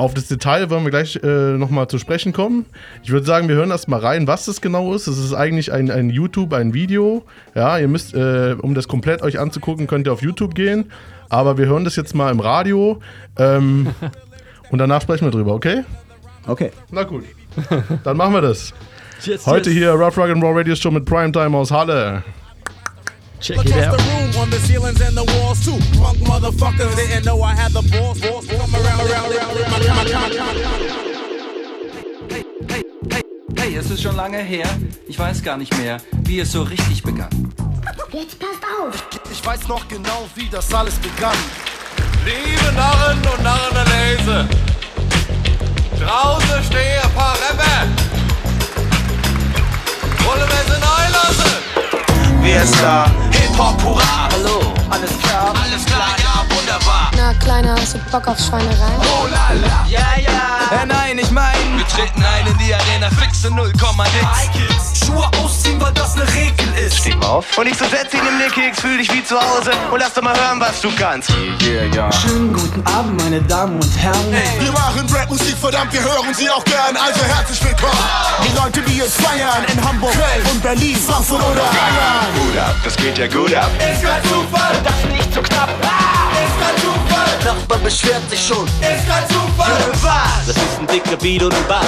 auf 0.00 0.14
das 0.14 0.28
Detail 0.28 0.70
wollen 0.70 0.84
wir 0.84 0.90
gleich 0.90 1.20
äh, 1.22 1.26
nochmal 1.26 1.86
zu 1.88 1.98
sprechen 1.98 2.32
kommen. 2.32 2.64
Ich 3.02 3.10
würde 3.10 3.26
sagen, 3.26 3.48
wir 3.48 3.54
hören 3.54 3.70
erst 3.70 3.86
mal 3.86 4.00
rein, 4.00 4.26
was 4.26 4.46
das 4.46 4.62
genau 4.62 4.94
ist. 4.94 5.06
Es 5.06 5.18
ist 5.18 5.34
eigentlich 5.34 5.72
ein, 5.72 5.90
ein 5.90 6.08
YouTube, 6.08 6.54
ein 6.54 6.72
Video. 6.72 7.26
Ja, 7.54 7.78
ihr 7.78 7.86
müsst, 7.86 8.14
äh, 8.14 8.56
um 8.62 8.74
das 8.74 8.88
komplett 8.88 9.20
euch 9.20 9.38
anzugucken, 9.38 9.86
könnt 9.86 10.06
ihr 10.06 10.12
auf 10.14 10.22
YouTube 10.22 10.54
gehen. 10.54 10.90
Aber 11.28 11.58
wir 11.58 11.66
hören 11.66 11.84
das 11.84 11.96
jetzt 11.96 12.14
mal 12.14 12.30
im 12.32 12.40
Radio. 12.40 13.00
Ähm, 13.36 13.88
und 14.70 14.78
danach 14.78 15.02
sprechen 15.02 15.26
wir 15.26 15.32
drüber, 15.32 15.52
okay? 15.52 15.84
Okay. 16.46 16.70
Na 16.90 17.02
gut. 17.02 17.24
Dann 18.02 18.16
machen 18.16 18.32
wir 18.32 18.40
das. 18.40 18.72
Heute 19.44 19.68
hier 19.68 19.90
Rough 19.92 20.16
Rock 20.16 20.30
and 20.30 20.42
Raw 20.42 20.56
Radio 20.56 20.74
Show 20.74 20.90
mit 20.90 21.04
Primetime 21.04 21.54
aus 21.54 21.70
Halle. 21.70 22.24
Check 23.40 23.56
Across 23.56 23.96
the 23.96 24.02
room, 24.12 24.36
on 24.42 24.50
the 24.50 24.58
ceilings 24.58 25.00
and 25.00 25.16
the 25.16 25.24
walls 25.24 25.64
too. 25.64 25.78
Punk 25.98 26.18
motherfuckers 26.18 26.94
didn't 26.94 27.24
know 27.24 27.40
I 27.40 27.54
had 27.54 27.72
the 27.72 27.80
balls. 27.90 28.20
balls 28.20 28.46
come 28.46 28.74
around, 28.74 29.00
around, 29.00 29.32
around 29.32 29.54
with 29.56 29.66
my 29.70 29.78
con, 29.80 30.30
con, 30.36 30.56
con. 30.60 31.00
Hey, 33.56 33.76
es 33.76 33.90
ist 33.90 34.02
schon 34.02 34.14
lange 34.16 34.42
her. 34.42 34.68
Ich 35.08 35.18
weiß 35.18 35.42
gar 35.42 35.56
nicht 35.56 35.74
mehr, 35.78 36.02
wie 36.24 36.40
es 36.40 36.52
so 36.52 36.64
richtig 36.64 37.02
begann. 37.02 37.30
Jetzt 38.12 38.38
passt 38.38 38.62
auf. 38.78 39.02
Ich 39.32 39.42
weiß 39.44 39.68
noch 39.68 39.88
genau, 39.88 40.28
wie 40.34 40.50
das 40.50 40.74
alles 40.74 40.96
begann. 40.96 41.36
Liebe 42.26 42.72
Narren 42.74 43.18
und 43.26 43.42
Narren 43.42 43.74
der 43.74 43.86
Lese, 43.86 44.48
draußen 45.98 46.62
stehen 46.64 47.00
ein 47.02 47.10
paar 47.14 47.36
Rapper. 47.36 47.88
Wollen 50.26 50.40
wir 50.40 50.64
sie 50.66 50.74
einlassen? 50.74 51.69
Wer 52.42 52.62
ist 52.62 52.74
da? 52.82 53.10
Hip-Hop, 53.60 53.82
hurra! 53.84 54.28
Hallo, 54.32 54.72
alles 54.88 55.10
klar? 55.18 55.52
Alles 55.62 55.84
klar, 55.84 56.16
ja, 56.18 56.56
wunderbar! 56.56 57.10
Na, 57.14 57.34
Kleiner, 57.34 57.74
hast 57.78 57.94
du 57.94 57.98
Bock 58.10 58.26
auf 58.26 58.38
Schweinerei? 58.38 58.92
Oh 59.00 59.26
la 59.26 59.52
la! 59.52 59.86
Ja, 59.86 60.00
ja! 60.16 60.82
Äh, 60.82 60.86
nein, 60.86 61.18
ich 61.18 61.30
mein, 61.30 61.76
Wir 61.76 61.86
treten 61.86 62.24
ein 62.24 62.46
in 62.46 62.56
die 62.56 62.72
Arena, 62.72 63.10
fixe 63.10 63.48
0,6. 63.48 65.04
Schuhe 65.04 65.28
ausziehen, 65.42 65.80
weil 65.80 65.92
das 65.92 66.14
ne 66.14 66.22
Regel 66.34 66.86
ist. 66.86 66.98
Steh 66.98 67.14
mal 67.16 67.26
auf. 67.26 67.58
Und 67.58 67.66
ich 67.66 67.76
so 67.76 67.84
setz 67.84 68.14
ihn 68.14 68.20
in 68.20 68.38
den 68.38 68.50
Keks, 68.50 68.80
fühl 68.80 68.96
dich 68.96 69.12
wie 69.12 69.22
zu 69.24 69.36
Hause 69.36 69.72
und 69.90 69.98
lass 69.98 70.14
doch 70.14 70.22
mal 70.22 70.34
hören, 70.34 70.60
was 70.60 70.80
du 70.80 70.88
kannst. 70.96 71.30
Yeah, 71.62 71.84
yeah, 71.94 72.12
Schönen 72.12 72.52
guten 72.52 72.86
Abend, 72.86 73.20
meine 73.22 73.42
Damen 73.42 73.74
und 73.74 73.98
Herren. 73.98 74.32
Wir 74.58 74.72
machen 74.72 75.06
Rap-Musik, 75.12 75.56
verdammt, 75.58 75.92
wir 75.92 76.02
hören 76.02 76.32
sie 76.32 76.48
auch 76.48 76.64
gern. 76.64 76.96
Also 76.96 77.22
herzlich 77.24 77.62
willkommen. 77.64 77.98
Die 78.46 78.56
Leute, 78.56 78.80
die 78.82 78.98
jetzt 78.98 79.20
feiern 79.20 79.64
in 79.72 79.84
Hamburg, 79.84 80.12
Köln 80.12 80.46
und 80.50 80.62
Berlin, 80.62 80.96
Frankfurt 80.96 81.42
oder 81.42 81.62
Bayern. 81.62 82.70
Ab, 82.70 82.76
das 82.84 82.96
geht 82.96 83.16
ja 83.18 83.26
gut 83.26 83.49
ab. 83.56 83.70
Ist 83.78 84.02
kein 84.02 84.22
Zufall, 84.24 84.76
Das 84.84 84.94
ist 85.02 85.10
nicht 85.12 85.34
so 85.34 85.42
knapp. 85.42 85.68
ist 85.70 86.56
kein 86.60 86.76
Zufall, 86.82 87.30
Nachbar 87.44 87.78
beschwert 87.78 88.28
sich 88.30 88.46
schon. 88.46 88.64
ist 88.66 89.06
kein 89.08 89.28
Zufall. 89.28 89.76
Was? 90.02 90.46
Das 90.46 90.56
ist 90.56 90.78
ein 90.80 90.86
dicker 90.86 91.16
Beat 91.16 91.42
und 91.42 91.54
ein 91.54 91.66
Bass. 91.68 91.86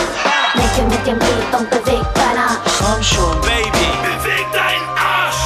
Nicke 0.55 0.83
mit 0.89 1.07
dem 1.07 1.19
Beat 1.19 1.61
und 1.61 1.71
beweg 1.71 2.05
dein 2.15 2.37
Arsch. 2.39 2.73
Komm 2.79 3.03
schon, 3.03 3.41
Baby. 3.43 3.89
Beweg 4.03 4.47
deinen 4.53 4.89
Arsch. 4.97 5.43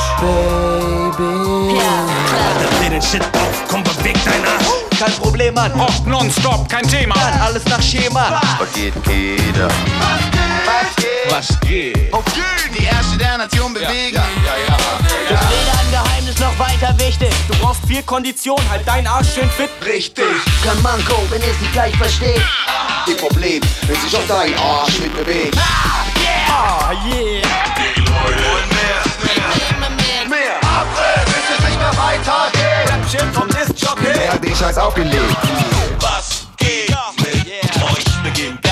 Dreh 2.80 2.90
den 2.90 3.02
Shit 3.02 3.22
auf, 3.22 3.64
komm, 3.68 3.82
beweg 3.84 4.16
deinen 4.24 4.44
Arsch. 4.44 4.85
Kein 4.98 5.12
Problem, 5.12 5.52
Mann. 5.52 5.74
Hoch, 5.78 6.06
nonstop, 6.06 6.68
kein 6.70 6.88
Thema. 6.88 7.14
Mann, 7.14 7.40
alles 7.40 7.64
nach 7.66 7.82
Schema. 7.82 8.40
Was 8.58 8.72
geht, 8.72 8.94
geht 9.04 9.60
ab? 9.60 9.70
Was 10.00 10.96
geht? 10.96 11.30
Was 11.30 11.60
geht? 11.60 12.12
Auf 12.14 12.24
jeden, 12.34 12.74
die 12.78 12.84
Erste 12.84 13.18
der 13.18 13.36
Nation 13.36 13.74
bewegen. 13.74 14.22
Das 15.28 15.40
weder 15.50 15.78
ein 15.80 15.90
Geheimnis 15.90 16.38
noch 16.38 16.58
weiter 16.58 16.94
wichtig. 16.98 17.28
Du 17.46 17.54
brauchst 17.58 17.84
viel 17.86 18.02
Kondition, 18.04 18.58
halt 18.70 18.88
deinen 18.88 19.06
Arsch 19.06 19.34
schön 19.34 19.50
fit. 19.50 19.68
Richtig. 19.84 20.24
Kein 20.64 20.80
Manko, 20.80 21.16
wenn 21.28 21.42
ihr 21.42 21.54
sie 21.60 21.68
gleich 21.72 21.94
versteht. 21.96 22.40
Die 23.06 23.14
Problem, 23.14 23.60
wenn 23.86 24.00
sich 24.00 24.16
auch 24.16 24.26
dein 24.26 24.58
Arsch 24.58 24.98
mit 25.00 25.14
bewegt. 25.14 25.58
Ah, 26.48 26.92
yeah. 27.04 27.42
Und 28.24 28.68
mehr, 28.72 29.90
mehr, 29.90 30.28
mehr. 30.28 30.56
Abre, 30.62 31.22
bis 31.26 31.58
es 31.58 31.64
nicht 31.66 31.78
mehr 31.78 31.96
weitergeht. 31.98 32.90
Rap 32.90 33.10
Shit 33.10 33.34
vom 33.34 33.55
Jockey. 33.86 34.12
Wer 34.14 34.32
hat 34.32 34.42
den 34.44 34.56
Scheiß 34.56 34.78
aufgelegt? 34.78 35.36
Was 36.00 36.46
geht 36.56 36.90
mit 37.18 37.82
euch? 37.82 38.04
Beginnt 38.24 38.58
da. 38.64 38.70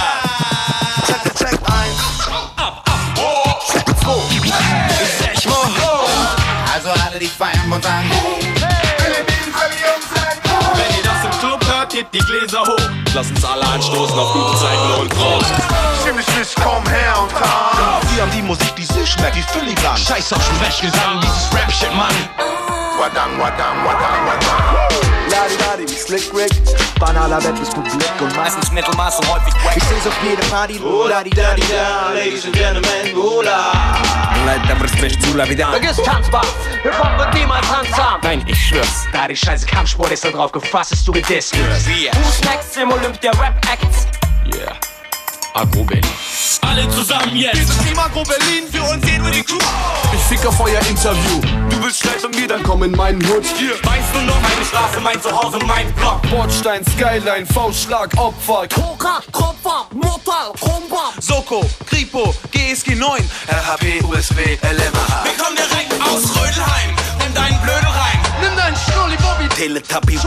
Check, 1.06 1.34
check, 1.38 1.58
eins. 1.70 2.00
Check, 3.70 3.86
zwei. 4.00 4.18
Ich 5.34 5.46
mo. 5.46 5.54
Also 6.72 6.88
alle, 6.90 7.18
die 7.20 7.26
feiern 7.26 7.70
und 7.72 7.84
sagen, 7.84 8.10
Wenn 10.74 10.96
ihr 10.96 11.02
das 11.04 11.24
im 11.24 11.30
Club 11.40 11.64
hört, 11.66 11.90
geht 11.92 12.06
die 12.12 12.18
Gläser 12.18 12.62
hoch. 12.62 12.90
Lass 13.14 13.30
uns 13.30 13.44
alle 13.44 13.64
anstoßen 13.66 14.18
auf 14.18 14.32
gute 14.32 14.58
Zeiten 14.58 15.00
und 15.00 15.08
Prost. 15.10 15.52
ziemlich 16.02 16.26
nicht, 16.36 16.56
komm 16.56 16.84
her 16.88 17.14
und 17.22 17.32
komm. 17.32 17.46
Wir 18.14 18.22
haben 18.22 18.32
die 18.32 18.42
Musik, 18.42 18.74
die 18.76 18.84
sich 18.84 19.12
schmeckt, 19.12 19.36
die 19.36 19.42
filigran. 19.42 19.96
Scheiß 19.96 20.32
auf 20.32 20.42
Sprechgesang, 20.44 21.20
dieses 21.20 21.52
Rap-Shit, 21.54 21.94
Mann. 21.94 22.63
Wadam, 22.98 23.38
wadam, 23.38 23.84
wadam, 23.84 24.26
wadam. 24.26 24.60
Ladi 25.30 25.56
Ladi 25.56 25.92
wie 25.92 25.98
Slick 25.98 26.32
Rick, 26.32 26.52
banaler 26.98 27.40
Bett 27.40 27.58
bis 27.58 27.70
Publik 27.70 28.20
und 28.20 28.36
meistens 28.36 28.70
Mittelmaß 28.70 29.18
und 29.18 29.28
häufig 29.30 29.54
wack. 29.64 29.76
Ich 29.76 29.82
seh's 29.84 30.06
auf 30.06 30.14
jede 30.22 30.42
Party, 30.42 30.80
oh 30.84 31.08
Ladi 31.08 31.30
Ladi 31.30 31.62
da, 31.62 32.12
Ladies 32.14 32.44
and 32.44 32.54
Gentlemen, 32.54 33.16
oh 33.16 33.42
la. 33.42 33.72
Leider 34.46 34.76
bricht 34.76 35.22
zu 35.22 35.36
lavidar. 35.36 35.72
Vergiss 35.72 35.96
Tanzbar, 36.02 36.44
Hip-Hop 36.82 37.18
wird 37.18 37.34
niemals 37.34 37.66
handsam. 37.68 38.20
Nein, 38.22 38.44
ich 38.46 38.68
schwör's, 38.68 39.06
da 39.12 39.26
die 39.26 39.36
scheiße 39.36 39.66
Kampfsport 39.66 40.12
ist 40.12 40.24
da 40.24 40.30
drauf 40.30 40.52
gefasst, 40.52 40.92
ist 40.92 41.06
du 41.06 41.12
gedisst 41.12 41.56
wirst. 41.58 41.88
Fußnext 42.16 42.76
im 42.76 42.92
Olympia 42.92 43.32
Rap 43.32 43.54
Acts. 43.70 44.06
Yeah. 44.54 44.93
Agro 45.54 45.84
Berlin. 45.84 46.10
Alle 46.62 46.88
zusammen 46.88 47.36
jetzt. 47.36 47.54
Wir 47.56 47.64
sind 47.64 47.86
Team 47.86 47.96
Agro 47.96 48.24
Berlin, 48.24 48.64
für 48.72 48.82
uns 48.82 49.06
geht 49.06 49.18
nur 49.22 49.30
die 49.30 49.44
Crew. 49.44 49.56
Ich 50.12 50.20
fick 50.22 50.44
auf 50.44 50.58
euer 50.58 50.80
Interview. 50.80 51.40
Du 51.70 51.80
willst 51.80 52.00
Streit 52.00 52.20
mit 52.22 52.40
mir, 52.40 52.48
dann 52.48 52.62
komm 52.64 52.82
in 52.82 52.90
meinen 52.90 53.24
Hood. 53.28 53.44
Hier, 53.56 53.74
weißt 53.74 54.14
du 54.14 54.20
noch, 54.22 54.40
meine 54.40 54.64
Straße, 54.64 55.00
mein 55.00 55.22
Zuhause, 55.22 55.58
mein 55.64 55.92
Block. 55.94 56.22
Bordstein, 56.28 56.84
Skyline, 56.84 57.46
Faustschlag, 57.46 58.10
Opfer. 58.16 58.66
Koka, 58.74 59.20
Kopfer, 59.30 59.86
Mortal, 59.92 60.52
Kombat. 60.58 61.22
Soko, 61.22 61.64
Kripo, 61.86 62.34
GSG 62.50 62.96
9, 62.96 63.30
RHP, 63.48 64.04
USB, 64.04 64.58
LMH. 64.60 65.24
Wir 65.24 65.44
kommen 65.44 65.56
direkt 65.56 65.92
aus 66.02 66.34
Rödelheim. 66.34 66.90
Nimm 67.20 67.32
deinen 67.32 67.60
Blödel 67.60 67.90
rein. 67.90 68.13
Teletubby. 69.54 70.18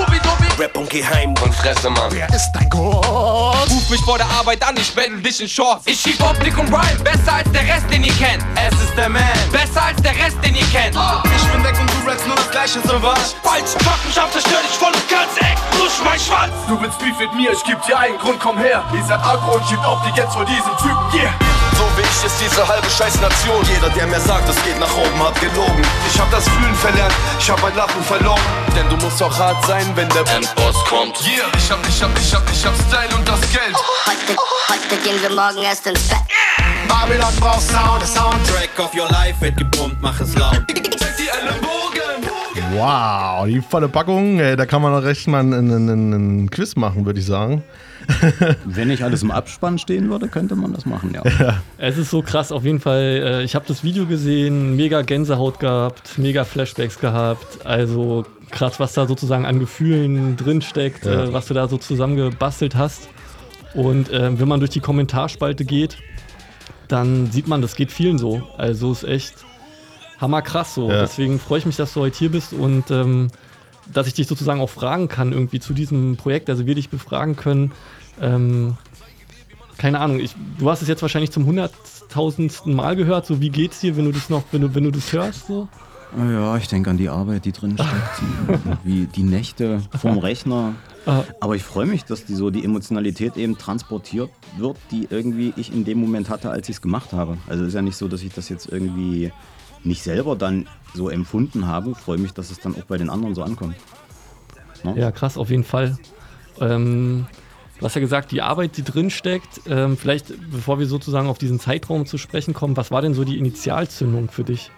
Rap 0.57 0.77
und 0.77 0.89
Geheim 0.89 1.33
und 1.43 1.53
Fresse, 1.53 1.89
Mann. 1.89 2.09
Wer 2.11 2.29
ist 2.29 2.49
dein 2.53 2.69
Gott? 2.69 3.05
Ruf 3.69 3.89
mich 3.89 4.01
vor 4.01 4.17
der 4.17 4.27
Arbeit 4.27 4.65
an, 4.65 4.75
ich 4.77 4.95
wendel 4.95 5.21
dich 5.21 5.41
in 5.41 5.49
Shorts. 5.49 5.85
Ich 5.85 5.99
schieb 5.99 6.21
Optik 6.21 6.57
und 6.57 6.67
Rhyme, 6.73 7.03
besser 7.03 7.33
als 7.33 7.51
der 7.51 7.61
Rest, 7.63 7.85
den 7.91 8.03
ihr 8.03 8.13
kennt. 8.13 8.43
Es 8.55 8.73
ist 8.81 8.95
der 8.95 9.09
Man, 9.09 9.23
besser 9.51 9.83
als 9.83 10.01
der 10.01 10.15
Rest, 10.15 10.37
den 10.43 10.55
ihr 10.55 10.65
kennt. 10.67 10.95
Ich 10.95 11.51
bin 11.51 11.63
weg 11.63 11.75
und 11.79 11.89
du 11.89 12.09
rappst 12.09 12.25
nur 12.25 12.35
das 12.37 12.51
gleiche, 12.51 12.79
so 12.87 13.01
was. 13.03 13.35
Falsch, 13.43 13.75
Waffenschaft 13.85 14.31
zerstör 14.33 14.61
dich 14.61 14.77
voll 14.77 14.93
und 14.93 15.09
ganz, 15.09 15.35
ey, 15.39 15.55
durch 15.77 15.93
mein 16.03 16.19
Schwanz. 16.19 16.53
Du 16.67 16.79
willst 16.81 16.97
Beef 16.99 17.19
mit 17.19 17.33
mir, 17.35 17.51
ich 17.51 17.63
geb 17.63 17.81
dir 17.85 17.99
einen 17.99 18.17
Grund, 18.17 18.39
komm 18.39 18.57
her. 18.57 18.83
Ihr 18.93 19.03
seid 19.03 19.19
aggro 19.19 19.55
und 19.57 19.65
schiebt 19.67 19.85
Optik 19.85 20.15
jetzt 20.15 20.33
vor 20.33 20.45
diesem 20.45 20.71
Typen, 20.77 21.19
yeah. 21.19 21.46
So 21.77 21.83
wie 21.95 22.01
ich 22.01 22.25
ist 22.25 22.41
diese 22.41 22.67
halbe 22.67 22.89
scheiß 22.89 23.21
Nation. 23.21 23.63
Jeder, 23.71 23.89
der 23.89 24.07
mir 24.07 24.19
sagt, 24.19 24.49
es 24.49 24.55
geht 24.63 24.79
nach 24.79 24.97
oben, 24.97 25.19
hat 25.21 25.39
gelogen. 25.39 25.83
Ich 26.09 26.19
hab 26.19 26.29
das 26.31 26.49
Fühlen 26.49 26.73
verlernt, 26.73 27.13
ich 27.39 27.49
hab 27.49 27.61
mein 27.61 27.75
Lachen 27.75 28.03
verloren. 28.03 28.41
Denn 28.75 28.89
du 28.89 28.95
musst 28.97 29.21
auch 29.21 29.37
hart 29.37 29.63
sein, 29.67 29.85
wenn 29.95 30.09
der 30.09 30.25
Endboss 30.35 30.83
kommt. 30.85 31.21
Yeah, 31.21 31.45
ich 31.55 31.69
hab, 31.69 31.87
ich 31.87 32.01
hab, 32.01 32.09
ich 32.17 32.33
hab, 32.33 32.51
ich 32.51 32.65
hab 32.65 32.73
Style 32.87 33.15
und 33.15 33.27
das 33.27 33.41
Geld. 33.51 33.75
Heute, 34.07 34.35
heute 34.69 35.01
gehen 35.03 35.21
wir 35.21 35.29
morgen 35.29 35.61
erst 35.61 35.85
ins 35.85 36.07
Bett. 36.07 36.17
Babylon 36.87 37.35
braucht 37.39 37.61
Sound, 37.61 38.03
Soundtrack 38.07 38.79
of 38.79 38.93
your 38.95 39.09
life 39.09 39.39
wird 39.39 39.57
gepumpt, 39.57 39.97
mach 40.01 40.19
es 40.19 40.35
laut. 40.35 40.63
Check 40.67 41.15
die 41.19 41.29
Ellenbogen. 41.29 41.77
Wow, 42.73 43.45
die 43.45 43.61
volle 43.61 43.87
Packung. 43.87 44.39
Ey, 44.39 44.55
da 44.55 44.65
kann 44.65 44.81
man 44.81 44.93
doch 44.93 45.03
recht 45.03 45.27
mal 45.27 45.41
einen, 45.41 45.53
einen, 45.53 45.89
einen 45.89 46.49
Quiz 46.49 46.75
machen, 46.75 47.05
würde 47.05 47.19
ich 47.19 47.25
sagen. 47.25 47.63
Wenn 48.65 48.87
nicht 48.87 49.03
alles 49.03 49.21
im 49.23 49.31
Abspann 49.31 49.77
stehen 49.77 50.09
würde, 50.09 50.27
könnte 50.27 50.55
man 50.55 50.73
das 50.73 50.85
machen, 50.85 51.13
ja. 51.13 51.61
Es 51.77 51.97
ist 51.97 52.09
so 52.09 52.21
krass, 52.21 52.51
auf 52.51 52.63
jeden 52.63 52.79
Fall. 52.79 53.01
äh, 53.23 53.43
Ich 53.43 53.55
habe 53.55 53.65
das 53.67 53.83
Video 53.83 54.05
gesehen, 54.05 54.75
mega 54.75 55.01
Gänsehaut 55.01 55.59
gehabt, 55.59 56.17
mega 56.17 56.43
Flashbacks 56.45 56.99
gehabt. 56.99 57.65
Also 57.65 58.25
krass, 58.49 58.79
was 58.79 58.93
da 58.93 59.07
sozusagen 59.07 59.45
an 59.45 59.59
Gefühlen 59.59 60.37
drinsteckt, 60.37 61.05
Ja. 61.05 61.25
äh, 61.25 61.33
was 61.33 61.47
du 61.47 61.53
da 61.53 61.67
so 61.67 61.77
zusammengebastelt 61.77 62.75
hast. 62.75 63.09
Und 63.73 64.09
äh, 64.09 64.39
wenn 64.39 64.47
man 64.47 64.59
durch 64.59 64.71
die 64.71 64.79
Kommentarspalte 64.79 65.65
geht, 65.65 65.97
dann 66.87 67.29
sieht 67.31 67.47
man, 67.47 67.61
das 67.61 67.75
geht 67.75 67.91
vielen 67.91 68.17
so. 68.17 68.41
Also 68.57 68.91
ist 68.93 69.03
echt 69.03 69.33
hammerkrass 70.19 70.73
so. 70.73 70.89
Ja. 70.89 71.01
Deswegen 71.01 71.39
freue 71.39 71.59
ich 71.59 71.65
mich, 71.65 71.75
dass 71.75 71.93
du 71.93 71.99
heute 72.01 72.17
hier 72.17 72.31
bist 72.31 72.53
und 72.53 72.89
ähm, 72.89 73.27
dass 73.93 74.07
ich 74.07 74.13
dich 74.13 74.27
sozusagen 74.27 74.59
auch 74.61 74.69
fragen 74.69 75.07
kann 75.07 75.31
irgendwie 75.31 75.59
zu 75.59 75.73
diesem 75.73 76.17
Projekt, 76.17 76.49
also 76.49 76.65
wir 76.65 76.75
dich 76.75 76.89
befragen 76.89 77.35
können. 77.35 77.71
Ähm, 78.21 78.77
keine 79.77 79.99
Ahnung, 79.99 80.19
ich, 80.19 80.35
du 80.57 80.69
hast 80.69 80.81
es 80.81 80.87
jetzt 80.87 81.01
wahrscheinlich 81.01 81.31
zum 81.31 81.45
hunderttausendsten 81.45 82.73
Mal 82.73 82.95
gehört. 82.95 83.25
So, 83.25 83.41
wie 83.41 83.49
geht's 83.49 83.79
dir, 83.79 83.95
wenn 83.95 84.05
du 84.05 84.11
das 84.11 84.29
noch, 84.29 84.43
wenn 84.51 84.61
du, 84.61 84.73
wenn 84.73 84.83
du 84.83 84.91
das 84.91 85.11
hörst? 85.13 85.47
So? 85.47 85.67
Ja, 86.17 86.55
ich 86.57 86.67
denke 86.67 86.89
an 86.89 86.97
die 86.97 87.09
Arbeit, 87.09 87.45
die 87.45 87.51
drin 87.51 87.73
steckt. 87.73 88.79
wie 88.83 89.05
die 89.07 89.23
Nächte 89.23 89.81
vom 89.99 90.17
Rechner. 90.17 90.73
Ah. 91.05 91.23
Aber 91.39 91.55
ich 91.55 91.63
freue 91.63 91.85
mich, 91.85 92.05
dass 92.05 92.25
die 92.25 92.33
so 92.33 92.49
die 92.49 92.63
Emotionalität 92.63 93.37
eben 93.37 93.57
transportiert 93.57 94.29
wird, 94.57 94.77
die 94.91 95.07
irgendwie 95.09 95.53
ich 95.57 95.71
in 95.71 95.85
dem 95.85 95.99
Moment 95.99 96.29
hatte, 96.29 96.49
als 96.49 96.69
ich 96.69 96.77
es 96.77 96.81
gemacht 96.81 97.13
habe. 97.13 97.37
Also 97.47 97.65
ist 97.65 97.73
ja 97.73 97.81
nicht 97.81 97.97
so, 97.97 98.07
dass 98.07 98.23
ich 98.23 98.33
das 98.33 98.49
jetzt 98.49 98.67
irgendwie 98.71 99.31
nicht 99.83 100.01
selber 100.01 100.35
dann 100.35 100.67
so 100.93 101.09
empfunden 101.09 101.67
habe. 101.67 101.93
Freue 101.93 102.17
mich, 102.17 102.33
dass 102.33 102.51
es 102.51 102.59
dann 102.59 102.75
auch 102.75 102.85
bei 102.85 102.97
den 102.97 103.09
anderen 103.09 103.35
so 103.35 103.43
ankommt. 103.43 103.75
Ne? 104.83 104.95
Ja, 104.97 105.11
krass, 105.11 105.37
auf 105.37 105.49
jeden 105.49 105.63
Fall. 105.63 105.97
Ähm, 106.59 107.27
du 107.79 107.85
hast 107.85 107.95
ja 107.95 108.01
gesagt, 108.01 108.31
die 108.31 108.41
Arbeit, 108.41 108.77
die 108.77 108.83
drin 108.83 109.09
steckt. 109.09 109.61
Ähm, 109.67 109.97
vielleicht, 109.97 110.33
bevor 110.51 110.79
wir 110.79 110.87
sozusagen 110.87 111.27
auf 111.27 111.37
diesen 111.37 111.59
Zeitraum 111.59 112.05
zu 112.05 112.17
sprechen 112.17 112.53
kommen, 112.53 112.75
was 112.77 112.91
war 112.91 113.01
denn 113.01 113.13
so 113.13 113.23
die 113.23 113.37
Initialzündung 113.37 114.29
für 114.29 114.43
dich? 114.43 114.71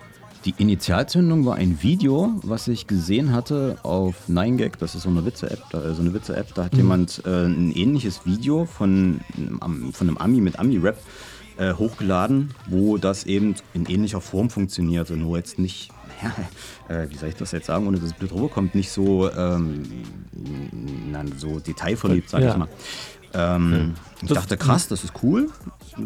Die 0.46 0.54
Initialzündung 0.58 1.46
war 1.46 1.56
ein 1.56 1.84
Video, 1.84 2.32
was 2.44 2.70
ich 2.70 2.88
gesehen 2.88 3.34
hatte 3.34 3.78
auf 3.84 4.16
9gag, 4.30 4.78
das 4.80 4.96
ist 4.96 5.04
so 5.04 5.10
eine 5.10 5.26
Witze-App, 5.26 5.60
da, 5.72 5.84
äh, 5.84 5.94
so 5.94 6.02
eine 6.02 6.14
Witze-App, 6.14 6.54
da 6.56 6.64
hat 6.66 6.74
Mhm. 6.74 6.80
jemand 6.80 7.22
äh, 7.26 7.46
ein 7.46 7.74
ähnliches 7.76 8.26
Video 8.26 8.64
von, 8.66 9.20
von 9.92 10.08
einem 10.08 10.18
Ami 10.18 10.40
mit 10.40 10.58
Ami-Rap 10.58 10.98
äh, 11.58 11.74
hochgeladen, 11.74 12.52
wo 12.70 12.98
das 12.98 13.26
eben 13.26 13.56
in 13.74 13.86
ähnlicher 13.88 14.22
Form 14.22 14.50
funktionierte, 14.50 15.18
nur 15.18 15.36
jetzt 15.36 15.60
nicht, 15.60 15.92
ja, 16.22 16.94
äh, 16.96 17.10
wie 17.10 17.16
soll 17.16 17.30
ich 17.30 17.36
das 17.36 17.52
jetzt 17.52 17.68
sagen, 17.68 17.88
ohne 17.88 17.98
dass 17.98 18.08
es 18.08 18.14
blöd 18.14 18.32
rüberkommt, 18.34 18.76
nicht 18.76 18.92
so, 18.92 19.32
ähm, 19.32 19.84
so 21.38 21.60
detailverliebt, 21.60 22.30
sag 22.30 22.42
Ja. 22.42 22.52
ich 22.52 22.58
mal. 22.58 22.68
Ähm, 23.34 23.94
ich 24.22 24.28
Das- 24.30 24.40
dachte, 24.40 24.58
krass, 24.58 24.88
das 24.88 25.04
ist 25.04 25.14
cool. 25.22 25.50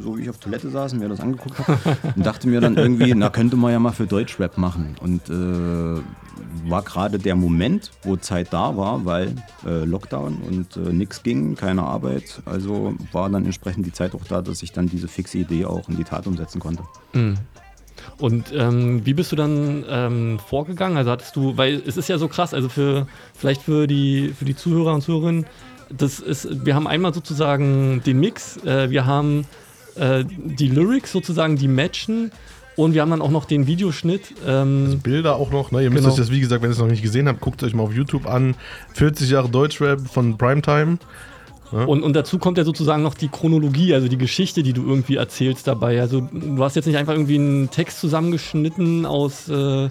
So 0.01 0.17
wie 0.17 0.23
ich 0.23 0.29
auf 0.29 0.39
Toilette 0.39 0.69
saß 0.69 0.93
und 0.93 0.99
mir 0.99 1.07
das 1.07 1.19
angeguckt 1.21 1.57
habe. 1.59 1.77
Und 2.15 2.25
dachte 2.25 2.47
mir 2.49 2.59
dann 2.59 2.75
irgendwie, 2.75 3.13
na, 3.15 3.29
könnte 3.29 3.55
man 3.55 3.71
ja 3.71 3.79
mal 3.79 3.91
für 3.93 4.07
Deutschrap 4.07 4.57
machen. 4.57 4.95
Und 5.01 5.29
äh, 5.29 6.01
war 6.69 6.81
gerade 6.81 7.19
der 7.19 7.35
Moment, 7.35 7.91
wo 8.03 8.17
Zeit 8.17 8.51
da 8.51 8.75
war, 8.75 9.05
weil 9.05 9.35
äh, 9.65 9.85
Lockdown 9.85 10.37
und 10.47 10.75
äh, 10.77 10.91
nichts 10.91 11.23
ging, 11.23 11.55
keine 11.55 11.83
Arbeit. 11.83 12.41
Also 12.45 12.95
war 13.13 13.29
dann 13.29 13.45
entsprechend 13.45 13.85
die 13.85 13.93
Zeit 13.93 14.13
auch 14.15 14.25
da, 14.27 14.41
dass 14.41 14.61
ich 14.63 14.71
dann 14.73 14.87
diese 14.87 15.07
fixe 15.07 15.37
Idee 15.37 15.65
auch 15.65 15.87
in 15.87 15.95
die 15.95 16.03
Tat 16.03 16.27
umsetzen 16.27 16.59
konnte. 16.59 16.83
Mhm. 17.13 17.37
Und 18.17 18.53
ähm, 18.55 19.05
wie 19.05 19.13
bist 19.13 19.31
du 19.31 19.35
dann 19.35 19.85
ähm, 19.89 20.39
vorgegangen? 20.39 20.97
Also 20.97 21.11
hattest 21.11 21.35
du, 21.35 21.57
weil 21.57 21.81
es 21.85 21.97
ist 21.97 22.09
ja 22.09 22.17
so 22.17 22.27
krass, 22.27 22.53
also 22.53 22.69
für 22.69 23.07
vielleicht 23.35 23.61
für 23.61 23.87
die 23.87 24.33
für 24.37 24.45
die 24.45 24.55
Zuhörer 24.55 24.93
und 24.93 25.01
Zuhörerinnen, 25.01 25.45
das 25.89 26.19
ist, 26.19 26.65
wir 26.65 26.75
haben 26.75 26.87
einmal 26.87 27.13
sozusagen 27.13 28.01
den 28.05 28.19
Mix, 28.19 28.57
äh, 28.65 28.89
wir 28.89 29.05
haben 29.05 29.45
äh, 29.95 30.23
die 30.25 30.67
Lyrics 30.69 31.11
sozusagen, 31.11 31.55
die 31.55 31.67
matchen 31.67 32.31
und 32.75 32.93
wir 32.95 33.01
haben 33.01 33.11
dann 33.11 33.21
auch 33.21 33.29
noch 33.29 33.45
den 33.45 33.67
Videoschnitt. 33.67 34.33
Ähm, 34.47 34.99
Bilder 35.03 35.35
auch 35.35 35.51
noch, 35.51 35.71
ne? 35.71 35.83
Ihr 35.83 35.89
müsst 35.91 36.03
Genau. 36.03 36.13
euch 36.13 36.19
das, 36.19 36.31
wie 36.31 36.39
gesagt, 36.39 36.63
wenn 36.63 36.69
ihr 36.69 36.73
es 36.73 36.79
noch 36.79 36.87
nicht 36.87 37.03
gesehen 37.03 37.27
habt, 37.27 37.39
guckt 37.39 37.61
euch 37.63 37.73
mal 37.75 37.83
auf 37.83 37.93
YouTube 37.93 38.25
an. 38.25 38.55
40 38.95 39.29
Jahre 39.29 39.49
Deutschrap 39.49 39.99
von 40.07 40.37
Primetime. 40.37 40.97
Ja? 41.73 41.85
Und, 41.85 42.03
und 42.03 42.15
dazu 42.15 42.37
kommt 42.37 42.57
ja 42.57 42.63
sozusagen 42.63 43.03
noch 43.03 43.15
die 43.15 43.29
Chronologie, 43.29 43.93
also 43.93 44.07
die 44.07 44.17
Geschichte, 44.17 44.63
die 44.63 44.73
du 44.73 44.85
irgendwie 44.85 45.15
erzählst 45.15 45.67
dabei. 45.67 45.99
Also 45.99 46.21
du 46.21 46.63
hast 46.63 46.75
jetzt 46.75 46.85
nicht 46.85 46.97
einfach 46.97 47.13
irgendwie 47.13 47.35
einen 47.35 47.69
Text 47.71 47.99
zusammengeschnitten 47.99 49.05
aus 49.05 49.49
äh, 49.49 49.89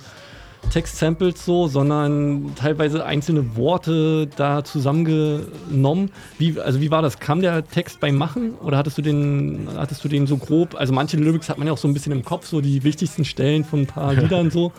Textsamples 0.70 1.45
so, 1.45 1.66
sondern 1.66 2.55
teilweise 2.55 3.05
einzelne 3.05 3.57
Worte 3.57 4.28
da 4.37 4.64
zusammengenommen. 4.64 6.11
Wie, 6.39 6.59
also 6.61 6.80
wie 6.80 6.91
war 6.91 7.03
das? 7.03 7.18
Kam 7.18 7.43
der 7.43 7.66
Text 7.66 8.01
beim 8.01 8.16
Machen 8.16 8.55
oder 8.62 8.78
hattest 8.78 8.97
du 8.99 9.03
den, 9.03 9.68
hattest 9.76 10.05
du 10.05 10.09
den 10.09 10.26
so 10.26 10.37
grob? 10.37 10.74
Also 10.76 10.93
manche 10.93 11.16
Lyrics 11.16 11.49
hat 11.49 11.59
man 11.59 11.66
ja 11.66 11.72
auch 11.72 11.78
so 11.78 11.89
ein 11.89 11.95
bisschen 11.95 12.12
im 12.12 12.24
Kopf, 12.24 12.47
so 12.47 12.61
die 12.61 12.85
wichtigsten 12.85 13.24
Stellen 13.24 13.64
von 13.64 13.80
ein 13.80 13.87
paar 13.87 14.14
Liedern 14.14 14.51
so. 14.51 14.72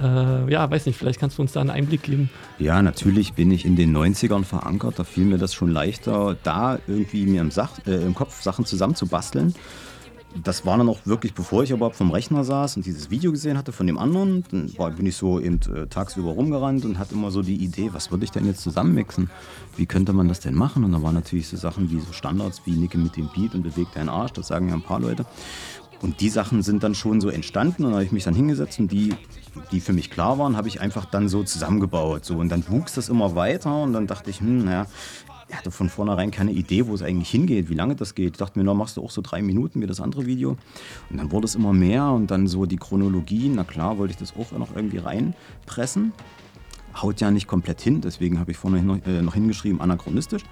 Äh, 0.00 0.50
ja, 0.50 0.70
weiß 0.70 0.86
nicht, 0.86 0.96
vielleicht 0.96 1.20
kannst 1.20 1.38
du 1.38 1.42
uns 1.42 1.52
da 1.52 1.60
einen 1.60 1.70
Einblick 1.70 2.02
geben. 2.04 2.30
Ja, 2.58 2.80
natürlich 2.82 3.34
bin 3.34 3.50
ich 3.50 3.64
in 3.64 3.76
den 3.76 3.96
90ern 3.96 4.44
verankert. 4.44 4.98
Da 4.98 5.04
fiel 5.04 5.24
mir 5.24 5.38
das 5.38 5.52
schon 5.52 5.70
leichter, 5.70 6.36
da 6.42 6.78
irgendwie 6.86 7.26
mir 7.26 7.40
im, 7.40 7.50
Sach 7.50 7.78
äh, 7.86 8.02
im 8.04 8.14
Kopf 8.14 8.42
Sachen 8.42 8.64
zusammenzubasteln. 8.64 9.54
Das 10.44 10.64
war 10.64 10.78
dann 10.78 10.88
auch 10.88 11.00
wirklich, 11.06 11.34
bevor 11.34 11.64
ich 11.64 11.72
überhaupt 11.72 11.96
vom 11.96 12.12
Rechner 12.12 12.44
saß 12.44 12.76
und 12.76 12.86
dieses 12.86 13.10
Video 13.10 13.32
gesehen 13.32 13.58
hatte 13.58 13.72
von 13.72 13.88
dem 13.88 13.98
anderen. 13.98 14.44
Dann 14.50 14.78
war, 14.78 14.90
bin 14.92 15.04
ich 15.04 15.16
so 15.16 15.40
eben 15.40 15.58
äh, 15.74 15.88
tagsüber 15.88 16.30
rumgerannt 16.30 16.84
und 16.84 16.98
hatte 16.98 17.14
immer 17.14 17.32
so 17.32 17.42
die 17.42 17.56
Idee, 17.56 17.90
was 17.92 18.12
würde 18.12 18.24
ich 18.24 18.30
denn 18.30 18.46
jetzt 18.46 18.62
zusammenmixen? 18.62 19.28
Wie 19.76 19.86
könnte 19.86 20.12
man 20.12 20.28
das 20.28 20.38
denn 20.38 20.54
machen? 20.54 20.84
Und 20.84 20.92
da 20.92 21.02
waren 21.02 21.14
natürlich 21.14 21.48
so 21.48 21.56
Sachen 21.56 21.90
wie 21.90 21.98
so 21.98 22.12
Standards 22.12 22.62
wie 22.64 22.72
Nicke 22.72 22.96
mit 22.96 23.16
dem 23.16 23.28
Beat 23.34 23.54
und 23.54 23.62
bewegt 23.62 23.96
deinen 23.96 24.08
Arsch. 24.08 24.32
Das 24.32 24.46
sagen 24.46 24.68
ja 24.68 24.74
ein 24.74 24.82
paar 24.82 25.00
Leute. 25.00 25.26
Und 26.00 26.20
die 26.20 26.30
Sachen 26.30 26.62
sind 26.62 26.82
dann 26.82 26.94
schon 26.94 27.20
so 27.20 27.28
entstanden 27.28 27.84
und 27.84 27.90
da 27.90 27.96
habe 27.96 28.04
ich 28.04 28.12
mich 28.12 28.24
dann 28.24 28.34
hingesetzt 28.34 28.78
und 28.78 28.90
die, 28.90 29.14
die 29.72 29.80
für 29.80 29.92
mich 29.92 30.10
klar 30.10 30.38
waren, 30.38 30.56
habe 30.56 30.68
ich 30.68 30.80
einfach 30.80 31.04
dann 31.04 31.28
so 31.28 31.42
zusammengebaut. 31.42 32.24
So. 32.24 32.36
Und 32.38 32.50
dann 32.50 32.64
wuchs 32.68 32.94
das 32.94 33.08
immer 33.08 33.34
weiter 33.34 33.82
und 33.82 33.92
dann 33.92 34.06
dachte 34.06 34.30
ich, 34.30 34.40
hm, 34.40 34.64
naja, 34.64 34.86
ich 35.48 35.56
hatte 35.56 35.70
von 35.72 35.88
vornherein 35.88 36.30
keine 36.30 36.52
Idee, 36.52 36.86
wo 36.86 36.94
es 36.94 37.02
eigentlich 37.02 37.28
hingeht, 37.28 37.68
wie 37.68 37.74
lange 37.74 37.96
das 37.96 38.14
geht. 38.14 38.32
Ich 38.32 38.38
dachte 38.38 38.58
mir, 38.58 38.64
na, 38.64 38.72
machst 38.72 38.96
du 38.96 39.02
auch 39.02 39.10
so 39.10 39.20
drei 39.20 39.42
Minuten 39.42 39.80
wie 39.80 39.86
das 39.86 40.00
andere 40.00 40.26
Video. 40.26 40.56
Und 41.10 41.18
dann 41.18 41.32
wurde 41.32 41.46
es 41.46 41.56
immer 41.56 41.72
mehr 41.72 42.06
und 42.06 42.30
dann 42.30 42.46
so 42.46 42.66
die 42.66 42.76
Chronologie, 42.76 43.50
na 43.52 43.64
klar, 43.64 43.98
wollte 43.98 44.12
ich 44.12 44.18
das 44.18 44.34
auch 44.36 44.56
noch 44.56 44.74
irgendwie 44.76 44.98
reinpressen. 44.98 46.12
Haut 46.94 47.20
ja 47.20 47.30
nicht 47.30 47.48
komplett 47.48 47.80
hin, 47.80 48.00
deswegen 48.00 48.38
habe 48.38 48.52
ich 48.52 48.56
vorne 48.56 48.82
noch, 48.82 49.04
äh, 49.06 49.22
noch 49.22 49.34
hingeschrieben, 49.34 49.80
anachronistisch. 49.80 50.42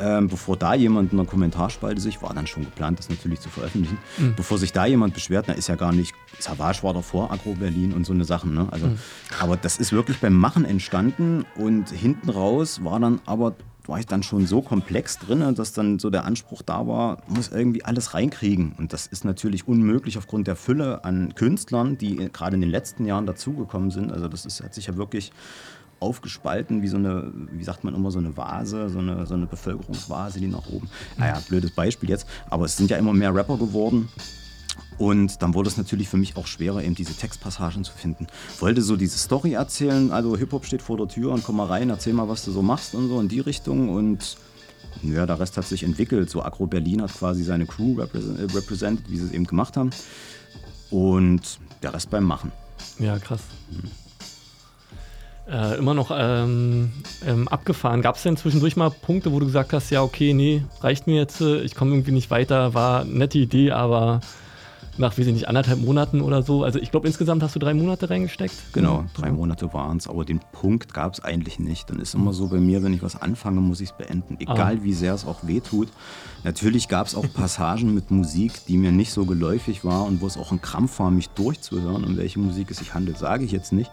Ähm, 0.00 0.28
bevor 0.28 0.56
da 0.56 0.74
jemand 0.74 1.12
in 1.12 1.18
der 1.18 1.26
Kommentarspalte 1.26 2.00
sich, 2.00 2.22
war 2.22 2.32
dann 2.32 2.46
schon 2.46 2.64
geplant, 2.64 2.98
das 2.98 3.10
natürlich 3.10 3.40
zu 3.40 3.50
veröffentlichen, 3.50 3.98
Mhm. 4.18 4.34
bevor 4.34 4.56
sich 4.58 4.72
da 4.72 4.86
jemand 4.86 5.12
beschwert, 5.14 5.44
na 5.48 5.54
ist 5.54 5.68
ja 5.68 5.76
gar 5.76 5.92
nicht, 5.92 6.14
Savage 6.38 6.82
war 6.82 6.94
davor, 6.94 7.30
Agro 7.30 7.54
Berlin 7.54 7.92
und 7.92 8.06
so 8.06 8.12
eine 8.14 8.24
Sachen. 8.24 8.54
Ne? 8.54 8.66
Also, 8.70 8.86
Mhm. 8.86 8.98
Aber 9.40 9.56
das 9.56 9.76
ist 9.78 9.92
wirklich 9.92 10.18
beim 10.18 10.34
Machen 10.34 10.64
entstanden 10.64 11.44
und 11.56 11.90
hinten 11.90 12.30
raus 12.30 12.82
war 12.82 12.98
dann 12.98 13.20
aber, 13.26 13.54
war 13.86 13.98
ich 13.98 14.06
dann 14.06 14.22
schon 14.22 14.46
so 14.46 14.62
komplex 14.62 15.18
drin, 15.18 15.54
dass 15.54 15.72
dann 15.72 15.98
so 15.98 16.10
der 16.10 16.24
Anspruch 16.24 16.62
da 16.62 16.86
war, 16.86 17.22
muss 17.28 17.48
irgendwie 17.48 17.84
alles 17.84 18.14
reinkriegen. 18.14 18.72
Und 18.78 18.92
das 18.92 19.06
ist 19.06 19.24
natürlich 19.24 19.66
unmöglich 19.66 20.16
aufgrund 20.16 20.46
der 20.46 20.54
Fülle 20.56 21.04
an 21.04 21.34
Künstlern, 21.34 21.98
die 21.98 22.28
gerade 22.32 22.54
in 22.54 22.60
den 22.60 22.70
letzten 22.70 23.04
Jahren 23.04 23.26
dazugekommen 23.26 23.90
sind. 23.90 24.12
Also 24.12 24.28
das 24.28 24.46
ist, 24.46 24.62
hat 24.62 24.74
sich 24.74 24.86
ja 24.86 24.96
wirklich 24.96 25.32
aufgespalten 26.00 26.82
wie 26.82 26.88
so 26.88 26.96
eine, 26.96 27.32
wie 27.52 27.64
sagt 27.64 27.84
man 27.84 27.94
immer, 27.94 28.10
so 28.10 28.18
eine 28.18 28.36
Vase, 28.36 28.88
so 28.88 28.98
eine, 28.98 29.26
so 29.26 29.34
eine 29.34 29.46
Bevölkerungsvase, 29.46 30.40
die 30.40 30.48
nach 30.48 30.66
oben. 30.68 30.88
Naja, 31.16 31.40
blödes 31.48 31.70
Beispiel 31.70 32.08
jetzt, 32.08 32.26
aber 32.48 32.64
es 32.64 32.76
sind 32.76 32.90
ja 32.90 32.96
immer 32.96 33.12
mehr 33.12 33.34
Rapper 33.34 33.58
geworden. 33.58 34.08
Und 34.98 35.40
dann 35.40 35.54
wurde 35.54 35.68
es 35.68 35.76
natürlich 35.76 36.08
für 36.08 36.16
mich 36.16 36.36
auch 36.36 36.46
schwerer, 36.46 36.82
eben 36.82 36.94
diese 36.94 37.14
Textpassagen 37.14 37.84
zu 37.84 37.92
finden. 37.92 38.26
Wollte 38.58 38.82
so 38.82 38.96
diese 38.96 39.18
Story 39.18 39.54
erzählen, 39.54 40.10
also 40.12 40.36
Hip-Hop 40.36 40.66
steht 40.66 40.82
vor 40.82 40.98
der 40.98 41.08
Tür 41.08 41.32
und 41.32 41.42
komm 41.42 41.56
mal 41.56 41.66
rein, 41.66 41.88
erzähl 41.88 42.12
mal, 42.12 42.28
was 42.28 42.44
du 42.44 42.50
so 42.50 42.60
machst 42.60 42.94
und 42.94 43.08
so 43.08 43.18
in 43.20 43.28
die 43.28 43.40
Richtung. 43.40 43.88
Und 43.88 44.36
ja, 45.02 45.24
der 45.24 45.40
Rest 45.40 45.56
hat 45.56 45.66
sich 45.66 45.84
entwickelt. 45.84 46.28
So 46.28 46.42
Agro 46.42 46.66
Berlin 46.66 47.02
hat 47.02 47.14
quasi 47.14 47.42
seine 47.42 47.66
Crew 47.66 47.94
represent, 47.98 48.38
äh, 48.38 48.54
represented, 48.54 49.10
wie 49.10 49.16
sie 49.16 49.26
es 49.26 49.32
eben 49.32 49.46
gemacht 49.46 49.76
haben. 49.76 49.90
Und 50.90 51.58
der 51.82 51.94
Rest 51.94 52.10
beim 52.10 52.24
Machen. 52.24 52.52
Ja, 52.98 53.18
krass. 53.18 53.40
Äh, 55.50 55.76
immer 55.78 55.94
noch 55.94 56.10
ähm, 56.14 56.92
ähm, 57.26 57.48
abgefahren. 57.48 58.02
Gab 58.02 58.16
es 58.16 58.22
denn 58.22 58.36
zwischendurch 58.36 58.76
mal 58.76 58.90
Punkte, 58.90 59.32
wo 59.32 59.40
du 59.40 59.46
gesagt 59.46 59.72
hast, 59.72 59.90
ja, 59.90 60.02
okay, 60.02 60.32
nee, 60.32 60.62
reicht 60.80 61.06
mir 61.06 61.16
jetzt, 61.16 61.40
äh, 61.40 61.60
ich 61.62 61.74
komme 61.74 61.92
irgendwie 61.92 62.12
nicht 62.12 62.30
weiter, 62.30 62.74
war 62.74 63.00
eine 63.02 63.10
nette 63.10 63.38
Idee, 63.38 63.72
aber 63.72 64.20
nach, 64.98 65.16
weiß 65.16 65.26
ich 65.28 65.32
nicht, 65.32 65.48
anderthalb 65.48 65.80
Monaten 65.80 66.20
oder 66.20 66.42
so. 66.42 66.62
Also 66.62 66.78
ich 66.78 66.90
glaube, 66.90 67.06
insgesamt 67.06 67.42
hast 67.42 67.54
du 67.54 67.58
drei 67.58 67.72
Monate 67.72 68.10
reingesteckt. 68.10 68.52
Genau, 68.74 69.04
drei 69.14 69.30
Monate 69.30 69.72
waren 69.72 69.96
es, 69.96 70.06
aber 70.06 70.26
den 70.26 70.40
Punkt 70.52 70.92
gab 70.92 71.14
es 71.14 71.20
eigentlich 71.24 71.58
nicht. 71.58 71.88
Dann 71.88 72.00
ist 72.00 72.14
immer 72.14 72.34
so 72.34 72.48
bei 72.48 72.58
mir, 72.58 72.82
wenn 72.82 72.92
ich 72.92 73.02
was 73.02 73.20
anfange, 73.20 73.60
muss 73.60 73.80
ich 73.80 73.90
es 73.90 73.96
beenden. 73.96 74.36
Egal 74.40 74.76
Ah. 74.78 74.82
wie 74.82 74.92
sehr 74.92 75.14
es 75.14 75.24
auch 75.24 75.46
wehtut. 75.46 75.88
Natürlich 76.44 76.88
gab 76.88 77.06
es 77.06 77.14
auch 77.14 77.24
Passagen 77.32 77.94
mit 77.94 78.10
Musik, 78.10 78.52
die 78.68 78.76
mir 78.76 78.92
nicht 78.92 79.12
so 79.12 79.24
geläufig 79.24 79.84
war 79.86 80.04
und 80.04 80.20
wo 80.20 80.26
es 80.26 80.36
auch 80.36 80.52
ein 80.52 80.60
Krampf 80.60 80.98
war, 80.98 81.10
mich 81.10 81.28
durchzuhören. 81.30 82.04
Um 82.04 82.18
welche 82.18 82.38
Musik 82.40 82.70
es 82.70 82.78
sich 82.78 82.92
handelt, 82.92 83.16
sage 83.16 83.44
ich 83.44 83.52
jetzt 83.52 83.72
nicht. 83.72 83.90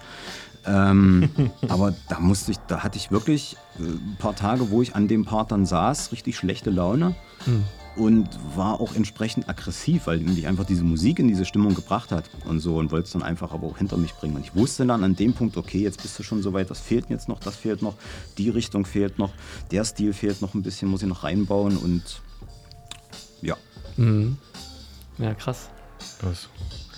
Ähm, 0.66 1.30
aber 1.70 1.94
da 2.10 2.20
musste 2.20 2.52
ich, 2.52 2.58
da 2.68 2.84
hatte 2.84 2.98
ich 2.98 3.12
wirklich 3.12 3.58
äh, 3.80 3.84
ein 3.84 4.18
paar 4.20 4.36
Tage, 4.36 4.70
wo 4.72 4.82
ich 4.82 4.96
an 4.96 5.08
dem 5.08 5.26
Part 5.26 5.52
dann 5.52 5.66
saß, 5.66 6.12
richtig 6.12 6.38
schlechte 6.38 6.70
Laune 6.70 7.16
Hm. 7.46 7.64
und 7.96 8.28
war 8.56 8.82
auch 8.82 8.96
entsprechend 8.96 9.48
aggressiv, 9.48 10.08
weil 10.08 10.20
mich 10.20 10.48
einfach 10.48 10.66
diese 10.66 10.84
Musik 10.84 11.20
in 11.20 11.28
diese 11.28 11.46
Stimmung 11.46 11.76
gebracht 11.76 12.12
hat 12.12 12.30
und 12.46 12.60
so 12.60 12.78
und 12.78 12.92
wollte 12.92 13.06
es 13.06 13.12
dann 13.14 13.24
einfach 13.24 13.54
aber 13.54 13.68
auch 13.68 13.78
hinter 13.78 13.98
mich 13.98 14.14
bringen. 14.16 14.36
Und 14.36 14.42
ich 14.42 14.56
wusste 14.56 14.86
dann 14.86 15.04
an 15.04 15.16
dem 15.16 15.34
Punkt, 15.34 15.56
okay, 15.56 15.80
jetzt 15.80 16.02
bist 16.02 16.18
du 16.18 16.24
schon 16.24 16.42
so 16.42 16.52
weit, 16.54 16.70
das 16.70 16.80
fehlt 16.80 17.10
jetzt 17.10 17.30
noch, 17.30 17.40
das 17.40 17.56
fehlt 17.56 17.82
noch, 17.82 17.94
die 18.38 18.50
Richtung 18.50 18.86
fehlt 18.86 19.20
noch, 19.20 19.32
der 19.72 19.86
Stil 19.86 20.14
fehlt 20.14 20.42
noch 20.42 20.54
ein 20.56 20.64
bisschen, 20.64 20.90
muss 20.90 21.04
ich 21.04 21.08
noch 21.08 21.24
reinbauen 21.24 21.78
und 21.78 22.22
ja. 23.42 23.56
Mhm. 23.98 24.38
Ja, 25.20 25.34
krass. 25.34 25.70
Was? 26.22 26.50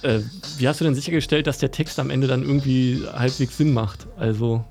Äh, 0.02 0.20
wie 0.58 0.68
hast 0.68 0.80
du 0.80 0.86
denn 0.86 0.96
sichergestellt, 0.96 1.48
dass 1.48 1.58
der 1.58 1.72
Text 1.72 2.00
am 2.00 2.10
Ende 2.10 2.28
dann 2.28 2.44
irgendwie 2.44 3.04
halbwegs 3.12 3.58
Sinn 3.58 3.74
macht? 3.74 4.08
Also, 4.18 4.64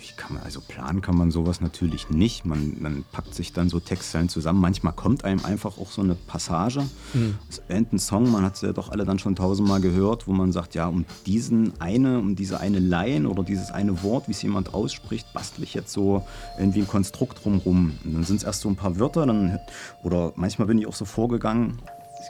wie 0.00 0.16
kann 0.16 0.34
man, 0.34 0.42
also 0.42 0.60
planen 0.60 1.00
kann 1.00 1.16
man 1.16 1.30
sowas 1.30 1.60
natürlich 1.60 2.10
nicht. 2.10 2.44
Man, 2.44 2.76
man 2.80 3.04
packt 3.12 3.34
sich 3.34 3.52
dann 3.52 3.68
so 3.68 3.80
Textzeilen 3.80 4.28
zusammen. 4.28 4.60
Manchmal 4.60 4.92
kommt 4.92 5.24
einem 5.24 5.44
einfach 5.44 5.78
auch 5.78 5.90
so 5.90 6.02
eine 6.02 6.14
Passage. 6.14 6.82
Mhm. 7.14 7.38
Es 7.48 7.62
endet 7.68 7.94
ein 7.94 7.98
Song, 7.98 8.30
man 8.30 8.44
hat 8.44 8.56
es 8.56 8.62
ja 8.62 8.72
doch 8.72 8.90
alle 8.90 9.04
dann 9.04 9.18
schon 9.18 9.36
tausendmal 9.36 9.80
gehört, 9.80 10.26
wo 10.26 10.32
man 10.32 10.52
sagt, 10.52 10.74
ja, 10.74 10.86
um 10.86 11.04
diesen 11.26 11.80
eine, 11.80 12.18
um 12.18 12.36
diese 12.36 12.60
eine 12.60 12.78
Line 12.78 13.28
oder 13.28 13.42
dieses 13.42 13.70
eine 13.70 14.02
Wort, 14.02 14.28
wie 14.28 14.32
es 14.32 14.42
jemand 14.42 14.74
ausspricht, 14.74 15.32
bastel 15.32 15.64
ich 15.64 15.74
jetzt 15.74 15.92
so 15.92 16.26
irgendwie 16.58 16.80
ein 16.80 16.88
Konstrukt 16.88 17.44
drumrum. 17.44 17.98
Und 18.04 18.14
dann 18.14 18.24
sind 18.24 18.36
es 18.38 18.44
erst 18.44 18.60
so 18.60 18.68
ein 18.68 18.76
paar 18.76 18.98
Wörter, 18.98 19.26
dann, 19.26 19.58
oder 20.02 20.32
manchmal 20.36 20.68
bin 20.68 20.78
ich 20.78 20.86
auch 20.86 20.94
so 20.94 21.04
vorgegangen, 21.04 21.78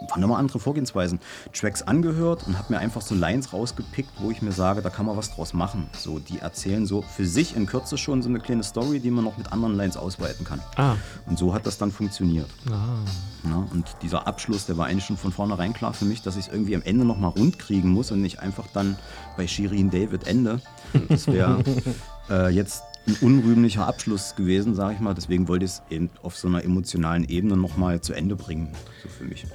waren 0.09 0.23
immer 0.23 0.39
andere 0.39 0.59
Vorgehensweisen. 0.59 1.21
Tracks 1.53 1.83
angehört 1.83 2.47
und 2.47 2.59
habe 2.59 2.73
mir 2.73 2.79
einfach 2.79 3.03
so 3.03 3.15
Lines 3.15 3.53
rausgepickt, 3.53 4.11
wo 4.19 4.31
ich 4.31 4.43
mir 4.43 4.53
sage, 4.53 4.83
da 4.83 4.91
kann 4.91 5.07
man 5.07 5.17
was 5.17 5.35
draus 5.35 5.55
machen. 5.55 5.89
So, 5.97 6.19
die 6.19 6.39
erzählen 6.39 6.87
so 6.87 7.03
für 7.03 7.27
sich 7.27 7.57
in 7.57 7.67
Kürze 7.67 7.99
schon 7.99 8.23
so 8.23 8.29
eine 8.29 8.41
kleine 8.41 8.63
Story, 8.63 9.01
die 9.01 9.11
man 9.11 9.25
noch 9.25 9.37
mit 9.37 9.53
anderen 9.53 9.77
Lines 9.77 9.97
ausweiten 9.97 10.45
kann. 10.45 10.61
Ah. 10.77 10.97
Und 11.27 11.39
so 11.39 11.55
hat 11.55 11.67
das 11.67 11.79
dann 11.79 11.91
funktioniert. 11.91 12.49
ah. 12.71 12.99
Ja, 13.45 13.67
und 13.73 13.87
dieser 14.03 14.27
Abschluss, 14.27 14.67
der 14.67 14.77
war 14.79 14.87
eigentlich 14.87 15.05
schon 15.05 15.17
von 15.17 15.33
vornherein 15.33 15.73
klar 15.73 15.93
für 15.93 16.05
mich, 16.05 16.23
dass 16.23 16.37
ich 16.37 16.49
es 16.49 16.53
irgendwie 16.53 16.75
am 16.75 16.83
Ende 16.83 17.05
nochmal 17.05 17.31
rund 17.31 17.59
kriegen 17.59 17.89
muss 17.91 18.11
und 18.11 18.21
nicht 18.21 18.41
einfach 18.41 18.67
dann 18.73 18.97
bei 19.37 19.47
Shirin 19.47 19.91
David 19.91 20.27
Ende. 20.27 20.61
Das 21.09 21.27
wäre 21.29 21.63
äh, 22.31 22.49
jetzt 22.49 22.83
ein 23.07 23.17
unrühmlicher 23.21 23.87
Abschluss 23.87 24.35
gewesen, 24.37 24.75
sage 24.75 24.95
ich 24.95 25.01
mal. 25.01 25.15
Deswegen 25.15 25.49
wollte 25.49 25.65
ich 25.65 25.73
es 25.73 25.83
eben 25.91 26.11
auf 26.23 26.37
so 26.37 26.49
einer 26.49 26.65
emotionalen 26.65 27.29
Ebene 27.29 27.57
nochmal 27.57 28.01
zu 28.01 28.13
Ende 28.13 28.37
bringen, 28.37 28.69
so 29.03 29.09
für 29.09 29.25
mich. 29.25 29.47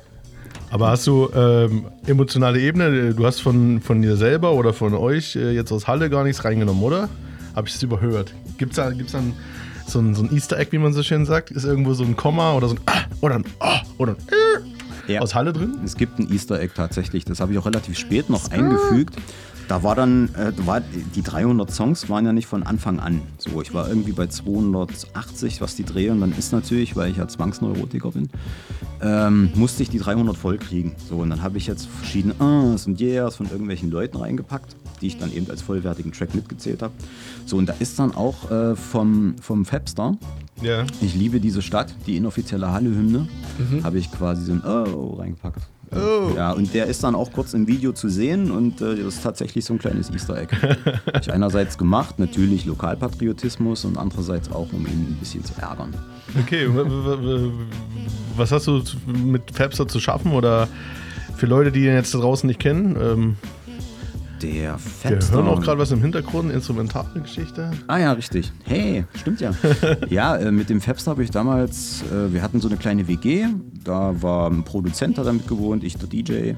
Aber 0.73 0.87
hast 0.87 1.05
du 1.05 1.29
ähm, 1.35 1.85
emotionale 2.07 2.59
Ebene? 2.59 3.13
Du 3.13 3.23
hast 3.27 3.41
von, 3.41 3.79
von 3.79 4.01
dir 4.01 4.17
selber 4.17 4.53
oder 4.53 4.73
von 4.73 4.95
euch 4.95 5.35
äh, 5.35 5.51
jetzt 5.51 5.71
aus 5.71 5.85
Halle 5.85 6.09
gar 6.09 6.23
nichts 6.23 6.43
reingenommen, 6.43 6.81
oder? 6.81 7.09
Habe 7.55 7.67
ich 7.67 7.75
es 7.75 7.83
überhört? 7.83 8.33
Gibt 8.57 8.71
es 8.71 8.77
da, 8.77 8.89
gibt's 8.89 9.11
dann 9.11 9.33
so 9.85 9.99
ein, 9.99 10.15
so 10.15 10.23
ein 10.23 10.33
Easter 10.35 10.57
Egg, 10.57 10.71
wie 10.71 10.79
man 10.79 10.91
so 10.91 11.03
schön 11.03 11.27
sagt? 11.27 11.51
Ist 11.51 11.65
irgendwo 11.65 11.93
so 11.93 12.03
ein 12.03 12.15
Komma 12.15 12.53
oder 12.55 12.69
so 12.69 12.73
ein 12.73 12.81
Ah 12.87 13.03
oder 13.21 13.35
ein 13.35 13.45
Ah 13.59 13.81
oder 13.99 14.13
ein 14.13 14.17
Ja. 15.07 15.21
aus 15.21 15.35
Halle 15.35 15.53
drin? 15.53 15.77
Es 15.85 15.95
gibt 15.95 16.17
ein 16.17 16.33
Easter 16.33 16.59
Egg 16.59 16.73
tatsächlich, 16.75 17.23
das 17.23 17.39
habe 17.39 17.51
ich 17.53 17.59
auch 17.59 17.67
relativ 17.67 17.95
spät 17.95 18.31
noch 18.31 18.49
eingefügt. 18.49 19.15
Da 19.69 19.81
war 19.81 19.95
dann, 19.95 20.29
äh, 20.35 20.51
war, 20.67 20.81
die 20.81 21.21
300 21.21 21.71
Songs 21.71 22.09
waren 22.09 22.25
ja 22.25 22.33
nicht 22.33 22.47
von 22.47 22.63
Anfang 22.63 22.99
an. 22.99 23.21
So, 23.37 23.61
ich 23.61 23.73
war 23.73 23.87
irgendwie 23.87 24.11
bei 24.11 24.27
280, 24.27 25.61
was 25.61 25.75
die 25.75 25.83
Dreh 25.85 26.09
und 26.09 26.21
dann 26.21 26.33
ist 26.37 26.51
natürlich, 26.51 26.95
weil 26.95 27.09
ich 27.11 27.17
ja 27.17 27.27
Zwangsneurotiker 27.27 28.11
bin, 28.11 28.29
ähm, 29.01 29.49
musste 29.55 29.83
ich 29.83 29.89
die 29.89 29.99
300 29.99 30.35
voll 30.35 30.57
kriegen. 30.57 30.93
So, 31.09 31.17
und 31.17 31.29
dann 31.29 31.41
habe 31.41 31.57
ich 31.57 31.67
jetzt 31.67 31.87
verschiedene 31.87 32.35
Ahs 32.39 32.87
und 32.87 32.99
Yeahs 32.99 33.35
von 33.37 33.49
irgendwelchen 33.49 33.89
Leuten 33.89 34.17
reingepackt, 34.17 34.75
die 35.01 35.07
ich 35.07 35.17
dann 35.17 35.31
eben 35.33 35.49
als 35.49 35.61
vollwertigen 35.61 36.11
Track 36.11 36.35
mitgezählt 36.35 36.81
habe. 36.81 36.93
So, 37.45 37.57
und 37.57 37.67
da 37.67 37.73
ist 37.79 37.97
dann 37.99 38.13
auch 38.13 38.51
äh, 38.51 38.75
vom, 38.75 39.35
vom 39.41 39.65
Fabstar, 39.65 40.17
Ja. 40.61 40.85
ich 41.01 41.15
liebe 41.15 41.39
diese 41.39 41.61
Stadt, 41.61 41.95
die 42.05 42.17
inoffizielle 42.17 42.71
Halle-Hymne, 42.71 43.27
Mhm. 43.59 43.83
habe 43.83 43.97
ich 43.97 44.11
quasi 44.11 44.43
so 44.45 44.51
ein 44.51 44.63
Oh 44.65 45.15
reingepackt. 45.19 45.61
Oh. 45.95 46.31
Ja, 46.35 46.51
und 46.51 46.73
der 46.73 46.87
ist 46.87 47.03
dann 47.03 47.15
auch 47.15 47.31
kurz 47.31 47.53
im 47.53 47.67
Video 47.67 47.91
zu 47.91 48.09
sehen 48.09 48.51
und 48.51 48.81
äh, 48.81 48.95
das 48.95 49.15
ist 49.15 49.23
tatsächlich 49.23 49.65
so 49.65 49.73
ein 49.73 49.79
kleines 49.79 50.09
Easter 50.09 50.37
Egg. 50.37 50.55
Ich 51.21 51.31
einerseits 51.31 51.77
gemacht, 51.77 52.19
natürlich 52.19 52.65
Lokalpatriotismus 52.65 53.85
und 53.85 53.97
andererseits 53.97 54.51
auch, 54.51 54.71
um 54.73 54.85
ihn 54.85 55.11
ein 55.11 55.17
bisschen 55.19 55.43
zu 55.43 55.53
ärgern. 55.61 55.93
Okay, 56.41 56.67
was 58.35 58.51
hast 58.51 58.67
du 58.67 58.81
mit 59.05 59.43
Fabster 59.51 59.87
zu 59.87 59.99
schaffen 59.99 60.31
oder 60.31 60.67
für 61.37 61.45
Leute, 61.45 61.71
die 61.71 61.85
ihn 61.85 61.93
jetzt 61.93 62.13
da 62.13 62.19
draußen 62.19 62.47
nicht 62.47 62.59
kennen? 62.59 62.97
Ähm, 62.99 63.35
Der 64.43 64.73
wir 64.73 64.77
Fabstar. 64.77 65.37
hören 65.37 65.47
auch 65.47 65.61
gerade 65.61 65.79
was 65.79 65.91
im 65.91 66.01
Hintergrund, 66.01 66.51
instrumentale 66.51 67.21
Geschichte. 67.21 67.71
Ah 67.87 67.97
ja, 67.97 68.11
richtig. 68.11 68.51
Hey, 68.65 69.05
stimmt 69.15 69.39
ja. 69.39 69.51
ja, 70.09 70.35
äh, 70.35 70.51
mit 70.51 70.69
dem 70.69 70.81
Fabstar 70.81 71.13
habe 71.13 71.23
ich 71.23 71.31
damals, 71.31 72.03
äh, 72.11 72.33
wir 72.33 72.41
hatten 72.41 72.59
so 72.59 72.67
eine 72.67 72.77
kleine 72.77 73.07
WG, 73.07 73.45
da 73.83 74.21
war 74.21 74.51
ein 74.51 74.63
Produzent 74.63 75.17
damit 75.17 75.47
gewohnt, 75.47 75.83
ich 75.83 75.95
der 75.97 76.09
DJ 76.09 76.53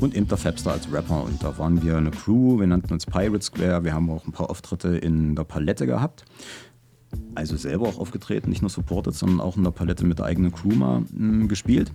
und 0.00 0.14
eben 0.14 0.28
der 0.28 0.36
Fabstar 0.36 0.74
als 0.74 0.92
Rapper. 0.92 1.24
Und 1.24 1.42
da 1.42 1.56
waren 1.56 1.82
wir 1.82 1.96
eine 1.96 2.10
Crew, 2.10 2.60
wir 2.60 2.66
nannten 2.66 2.92
uns 2.92 3.06
Pirate 3.06 3.42
Square, 3.42 3.84
wir 3.84 3.94
haben 3.94 4.10
auch 4.10 4.26
ein 4.26 4.32
paar 4.32 4.50
Auftritte 4.50 4.88
in 4.88 5.34
der 5.34 5.44
Palette 5.44 5.86
gehabt. 5.86 6.26
Also 7.34 7.56
selber 7.56 7.88
auch 7.88 7.98
aufgetreten, 7.98 8.50
nicht 8.50 8.60
nur 8.60 8.70
supported, 8.70 9.14
sondern 9.14 9.40
auch 9.40 9.56
in 9.56 9.64
der 9.64 9.70
Palette 9.70 10.04
mit 10.04 10.18
der 10.18 10.26
eigenen 10.26 10.52
Crew 10.52 10.74
mal 10.74 11.04
mh, 11.10 11.46
gespielt. 11.46 11.90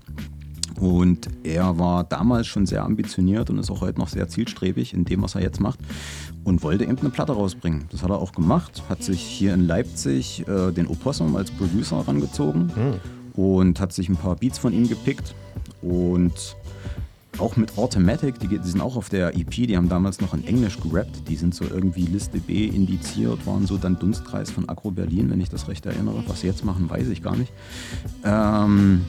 Und 0.79 1.29
er 1.43 1.79
war 1.79 2.03
damals 2.03 2.47
schon 2.47 2.65
sehr 2.65 2.83
ambitioniert 2.83 3.49
und 3.49 3.59
ist 3.59 3.71
auch 3.71 3.81
heute 3.81 3.99
noch 3.99 4.09
sehr 4.09 4.27
zielstrebig 4.27 4.93
in 4.93 5.05
dem, 5.05 5.21
was 5.21 5.35
er 5.35 5.41
jetzt 5.41 5.59
macht. 5.59 5.79
Und 6.43 6.63
wollte 6.63 6.83
eben 6.83 6.99
eine 6.99 7.09
Platte 7.09 7.31
rausbringen. 7.31 7.85
Das 7.91 8.03
hat 8.03 8.09
er 8.09 8.17
auch 8.17 8.33
gemacht. 8.33 8.83
Hat 8.89 9.03
sich 9.03 9.21
hier 9.21 9.53
in 9.53 9.65
Leipzig 9.65 10.45
äh, 10.47 10.71
den 10.71 10.87
Opossum 10.87 11.35
als 11.35 11.49
Producer 11.51 11.97
herangezogen 11.97 12.71
und 13.35 13.79
hat 13.79 13.93
sich 13.93 14.09
ein 14.09 14.17
paar 14.17 14.35
Beats 14.35 14.57
von 14.57 14.73
ihm 14.73 14.87
gepickt. 14.87 15.33
Und 15.81 16.55
auch 17.37 17.57
mit 17.57 17.77
Automatic, 17.77 18.39
die, 18.39 18.47
die 18.47 18.59
sind 18.63 18.81
auch 18.81 18.95
auf 18.95 19.09
der 19.09 19.35
EP, 19.35 19.49
die 19.49 19.75
haben 19.75 19.89
damals 19.89 20.21
noch 20.21 20.33
in 20.33 20.45
Englisch 20.47 20.79
gerappt. 20.79 21.27
Die 21.27 21.35
sind 21.35 21.53
so 21.53 21.65
irgendwie 21.65 22.05
Liste 22.05 22.39
B 22.39 22.65
indiziert, 22.65 23.45
waren 23.45 23.65
so 23.67 23.77
dann 23.77 23.99
Dunstkreis 23.99 24.51
von 24.51 24.69
Agro 24.69 24.91
Berlin, 24.91 25.29
wenn 25.29 25.41
ich 25.41 25.49
das 25.49 25.67
recht 25.67 25.85
erinnere. 25.85 26.23
Was 26.27 26.41
sie 26.41 26.47
jetzt 26.47 26.63
machen, 26.63 26.89
weiß 26.89 27.07
ich 27.09 27.21
gar 27.21 27.35
nicht. 27.35 27.51
Ähm, 28.23 29.05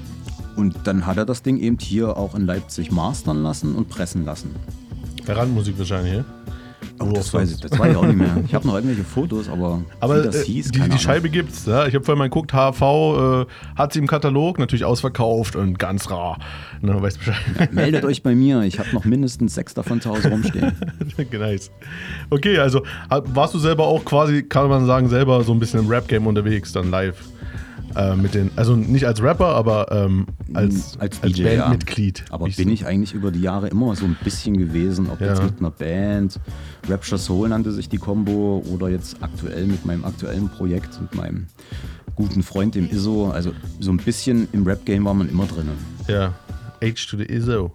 und 0.57 0.74
dann 0.84 1.07
hat 1.07 1.16
er 1.16 1.26
das 1.26 1.42
Ding 1.42 1.59
eben 1.59 1.78
hier 1.78 2.16
auch 2.16 2.34
in 2.34 2.46
Leipzig 2.46 2.90
mastern 2.90 3.42
lassen 3.42 3.74
und 3.74 3.88
pressen 3.88 4.24
lassen. 4.24 4.54
Randmusik 5.26 5.78
wahrscheinlich, 5.78 6.14
ja? 6.14 6.24
Oh, 6.98 7.12
das, 7.12 7.32
weiß 7.34 7.52
ich, 7.52 7.61
das 7.61 7.78
weiß 7.78 7.90
ich 7.90 7.96
auch 7.96 8.07
nicht 8.07 8.16
mehr. 8.16 8.36
Ich 8.46 8.54
habe 8.54 8.66
noch 8.66 8.74
irgendwelche 8.74 9.04
Fotos, 9.04 9.48
aber, 9.48 9.82
Aber 10.00 10.20
wie 10.20 10.26
das 10.26 10.42
äh, 10.42 10.44
hieß, 10.44 10.70
die, 10.70 10.80
die. 10.80 10.98
Scheibe 10.98 11.28
gibt's. 11.28 11.66
Ja? 11.66 11.86
Ich 11.86 11.94
habe 11.94 12.04
vorhin 12.04 12.18
mal 12.18 12.28
geguckt, 12.28 12.52
HV 12.52 12.80
äh, 12.82 13.46
hat 13.76 13.92
sie 13.92 13.98
im 13.98 14.07
Katalog, 14.07 14.59
natürlich 14.59 14.84
ausverkauft 14.84 15.57
und 15.57 15.78
ganz 15.78 16.11
rar. 16.11 16.38
Ne, 16.80 17.00
weißt 17.00 17.18
Bescheid. 17.18 17.72
Meldet 17.72 18.04
euch 18.04 18.22
bei 18.22 18.34
mir, 18.34 18.62
ich 18.62 18.78
habe 18.78 18.88
noch 18.92 19.04
mindestens 19.04 19.54
sechs 19.54 19.74
davon 19.74 20.00
zu 20.00 20.11
Hause 20.11 20.30
rumstehen. 20.30 20.72
nice. 21.32 21.70
Okay, 22.30 22.59
also 22.59 22.82
warst 23.09 23.54
du 23.54 23.59
selber 23.59 23.86
auch 23.86 24.04
quasi, 24.04 24.42
kann 24.42 24.68
man 24.68 24.86
sagen, 24.86 25.09
selber 25.09 25.42
so 25.44 25.52
ein 25.52 25.59
bisschen 25.59 25.80
im 25.80 25.88
Rap-Game 25.88 26.26
unterwegs, 26.26 26.72
dann 26.72 26.90
live. 26.90 27.16
Äh, 27.97 28.14
mit 28.14 28.34
den, 28.34 28.51
also 28.57 28.76
nicht 28.76 29.07
als 29.07 29.22
Rapper, 29.22 29.47
aber 29.47 29.90
ähm, 29.90 30.26
als, 30.53 30.99
als, 30.99 31.18
DJ, 31.20 31.57
Bandmitglied. 31.57 32.24
Ja. 32.28 32.34
Aber 32.34 32.47
bin 32.47 32.68
ich 32.68 32.84
eigentlich 32.84 33.14
über 33.14 33.30
die 33.30 33.40
Jahre 33.40 33.68
immer 33.68 33.97
so 33.97 34.05
ein 34.05 34.16
bisschen 34.22 34.59
gewesen, 34.59 35.09
ob 35.11 35.20
Ja. 35.20 35.28
jetzt 35.28 35.42
mit 35.42 35.59
einer 35.61 35.70
Band, 35.70 36.38
Rapture 36.88 37.18
Soul 37.18 37.49
nannte 37.49 37.72
sich 37.72 37.88
die 37.88 37.97
Combo, 37.97 38.62
oder 38.70 38.90
jetzt 38.90 39.22
aktuell 39.22 39.66
mit 39.66 39.86
meinem 39.86 40.05
aktuellen 40.05 40.51
Projekt, 40.51 41.01
mit 41.01 41.14
meinem 41.14 41.47
guten 42.16 42.42
Freund, 42.42 42.74
dem 42.74 42.90
ISO. 42.90 43.30
Also 43.30 43.53
so 43.80 43.90
ein 43.90 43.97
bisschen 43.97 44.47
im 44.53 44.64
Rap-Game 44.66 45.05
war 45.07 45.14
man 45.14 45.30
immer 45.30 45.47
drin. 45.47 45.70
Ja, 46.07 46.34
H 46.82 47.07
to 47.11 47.16
the 47.16 47.24
ISO. 47.24 47.72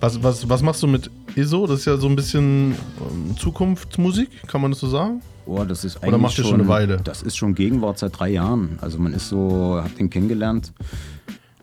Was, 0.00 0.20
was, 0.20 0.48
was 0.48 0.62
machst 0.62 0.82
du 0.82 0.88
mit 0.88 1.10
ISO? 1.36 1.66
Das 1.68 1.80
ist 1.80 1.84
ja 1.86 1.96
so 1.96 2.08
ein 2.08 2.16
bisschen 2.16 2.72
ähm, 3.00 3.36
Zukunftsmusik, 3.38 4.48
kann 4.48 4.60
man 4.60 4.72
das 4.72 4.80
so 4.80 4.88
sagen? 4.88 5.22
Oh, 5.46 5.64
das 5.64 5.84
ist 5.84 5.96
eigentlich 5.96 6.08
Oder 6.08 6.18
macht 6.18 6.38
ihr 6.38 6.44
schon 6.44 6.60
eine 6.60 6.68
Weile? 6.68 6.96
Das 7.02 7.22
ist 7.22 7.36
schon 7.36 7.54
Gegenwart 7.54 7.98
seit 7.98 8.18
drei 8.18 8.30
Jahren. 8.30 8.78
Also 8.80 8.98
man 8.98 9.12
ist 9.12 9.28
so, 9.28 9.80
hat 9.82 9.98
den 9.98 10.10
kennengelernt 10.10 10.72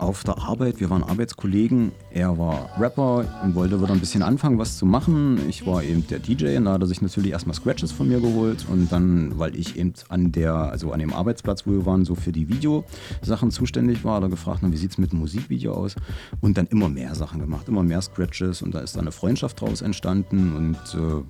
auf 0.01 0.23
der 0.23 0.39
Arbeit. 0.39 0.79
Wir 0.79 0.89
waren 0.89 1.03
Arbeitskollegen. 1.03 1.91
Er 2.11 2.37
war 2.37 2.69
Rapper 2.79 3.23
und 3.43 3.53
wollte 3.53 3.79
wieder 3.81 3.93
ein 3.93 3.99
bisschen 3.99 4.23
anfangen, 4.23 4.57
was 4.57 4.77
zu 4.77 4.85
machen. 4.85 5.39
Ich 5.47 5.65
war 5.67 5.83
eben 5.83 6.05
der 6.07 6.17
DJ 6.17 6.57
und 6.57 6.65
da 6.65 6.73
hat 6.73 6.81
er 6.81 6.87
sich 6.87 7.01
natürlich 7.01 7.31
erstmal 7.31 7.55
Scratches 7.55 7.91
von 7.91 8.07
mir 8.07 8.19
geholt. 8.19 8.65
Und 8.67 8.91
dann, 8.91 9.37
weil 9.37 9.55
ich 9.55 9.77
eben 9.77 9.93
an 10.09 10.31
der, 10.31 10.53
also 10.53 10.91
an 10.91 10.99
dem 10.99 11.13
Arbeitsplatz, 11.13 11.67
wo 11.67 11.71
wir 11.71 11.85
waren, 11.85 12.03
so 12.03 12.15
für 12.15 12.31
die 12.31 12.49
Videosachen 12.49 13.51
zuständig 13.51 14.03
war, 14.03 14.15
hat 14.15 14.23
er 14.23 14.29
gefragt, 14.29 14.59
na, 14.63 14.71
wie 14.71 14.77
sieht 14.77 14.91
es 14.91 14.97
mit 14.97 15.11
einem 15.11 15.21
Musikvideo 15.21 15.73
aus? 15.73 15.95
Und 16.41 16.57
dann 16.57 16.65
immer 16.67 16.89
mehr 16.89 17.13
Sachen 17.13 17.39
gemacht, 17.39 17.67
immer 17.67 17.83
mehr 17.83 18.01
Scratches 18.01 18.63
und 18.63 18.73
da 18.73 18.79
ist 18.79 18.95
dann 18.95 19.01
eine 19.01 19.11
Freundschaft 19.11 19.61
draus 19.61 19.83
entstanden 19.83 20.55
und 20.55 20.99
äh, 20.99 21.23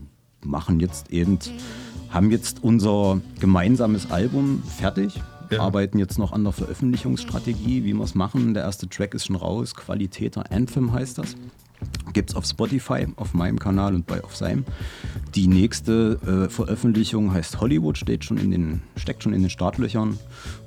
machen 0.47 0.79
jetzt 0.79 1.11
eben, 1.11 1.39
haben 2.11 2.29
jetzt 2.29 2.63
unser 2.63 3.21
gemeinsames 3.39 4.11
Album 4.11 4.61
fertig. 4.63 5.21
Arbeiten 5.57 5.99
jetzt 5.99 6.17
noch 6.17 6.31
an 6.31 6.43
der 6.45 6.53
Veröffentlichungsstrategie, 6.53 7.83
wie 7.83 7.93
wir 7.93 8.03
es 8.03 8.15
machen. 8.15 8.53
Der 8.53 8.63
erste 8.63 8.87
Track 8.87 9.13
ist 9.13 9.25
schon 9.25 9.35
raus. 9.35 9.75
Qualitäter 9.75 10.49
Anthem 10.49 10.93
heißt 10.93 11.17
das. 11.17 11.35
Gibt's 12.13 12.35
auf 12.35 12.45
Spotify, 12.45 13.07
auf 13.15 13.33
meinem 13.33 13.59
Kanal 13.59 13.95
und 13.95 14.05
bei 14.05 14.23
auf 14.23 14.35
seinem. 14.35 14.65
Die 15.35 15.47
nächste 15.47 16.19
äh, 16.25 16.49
Veröffentlichung 16.49 17.33
heißt 17.33 17.59
Hollywood, 17.59 17.97
steht 17.97 18.23
schon 18.23 18.37
in 18.37 18.51
den, 18.51 18.81
steckt 18.95 19.23
schon 19.23 19.33
in 19.33 19.41
den 19.41 19.49
Startlöchern. 19.49 20.19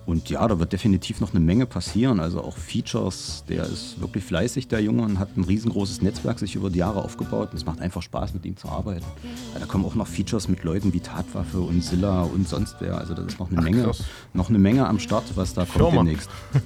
Und 0.07 0.29
ja, 0.29 0.47
da 0.47 0.59
wird 0.59 0.73
definitiv 0.73 1.21
noch 1.21 1.31
eine 1.31 1.41
Menge 1.41 1.67
passieren. 1.67 2.21
Also 2.21 2.43
auch 2.43 2.57
Features. 2.57 3.45
Der 3.49 3.65
ist 3.65 4.01
wirklich 4.01 4.25
fleißig, 4.25 4.69
der 4.69 4.81
Junge, 4.81 5.03
und 5.03 5.19
hat 5.19 5.37
ein 5.37 5.45
riesengroßes 5.45 6.03
Netzwerk 6.03 6.39
sich 6.39 6.57
über 6.57 6.71
die 6.71 6.79
Jahre 6.79 7.03
aufgebaut. 7.03 7.51
Und 7.53 7.57
es 7.57 7.65
macht 7.65 7.81
einfach 7.81 8.03
Spaß, 8.03 8.35
mit 8.35 8.45
ihm 8.45 8.57
zu 8.57 8.69
arbeiten. 8.69 9.05
Ja, 9.55 9.61
da 9.61 9.67
kommen 9.67 9.85
auch 9.85 9.95
noch 9.95 10.07
Features 10.07 10.49
mit 10.49 10.63
Leuten 10.65 10.93
wie 10.93 11.01
Tatwaffe 11.01 11.61
und 11.61 11.83
Silla 11.83 12.23
und 12.23 12.49
sonst 12.49 12.77
wer. 12.81 12.99
Also 12.99 13.15
das 13.15 13.27
ist 13.27 13.39
noch 13.39 13.51
eine 13.51 13.61
Ach, 13.61 13.65
Menge, 13.65 13.85
krass. 13.85 14.05
noch 14.35 14.49
eine 14.51 14.59
Menge 14.59 14.87
am 14.87 14.99
Start, 14.99 15.25
was 15.37 15.55
da 15.55 15.65
kommt 15.65 15.95
demnächst. 15.95 16.31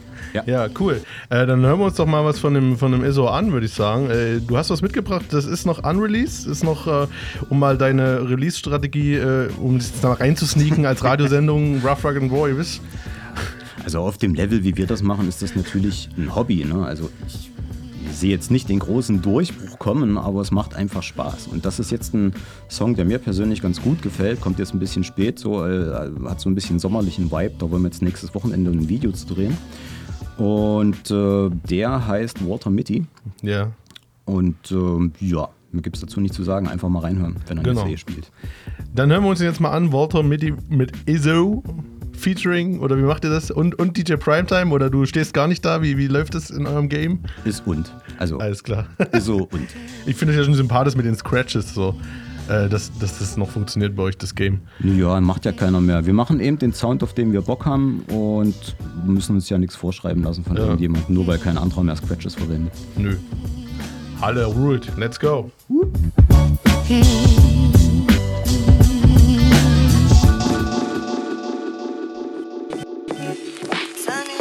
Ja, 0.47 0.67
cool. 0.79 1.01
Äh, 1.31 1.47
dann 1.47 1.65
hören 1.65 1.79
wir 1.79 1.87
uns 1.87 1.95
doch 1.95 2.05
mal 2.05 2.25
was 2.25 2.39
von 2.39 2.53
dem, 2.53 2.77
von 2.77 2.93
dem 2.93 3.05
ISO 3.05 3.29
an, 3.29 3.53
würde 3.53 3.67
ich 3.67 3.73
sagen. 3.73 4.11
Äh, 4.11 4.41
du 4.41 4.57
hast 4.57 4.69
was 4.69 4.83
mitgebracht, 4.83 5.27
das 5.31 5.47
ist 5.47 5.65
noch 5.65 5.85
unreleased, 5.85 6.47
ist 6.47 6.65
noch, 6.65 6.87
äh, 6.87 7.07
um 7.49 7.59
mal 7.59 7.79
deine 7.79 8.29
Release-Strategie, 8.29 9.15
äh, 9.15 9.49
um 9.59 9.77
es 9.77 10.01
da 10.01 10.13
reinzusneaken 10.13 10.85
als 10.87 11.03
Radiosendung, 11.03 11.81
Rough 11.85 12.05
Rock 12.05 12.17
and 12.17 12.31
Roll, 12.31 12.51
ihr 12.51 12.59
wisst. 12.59 12.81
Also 13.89 14.01
auf 14.01 14.19
dem 14.19 14.35
Level, 14.35 14.65
wie 14.65 14.77
wir 14.77 14.87
das 14.87 15.03
machen, 15.03 15.27
ist 15.31 15.41
das 15.41 15.57
natürlich 15.57 16.11
ein 16.19 16.37
Hobby. 16.37 16.63
Ne? 16.63 16.85
Also 16.85 17.09
ich 17.27 17.51
sehe 18.15 18.29
jetzt 18.29 18.51
nicht 18.51 18.69
den 18.69 18.81
großen 18.81 19.23
Durchbruch 19.23 19.79
kommen, 19.79 20.19
aber 20.19 20.43
es 20.43 20.51
macht 20.51 20.75
einfach 20.75 21.03
Spaß. 21.03 21.47
Und 21.47 21.65
das 21.65 21.79
ist 21.81 21.91
jetzt 21.91 22.13
ein 22.13 22.35
Song, 22.69 22.97
der 22.97 23.07
mir 23.07 23.19
persönlich 23.19 23.63
ganz 23.63 23.81
gut 23.81 24.03
gefällt. 24.03 24.43
Kommt 24.43 24.59
jetzt 24.59 24.75
ein 24.75 24.79
bisschen 24.79 25.05
spät, 25.05 25.39
so 25.39 25.65
äh, 25.67 26.11
hat 26.27 26.39
so 26.39 26.51
ein 26.51 26.55
bisschen 26.55 26.79
sommerlichen 26.79 27.33
Vibe. 27.33 27.55
Da 27.59 27.71
wollen 27.71 27.81
wir 27.81 27.89
jetzt 27.89 28.03
nächstes 28.03 28.35
Wochenende 28.35 28.71
ein 28.71 28.91
Video 28.91 29.11
zu 29.13 29.27
drehen. 29.27 29.57
Und 30.37 31.11
äh, 31.11 31.49
der 31.71 32.07
heißt 32.07 32.47
Walter 32.47 32.69
Mitty. 32.69 33.07
Ja. 33.41 33.71
Und 34.27 34.71
ähm, 34.71 35.15
ja, 35.19 35.49
mir 35.73 35.81
gibt 35.81 35.97
es 35.97 36.03
dazu 36.03 36.21
nichts 36.21 36.37
zu 36.37 36.43
sagen. 36.43 36.69
Einfach 36.69 36.91
mal 36.91 37.01
reinhören, 37.01 37.37
wenn 37.47 37.57
er 37.57 37.63
Genau. 37.65 37.81
eine 37.81 37.87
Serie 37.87 37.97
spielt. 37.97 38.31
Dann 38.95 39.11
hören 39.11 39.23
wir 39.23 39.31
uns 39.31 39.41
jetzt 39.41 39.63
mal 39.63 39.71
an, 39.71 39.95
Walter 39.95 40.23
mit, 40.23 40.43
mit 40.71 40.93
ISO. 41.09 41.63
Featuring 42.19 42.81
oder 42.81 42.99
wie 42.99 43.03
macht 43.03 43.25
ihr 43.25 43.31
das? 43.31 43.51
Und, 43.51 43.79
und 43.79 43.97
DJ 43.97 44.15
Primetime 44.15 44.71
oder 44.73 44.91
du 44.91 45.07
stehst 45.07 45.33
gar 45.35 45.47
nicht 45.49 45.65
da? 45.65 45.83
Wie, 45.83 45.97
wie 45.97 46.09
läuft 46.09 46.35
das 46.35 46.51
in 46.51 46.67
eurem 46.67 46.89
Game? 46.89 47.21
Ist 47.45 47.67
und. 47.67 47.93
Also. 48.19 48.39
Alles 48.39 48.63
klar. 48.63 48.87
So 49.21 49.49
und. 49.51 49.69
Ich 50.07 50.17
finde 50.17 50.33
es 50.35 50.39
ja 50.39 50.45
schon 50.45 50.55
sympathisch 50.55 50.97
mit 50.97 51.05
den 51.07 51.15
Scratches 51.17 51.75
so, 51.75 51.95
äh, 52.49 52.69
dass, 52.69 52.91
dass 52.99 53.19
das 53.19 53.37
noch 53.37 53.51
funktioniert 53.51 53.95
bei 53.95 54.05
euch, 54.05 54.17
das 54.17 54.35
Game. 54.35 54.61
Ja, 54.81 55.21
macht 55.21 55.45
ja 55.45 55.53
keiner 55.53 55.81
mehr. 55.81 56.07
Wir 56.07 56.15
machen 56.15 56.41
eben 56.41 56.59
den 56.59 56.73
Sound, 56.73 57.03
auf 57.03 57.13
den 57.15 57.33
wir 57.33 57.43
Bock 57.43 57.67
haben 57.67 58.01
und 58.09 58.55
müssen 59.07 59.35
uns 59.37 59.49
ja 59.51 59.59
nichts 59.59 59.77
vorschreiben 59.77 60.23
lassen 60.23 60.45
von 60.45 60.57
Ja. 60.57 60.63
irgendjemandem, 60.65 61.15
nur 61.15 61.27
weil 61.27 61.39
kein 61.39 61.59
anderer 61.59 61.83
mehr 61.83 61.97
Scratches 61.97 62.35
verwendet. 62.35 62.73
Nö. 62.97 63.17
Halle 64.21 64.47
ruled. 64.47 64.91
Let's 64.97 65.21
go. 65.21 65.51
Sun 66.89 67.78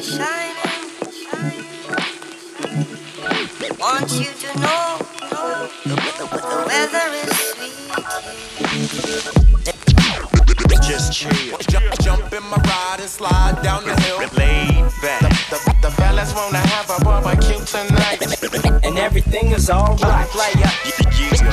is 0.07 0.17
shining. 0.17 0.55
Want 3.79 4.11
you 4.13 4.31
to 4.31 4.59
know 4.59 4.97
the, 5.83 5.95
the 6.15 6.25
weather 6.67 7.07
is 7.23 7.31
sweet. 7.49 7.73
Just 10.83 11.13
chill. 11.13 11.57
Jump, 11.69 11.85
jump 12.01 12.33
in 12.33 12.43
my 12.43 12.57
ride 12.57 12.99
and 12.99 13.09
slide 13.09 13.61
down 13.61 13.83
the 13.85 13.95
hill. 14.01 14.19
Laid 14.37 14.91
back. 15.01 15.21
The, 15.21 15.27
the, 15.49 15.75
the 15.81 15.91
fellas 15.91 16.33
wanna 16.33 16.59
have 16.59 16.89
a 16.89 17.03
barbecue 17.03 17.59
tonight. 17.65 18.21
And 18.83 18.97
everything 18.97 19.51
is 19.51 19.69
alright. 19.69 20.27
Player, 20.29 20.71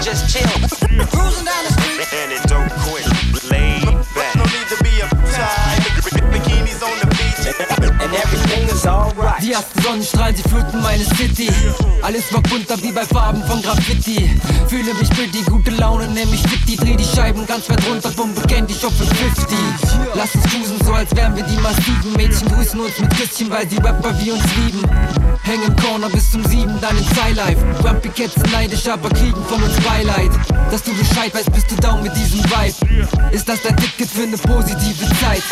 just 0.02 0.32
chill. 0.32 0.48
Cruising 1.08 1.44
down 1.44 1.64
the 1.64 1.72
street. 1.80 2.06
And 2.14 2.32
it 2.32 2.42
don't 2.44 2.70
quit. 2.86 3.43
And 8.34 8.50
everything 8.50 8.68
is 8.68 8.86
alright. 8.86 9.42
Die 9.42 9.52
ersten 9.52 9.82
Sonnenstrahlen, 9.82 10.36
sie 10.36 10.42
fluten 10.42 10.82
meine 10.82 11.04
City. 11.04 11.50
Alles 12.02 12.32
war 12.32 12.42
bunter 12.42 12.76
wie 12.82 12.92
bei 12.92 13.04
Farben 13.04 13.42
von 13.44 13.62
Graffiti. 13.62 14.30
Fühle 14.68 14.94
mich 14.94 15.08
pretty, 15.10 15.42
gute 15.48 15.70
Laune, 15.70 16.08
nämlich 16.08 16.42
Fitty. 16.42 16.76
Dreh 16.76 16.96
die 16.96 17.04
Scheiben 17.04 17.46
ganz 17.46 17.68
weit 17.70 17.86
runter, 17.88 18.10
Bombe 18.10 18.40
kennt 18.42 18.70
dich 18.70 18.84
auf 18.84 18.92
50. 18.96 19.58
Lass 20.14 20.34
uns 20.34 20.44
cruisen, 20.44 20.78
so 20.84 20.92
als 20.92 21.14
wären 21.14 21.36
wir 21.36 21.44
die 21.44 21.56
massiven 21.58 22.12
Mädchen. 22.16 22.48
Grüßen 22.48 22.80
uns 22.80 22.98
mit 22.98 23.10
Küsschen, 23.16 23.50
weil 23.50 23.68
sie 23.68 23.76
Rapper 23.76 24.14
wie 24.20 24.32
uns 24.32 24.44
lieben. 24.56 24.82
Häng 25.42 25.62
im 25.62 25.76
Corner 25.76 26.08
bis 26.10 26.30
zum 26.30 26.44
Sieben, 26.46 26.78
dann 26.80 26.96
in 26.96 27.04
Skylife. 27.04 27.62
Grumpy 27.82 28.08
Cats 28.08 28.34
neidisch, 28.52 28.86
aber 28.88 29.08
kriegen 29.10 29.42
von 29.48 29.62
uns 29.62 29.74
Beileid. 29.80 30.30
Dass 30.70 30.82
du 30.82 30.92
Bescheid 30.94 31.34
weißt, 31.34 31.52
bist 31.52 31.70
du 31.70 31.76
down 31.76 32.02
mit 32.02 32.16
diesem 32.16 32.40
Vibe. 32.44 33.08
Ist 33.30 33.48
das 33.48 33.62
dein 33.62 33.76
Ticket 33.76 34.08
für 34.08 34.22
eine 34.22 34.36
positive 34.38 35.06
Zeit? 35.20 35.42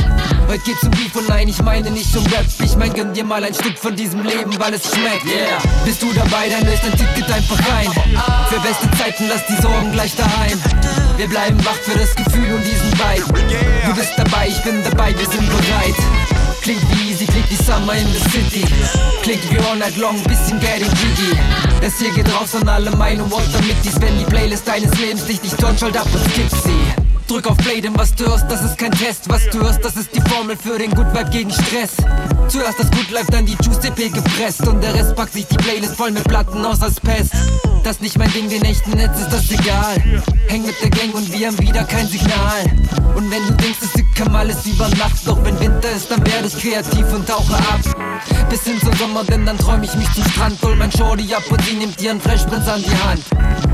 Heute 0.49 0.62
geht's 0.64 0.83
um 0.83 0.91
Beef 0.91 1.14
und 1.14 1.28
nein, 1.28 1.49
ich 1.49 1.62
meine 1.62 1.91
nicht 1.91 2.16
um 2.16 2.24
Rap. 2.26 2.47
Ich 2.64 2.72
mein, 2.77 2.93
gönn 2.93 3.12
dir 3.12 3.25
mal 3.25 3.43
ein 3.45 3.55
Stück 3.55 3.79
von 3.79 3.95
diesem 3.95 4.23
Leben, 4.23 4.59
weil 4.59 4.75
es 4.75 4.83
schmeckt. 4.83 5.25
Yeah. 5.27 5.59
Bist 5.85 6.03
du 6.03 6.12
dabei, 6.12 6.49
dann 6.49 6.64
löst 6.64 6.83
dein 6.83 6.93
Ticket 6.93 7.31
einfach 7.31 7.59
rein. 7.70 7.91
Für 8.49 8.61
beste 8.61 8.91
Zeiten, 8.99 9.29
lass 9.29 9.47
die 9.47 9.61
Sorgen 9.61 9.93
gleich 9.93 10.14
daheim. 10.16 10.61
Wir 11.16 11.29
bleiben 11.29 11.64
wach 11.64 11.77
für 11.83 11.99
das 11.99 12.14
Gefühl 12.14 12.53
und 12.53 12.62
diesen 12.64 12.93
Vibe. 12.93 13.41
Du 13.87 13.95
bist 13.95 14.12
dabei, 14.16 14.49
ich 14.49 14.62
bin 14.62 14.83
dabei, 14.85 15.14
wir 15.16 15.27
sind 15.27 15.49
bereit. 15.49 15.97
Klingt 16.62 16.83
wie 16.91 17.11
easy, 17.11 17.27
klingt 17.27 17.51
wie 17.51 17.57
Summer 17.57 17.95
in 17.95 18.07
the 18.12 18.31
City. 18.31 18.64
Klingt 19.23 19.51
wie 19.51 19.59
all 19.68 19.77
night 19.77 19.97
long, 19.97 20.23
bisschen 20.23 20.61
getting 20.61 20.87
jiggy. 20.87 21.37
Das 21.81 21.99
hier 21.99 22.12
geht 22.12 22.33
raus 22.33 22.55
an 22.55 22.68
alle 22.68 22.91
meine 22.93 23.29
Water 23.31 23.61
Mitties. 23.66 24.01
Wenn 24.01 24.16
die 24.18 24.25
Playlist 24.25 24.66
deines 24.66 24.97
Lebens 24.99 25.27
dich 25.27 25.43
nicht 25.43 25.59
tont, 25.59 25.81
schalt 25.81 25.97
ab 25.97 26.07
und 26.12 26.23
skip 26.31 26.49
sie. 26.62 27.02
Drück 27.33 27.47
auf 27.47 27.57
Play, 27.57 27.80
denn 27.80 27.97
was 27.97 28.14
du 28.14 28.26
hörst, 28.26 28.45
das 28.51 28.62
ist 28.62 28.76
kein 28.76 28.91
Test. 28.91 29.26
Was 29.26 29.49
du 29.49 29.61
hörst, 29.61 29.83
das 29.83 29.97
ist 29.97 30.14
die 30.14 30.20
Formel 30.20 30.55
für 30.55 30.76
den 30.76 30.91
Good 30.91 31.14
Vibe 31.14 31.30
gegen 31.30 31.51
Stress. 31.51 31.97
Zuerst 32.49 32.78
das 32.78 32.91
Good 32.91 33.11
Life, 33.11 33.33
dann 33.33 33.47
die 33.47 33.57
Juice 33.62 33.80
CP 33.80 34.11
gepresst. 34.11 34.68
Und 34.68 34.83
der 34.83 34.93
Rest 34.93 35.16
packt 35.16 35.33
sich 35.33 35.47
die 35.47 35.57
Playlist 35.57 35.97
voll 35.97 36.11
mit 36.11 36.24
Platten 36.24 36.62
aus 36.62 36.83
als 36.83 37.01
Pest. 37.01 37.33
Das 37.85 38.01
nicht 38.01 38.18
mein 38.18 38.30
Ding, 38.33 38.51
den 38.51 38.62
echten 38.62 38.91
Netz 38.91 39.18
ist 39.18 39.30
das 39.30 39.51
egal. 39.51 39.97
Häng 40.49 40.66
mit 40.66 40.74
der 40.83 40.91
Gang 40.91 41.14
und 41.14 41.33
wir 41.33 41.47
haben 41.47 41.59
wieder 41.59 41.85
kein 41.85 42.07
Signal. 42.07 42.64
Und 43.16 43.30
wenn 43.30 43.47
du 43.47 43.55
denkst, 43.55 43.78
es 43.80 43.93
kam 44.14 44.37
alles 44.37 44.66
über 44.66 44.89
Nacht. 44.91 45.26
Doch 45.26 45.43
wenn 45.43 45.59
Winter 45.59 45.91
ist, 45.91 46.11
dann 46.11 46.26
werde 46.26 46.49
ich 46.49 46.59
kreativ 46.59 47.14
und 47.14 47.26
tauche 47.26 47.55
ab. 47.55 47.80
Bis 48.51 48.64
hin 48.64 48.78
zum 48.78 48.95
Sommer, 48.97 49.24
denn 49.24 49.47
dann 49.47 49.57
träum 49.57 49.83
ich 49.83 49.95
mich 49.95 50.12
zum 50.12 50.24
Strand. 50.24 50.61
Hol 50.62 50.76
mein 50.76 50.93
Shorty 50.93 51.35
ab 51.35 51.45
und 51.51 51.62
sie 51.62 51.76
nimmt 51.76 51.99
ihren 52.03 52.20
Freshprinz 52.20 52.68
an 52.68 52.83
die 52.83 52.91
Hand. 52.91 53.22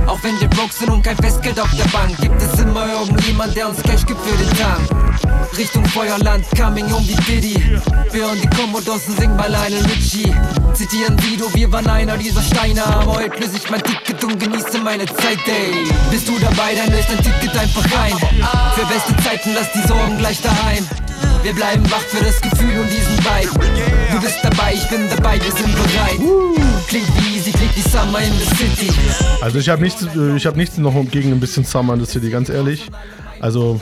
Auch 0.09 0.23
wenn 0.23 0.41
wir 0.41 0.49
broke 0.49 0.73
sind 0.73 0.91
und 0.91 1.03
kein 1.03 1.17
Festgeld 1.19 1.61
auf 1.61 1.71
der 1.77 1.85
Bank, 1.91 2.17
gibt 2.19 2.41
es 2.41 2.59
immer 2.59 2.89
irgendjemand, 2.91 3.55
der 3.55 3.69
uns 3.69 3.83
Cash 3.83 4.07
gibt 4.07 4.21
für 4.23 4.37
den 4.37 4.51
Tank. 4.57 4.89
Richtung 5.57 5.85
Feuerland, 5.87 6.47
coming 6.57 6.91
um 6.93 7.07
wie 7.07 7.15
Diddy. 7.15 7.79
Wir 8.11 8.23
hören 8.23 8.39
die 8.43 8.49
Kommodossen 8.57 9.15
singen 9.17 9.37
bei 9.37 9.49
Lionel 9.49 9.85
Richie. 9.85 10.35
Zitieren 10.73 11.19
Sido, 11.19 11.53
wir 11.55 11.71
waren 11.73 11.87
einer 11.89 12.17
dieser 12.17 12.43
Steine. 12.43 12.85
Aber 12.87 13.17
heute 13.17 13.39
löse 13.39 13.57
ich 13.57 13.71
mein 13.71 13.83
Ticket 13.83 14.25
und 14.25 14.41
genieße 14.41 14.79
meine 14.79 15.05
Zeit, 15.05 15.39
ey. 15.47 15.85
Bist 16.11 16.27
du 16.27 16.39
dabei, 16.39 16.75
dann 16.75 16.91
löst 16.91 17.09
dein 17.11 17.19
Ticket 17.23 17.59
einfach 17.59 17.85
rein. 17.99 18.17
Für 18.75 18.87
beste 18.87 19.15
Zeiten, 19.23 19.51
lass 19.55 19.71
die 19.73 19.87
Sorgen 19.87 20.17
gleich 20.19 20.41
daheim. 20.41 20.87
Wir 21.49 21.55
bleiben 21.55 21.91
wach 21.91 22.03
für 22.03 22.23
das 22.23 22.43
Gefühl 22.43 22.79
und 22.79 22.91
diesen 22.91 23.17
Vibe. 23.25 23.59
Du 24.13 24.21
bist 24.21 24.37
dabei, 24.43 24.75
ich 24.75 24.87
bin 24.91 25.09
dabei, 25.09 25.41
wir 25.43 25.51
sind 25.51 25.75
bereit. 25.75 26.21
Klingt 26.87 27.09
wie 27.17 27.37
easy, 27.39 27.53
klingt 27.53 27.75
wie 27.75 27.81
Summer 27.81 28.19
in 28.19 28.35
the 28.35 28.45
City. 28.55 28.93
Also 29.41 29.59
ich 29.59 29.71
habe 29.71 29.81
nichts, 29.81 30.07
äh, 30.15 30.37
ich 30.37 30.45
hab 30.45 30.57
nichts 30.57 30.77
noch 30.77 30.93
gegen 31.11 31.33
ein 31.33 31.41
bisschen 31.41 31.65
Summer 31.65 31.95
in 31.95 32.05
the 32.05 32.05
City, 32.05 32.29
ganz 32.29 32.51
ehrlich. 32.51 32.91
Also 33.41 33.81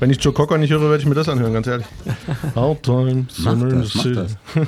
wenn 0.00 0.10
ich 0.10 0.22
Joe 0.22 0.34
Cocker 0.34 0.58
nicht 0.58 0.68
höre, 0.68 0.82
werde 0.82 0.98
ich 0.98 1.06
mir 1.06 1.14
das 1.14 1.30
anhören, 1.30 1.54
ganz 1.54 1.66
ehrlich. 1.66 1.86
Hard 2.54 2.82
time, 2.82 3.24
summer 3.32 3.70
in 3.70 3.84
the 3.84 3.98
city. 3.98 4.26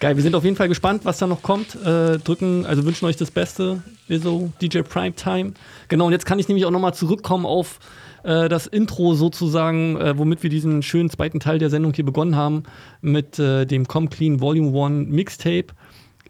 Geil, 0.00 0.16
wir 0.16 0.24
sind 0.24 0.34
auf 0.34 0.42
jeden 0.42 0.56
Fall 0.56 0.66
gespannt, 0.66 1.04
was 1.04 1.18
da 1.18 1.28
noch 1.28 1.42
kommt. 1.42 1.76
Äh, 1.84 2.18
drücken, 2.18 2.66
also 2.66 2.84
wünschen 2.84 3.06
euch 3.06 3.16
das 3.16 3.30
Beste. 3.30 3.80
ISO, 4.08 4.52
DJ 4.60 4.80
Primetime. 4.80 5.52
Genau, 5.86 6.06
und 6.06 6.12
jetzt 6.12 6.26
kann 6.26 6.40
ich 6.40 6.48
nämlich 6.48 6.66
auch 6.66 6.72
nochmal 6.72 6.94
zurückkommen 6.94 7.46
auf 7.46 7.78
äh, 8.22 8.48
das 8.48 8.66
Intro 8.66 9.14
sozusagen, 9.14 9.96
äh, 9.96 10.16
womit 10.16 10.42
wir 10.42 10.50
diesen 10.50 10.82
schönen 10.82 11.10
zweiten 11.10 11.40
Teil 11.40 11.58
der 11.58 11.70
Sendung 11.70 11.92
hier 11.92 12.04
begonnen 12.04 12.36
haben, 12.36 12.64
mit 13.00 13.38
äh, 13.38 13.66
dem 13.66 13.86
Come 13.86 14.08
Clean 14.08 14.40
Volume 14.40 14.78
1 14.86 15.08
Mixtape. 15.08 15.66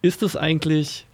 Ist 0.00 0.22
es 0.22 0.36
eigentlich 0.36 1.06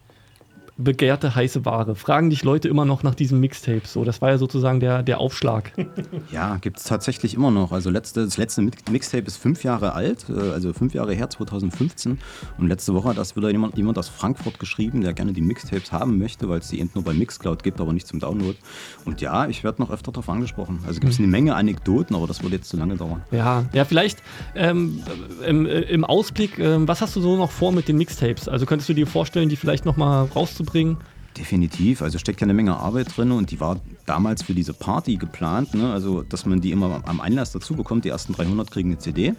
begehrte 0.78 1.34
heiße 1.34 1.64
Ware? 1.64 1.94
Fragen 1.96 2.30
dich 2.30 2.44
Leute 2.44 2.68
immer 2.68 2.84
noch 2.84 3.02
nach 3.02 3.14
diesem 3.14 3.40
Mixtape? 3.40 3.82
So, 3.84 4.04
das 4.04 4.22
war 4.22 4.30
ja 4.30 4.38
sozusagen 4.38 4.80
der, 4.80 5.02
der 5.02 5.18
Aufschlag. 5.20 5.72
Ja, 6.30 6.56
gibt 6.58 6.78
es 6.78 6.84
tatsächlich 6.84 7.34
immer 7.34 7.50
noch. 7.50 7.72
Also 7.72 7.90
letzte, 7.90 8.24
das 8.24 8.36
letzte 8.36 8.60
Mi- 8.62 8.70
Mixtape 8.90 9.24
ist 9.26 9.36
fünf 9.38 9.64
Jahre 9.64 9.94
alt, 9.94 10.26
äh, 10.28 10.50
also 10.52 10.72
fünf 10.72 10.92
Jahre 10.94 11.14
her, 11.14 11.28
2015. 11.30 12.18
Und 12.58 12.68
letzte 12.68 12.94
Woche 12.94 13.08
hat 13.08 13.18
das 13.18 13.34
wieder 13.34 13.50
jemand, 13.50 13.76
jemand 13.76 13.98
aus 13.98 14.08
Frankfurt 14.08 14.58
geschrieben, 14.60 15.00
der 15.00 15.14
gerne 15.14 15.32
die 15.32 15.40
Mixtapes 15.40 15.90
haben 15.90 16.18
möchte, 16.18 16.48
weil 16.48 16.58
es 16.60 16.68
die 16.68 16.80
eben 16.80 16.90
nur 16.94 17.02
bei 17.04 17.14
Mixcloud 17.14 17.62
gibt, 17.62 17.80
aber 17.80 17.92
nicht 17.92 18.06
zum 18.06 18.20
Download. 18.20 18.56
Und 19.04 19.20
ja, 19.20 19.48
ich 19.48 19.64
werde 19.64 19.80
noch 19.82 19.90
öfter 19.90 20.12
darauf 20.12 20.28
angesprochen. 20.28 20.80
Also 20.86 21.00
gibt 21.00 21.12
es 21.12 21.18
Mhm. 21.18 21.24
eine 21.24 21.30
Menge 21.32 21.54
Anekdoten, 21.56 22.14
aber 22.14 22.26
das 22.26 22.42
würde 22.42 22.56
jetzt 22.56 22.68
zu 22.68 22.76
lange 22.76 22.96
dauern. 22.96 23.22
Ja, 23.30 23.64
ja, 23.72 23.84
vielleicht 23.84 24.22
ähm, 24.54 25.02
im, 25.46 25.66
im 25.66 26.04
Ausblick, 26.04 26.58
ähm, 26.58 26.86
was 26.86 27.00
hast 27.00 27.16
du 27.16 27.20
so 27.20 27.36
noch 27.36 27.50
vor 27.50 27.72
mit 27.72 27.88
den 27.88 27.96
Mixtapes? 27.96 28.48
Also 28.48 28.66
könntest 28.66 28.88
du 28.88 28.94
dir 28.94 29.06
vorstellen, 29.06 29.48
die 29.48 29.56
vielleicht 29.56 29.84
noch 29.86 29.96
mal 29.96 30.26
rauszubringen? 30.68 30.96
Definitiv, 31.36 32.02
also 32.02 32.18
steckt 32.18 32.40
ja 32.40 32.44
eine 32.44 32.54
Menge 32.54 32.76
Arbeit 32.76 33.16
drin 33.16 33.32
und 33.32 33.50
die 33.50 33.60
war 33.60 33.80
damals 34.08 34.42
für 34.42 34.54
diese 34.54 34.72
Party 34.72 35.16
geplant, 35.16 35.74
ne? 35.74 35.92
also 35.92 36.22
dass 36.22 36.46
man 36.46 36.60
die 36.60 36.70
immer 36.72 37.02
am 37.04 37.20
Einlass 37.20 37.52
dazu 37.52 37.74
bekommt, 37.74 38.04
die 38.04 38.08
ersten 38.08 38.32
300 38.32 38.70
kriegen 38.70 38.90
eine 38.90 38.98
CD 38.98 39.34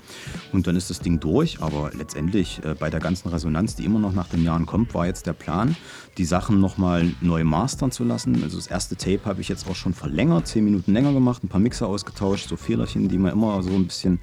und 0.54 0.68
dann 0.68 0.76
ist 0.76 0.90
das 0.90 1.00
Ding 1.00 1.20
durch, 1.20 1.62
aber 1.62 1.92
letztendlich 1.98 2.62
äh, 2.64 2.76
bei 2.80 2.90
der 2.90 3.00
ganzen 3.00 3.30
Resonanz, 3.30 3.76
die 3.76 3.86
immer 3.86 4.00
noch 4.00 4.14
nach 4.14 4.28
den 4.28 4.44
Jahren 4.44 4.66
kommt, 4.66 4.94
war 4.94 5.08
jetzt 5.08 5.26
der 5.26 5.34
Plan, 5.34 5.76
die 6.18 6.26
Sachen 6.26 6.60
nochmal 6.60 7.12
neu 7.22 7.44
mastern 7.44 7.92
zu 7.92 8.04
lassen. 8.04 8.44
Also 8.44 8.58
das 8.58 8.68
erste 8.68 8.96
Tape 8.98 9.22
habe 9.26 9.42
ich 9.42 9.48
jetzt 9.48 9.68
auch 9.70 9.76
schon 9.76 9.94
verlängert, 9.94 10.48
10 10.48 10.64
Minuten 10.66 10.94
länger 10.94 11.14
gemacht, 11.14 11.44
ein 11.44 11.48
paar 11.48 11.62
Mixer 11.62 11.88
ausgetauscht, 11.88 12.50
so 12.50 12.58
Fehlerchen, 12.58 13.08
die 13.08 13.18
mir 13.18 13.32
immer 13.32 13.64
so 13.64 13.72
ein 13.72 13.86
bisschen 13.88 14.20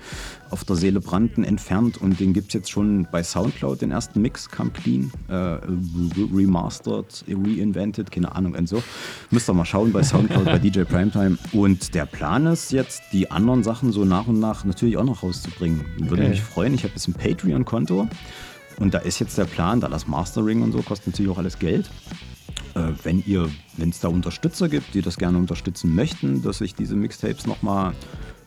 auf 0.50 0.64
der 0.64 0.76
Seele 0.76 1.00
brannten, 1.00 1.42
entfernt 1.42 1.96
und 2.00 2.20
den 2.20 2.32
gibt 2.32 2.48
es 2.48 2.54
jetzt 2.54 2.70
schon 2.70 3.08
bei 3.10 3.22
Soundcloud, 3.22 3.80
den 3.80 3.90
ersten 3.90 4.20
Mix, 4.20 4.48
kam 4.48 4.72
clean, 4.72 5.10
äh, 5.28 5.32
re- 5.34 5.60
remastered, 6.34 7.24
reinvented, 7.28 8.10
keine 8.10 8.34
Ahnung 8.34 8.54
und 8.54 8.68
so. 8.68 8.82
Müsst 9.30 9.48
ihr 9.48 9.54
mal 9.54 9.64
schauen 9.64 9.90
bei 9.92 10.02
Soundcloud, 10.02 10.35
bei 10.44 10.58
DJ 10.58 10.82
Primetime. 10.82 11.38
Und 11.52 11.94
der 11.94 12.06
Plan 12.06 12.46
ist 12.46 12.72
jetzt, 12.72 13.02
die 13.12 13.30
anderen 13.30 13.62
Sachen 13.62 13.92
so 13.92 14.04
nach 14.04 14.26
und 14.26 14.38
nach 14.40 14.64
natürlich 14.64 14.96
auch 14.96 15.04
noch 15.04 15.22
rauszubringen. 15.22 15.84
Würde 15.98 16.22
Okay. 16.22 16.30
mich 16.30 16.42
freuen, 16.42 16.74
ich 16.74 16.82
habe 16.84 16.92
jetzt 16.94 17.08
ein 17.08 17.14
Patreon-Konto 17.14 18.08
und 18.78 18.94
da 18.94 18.98
ist 18.98 19.18
jetzt 19.18 19.36
der 19.38 19.44
Plan, 19.44 19.80
da 19.80 19.88
das 19.88 20.06
Mastering 20.06 20.62
und 20.62 20.72
so 20.72 20.82
kostet 20.82 21.08
natürlich 21.08 21.30
auch 21.32 21.38
alles 21.38 21.58
Geld. 21.58 21.90
Äh, 22.74 22.92
wenn 23.02 23.22
ihr, 23.26 23.48
wenn 23.76 23.90
es 23.90 24.00
da 24.00 24.08
Unterstützer 24.08 24.68
gibt, 24.68 24.94
die 24.94 25.02
das 25.02 25.16
gerne 25.16 25.38
unterstützen 25.38 25.94
möchten, 25.94 26.42
dass 26.42 26.60
ich 26.60 26.74
diese 26.74 26.94
Mixtapes 26.94 27.46
nochmal 27.46 27.92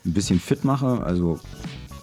ein 0.06 0.14
bisschen 0.14 0.40
fit 0.40 0.64
mache, 0.64 1.02
also 1.04 1.40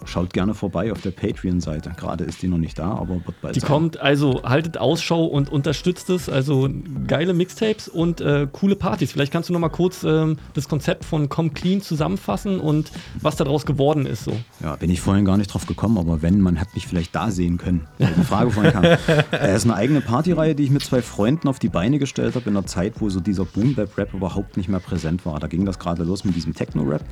schaut 0.07 0.33
gerne 0.33 0.53
vorbei 0.53 0.91
auf 0.91 1.01
der 1.01 1.11
Patreon-Seite. 1.11 1.91
Gerade 1.97 2.23
ist 2.23 2.41
die 2.41 2.47
noch 2.47 2.57
nicht 2.57 2.79
da, 2.79 2.91
aber 2.91 3.15
wird 3.25 3.41
bald 3.41 3.55
Die 3.55 3.59
sein. 3.59 3.67
kommt, 3.69 3.99
also 3.99 4.41
haltet 4.43 4.77
Ausschau 4.77 5.25
und 5.25 5.51
unterstützt 5.51 6.09
es. 6.09 6.29
Also 6.29 6.69
geile 7.07 7.33
Mixtapes 7.33 7.87
und 7.87 8.21
äh, 8.21 8.47
coole 8.51 8.75
Partys. 8.75 9.11
Vielleicht 9.11 9.31
kannst 9.31 9.49
du 9.49 9.53
noch 9.53 9.59
mal 9.59 9.69
kurz 9.69 10.03
ähm, 10.03 10.37
das 10.53 10.67
Konzept 10.67 11.05
von 11.05 11.29
Come 11.29 11.49
Clean 11.51 11.81
zusammenfassen 11.81 12.59
und 12.59 12.91
was 13.21 13.35
daraus 13.35 13.65
geworden 13.65 14.05
ist. 14.05 14.23
So. 14.23 14.33
Ja, 14.61 14.75
bin 14.75 14.89
ich 14.89 15.01
vorhin 15.01 15.25
gar 15.25 15.37
nicht 15.37 15.53
drauf 15.53 15.65
gekommen, 15.65 15.97
aber 15.97 16.21
wenn, 16.21 16.39
man 16.41 16.59
hat 16.59 16.73
mich 16.75 16.87
vielleicht 16.87 17.13
da 17.15 17.31
sehen 17.31 17.57
können. 17.57 17.87
weil 17.97 18.13
Die 18.17 18.23
Frage 18.23 18.51
vorhin 18.51 18.71
kam. 18.73 18.83
Es 19.31 19.57
ist 19.57 19.65
eine 19.65 19.75
eigene 19.75 20.01
Partyreihe, 20.01 20.55
die 20.55 20.63
ich 20.63 20.69
mit 20.71 20.83
zwei 20.83 21.01
Freunden 21.01 21.47
auf 21.47 21.59
die 21.59 21.69
Beine 21.69 21.99
gestellt 21.99 22.35
habe, 22.35 22.49
in 22.49 22.55
einer 22.57 22.65
Zeit, 22.65 22.93
wo 22.99 23.09
so 23.09 23.19
dieser 23.19 23.45
Boom-Bap-Rap 23.45 24.13
überhaupt 24.13 24.57
nicht 24.57 24.69
mehr 24.69 24.79
präsent 24.79 25.25
war. 25.25 25.39
Da 25.39 25.47
ging 25.47 25.65
das 25.65 25.79
gerade 25.79 26.03
los 26.03 26.23
mit 26.25 26.35
diesem 26.35 26.53
Techno-Rap. 26.53 27.03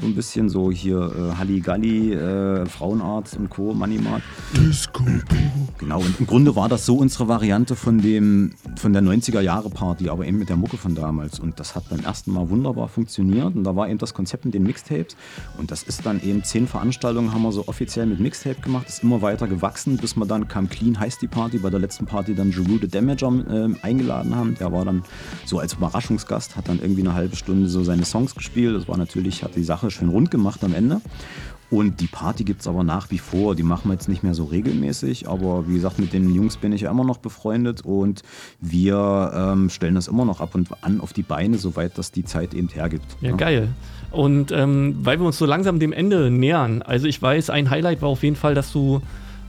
So 0.00 0.06
ein 0.06 0.14
bisschen 0.14 0.48
so 0.48 0.70
hier 0.70 0.98
äh, 1.32 1.36
Halligalli, 1.36 2.12
äh, 2.12 2.16
Frauenarzt 2.66 3.36
und 3.36 3.50
Co., 3.50 3.74
Moneymark. 3.74 4.22
Disco. 4.56 5.04
Genau, 5.78 5.98
und 6.00 6.20
im 6.20 6.26
Grunde 6.26 6.54
war 6.56 6.68
das 6.68 6.86
so 6.86 6.96
unsere 6.96 7.28
Variante 7.28 7.76
von, 7.76 8.00
dem, 8.00 8.54
von 8.76 8.92
der 8.92 9.02
90er-Jahre-Party, 9.02 10.08
aber 10.08 10.26
eben 10.26 10.38
mit 10.38 10.48
der 10.48 10.56
Mucke 10.56 10.76
von 10.76 10.94
damals. 10.94 11.40
Und 11.40 11.60
das 11.60 11.74
hat 11.74 11.88
beim 11.90 12.00
ersten 12.00 12.32
Mal 12.32 12.48
wunderbar 12.48 12.88
funktioniert. 12.88 13.54
Und 13.54 13.64
da 13.64 13.74
war 13.76 13.88
eben 13.88 13.98
das 13.98 14.14
Konzept 14.14 14.44
mit 14.44 14.54
den 14.54 14.62
Mixtapes. 14.62 15.16
Und 15.58 15.70
das 15.70 15.82
ist 15.82 16.06
dann 16.06 16.22
eben 16.22 16.44
zehn 16.44 16.66
Veranstaltungen 16.66 17.32
haben 17.32 17.42
wir 17.42 17.52
so 17.52 17.66
offiziell 17.68 18.06
mit 18.06 18.20
Mixtape 18.20 18.60
gemacht. 18.60 18.88
Ist 18.88 19.02
immer 19.02 19.20
weiter 19.22 19.46
gewachsen, 19.48 19.96
bis 19.96 20.16
wir 20.16 20.26
dann 20.26 20.48
kam 20.48 20.68
Clean 20.68 20.98
heißt 20.98 21.20
die 21.22 21.28
Party. 21.28 21.58
Bei 21.58 21.70
der 21.70 21.80
letzten 21.80 22.06
Party 22.06 22.34
dann 22.34 22.50
Jeru 22.50 22.78
the 22.80 22.88
Damager 22.88 23.32
äh, 23.48 23.74
eingeladen 23.82 24.34
haben. 24.34 24.54
Der 24.58 24.72
war 24.72 24.84
dann 24.84 25.02
so 25.44 25.58
als 25.58 25.74
Überraschungsgast, 25.74 26.56
hat 26.56 26.68
dann 26.68 26.78
irgendwie 26.80 27.02
eine 27.02 27.14
halbe 27.14 27.36
Stunde 27.36 27.68
so 27.68 27.82
seine 27.84 28.04
Songs 28.04 28.34
gespielt. 28.34 28.76
Das 28.76 28.88
war 28.88 28.96
natürlich, 28.96 29.42
hat 29.42 29.56
die 29.56 29.64
Sache 29.64 29.90
schön 29.90 30.08
rund 30.08 30.30
gemacht 30.30 30.62
am 30.64 30.74
Ende. 30.74 31.00
Und 31.74 32.00
die 32.00 32.06
Party 32.06 32.44
gibt 32.44 32.60
es 32.60 32.68
aber 32.68 32.84
nach 32.84 33.10
wie 33.10 33.18
vor. 33.18 33.56
Die 33.56 33.64
machen 33.64 33.88
wir 33.88 33.94
jetzt 33.94 34.08
nicht 34.08 34.22
mehr 34.22 34.34
so 34.34 34.44
regelmäßig. 34.44 35.28
Aber 35.28 35.66
wie 35.66 35.74
gesagt, 35.74 35.98
mit 35.98 36.12
den 36.12 36.32
Jungs 36.32 36.56
bin 36.56 36.72
ich 36.72 36.82
ja 36.82 36.90
immer 36.90 37.02
noch 37.02 37.18
befreundet. 37.18 37.80
Und 37.80 38.22
wir 38.60 39.32
ähm, 39.34 39.68
stellen 39.70 39.96
das 39.96 40.06
immer 40.06 40.24
noch 40.24 40.40
ab 40.40 40.54
und 40.54 40.68
an 40.82 41.00
auf 41.00 41.12
die 41.12 41.24
Beine, 41.24 41.58
soweit 41.58 41.98
das 41.98 42.12
die 42.12 42.24
Zeit 42.24 42.54
eben 42.54 42.68
hergibt. 42.68 43.04
Ja, 43.20 43.32
ne? 43.32 43.36
geil. 43.36 43.68
Und 44.12 44.52
ähm, 44.52 44.98
weil 45.00 45.18
wir 45.18 45.26
uns 45.26 45.36
so 45.36 45.46
langsam 45.46 45.80
dem 45.80 45.92
Ende 45.92 46.30
nähern, 46.30 46.80
also 46.82 47.08
ich 47.08 47.20
weiß, 47.20 47.50
ein 47.50 47.70
Highlight 47.70 48.02
war 48.02 48.08
auf 48.08 48.22
jeden 48.22 48.36
Fall, 48.36 48.54
dass 48.54 48.70
du 48.70 49.02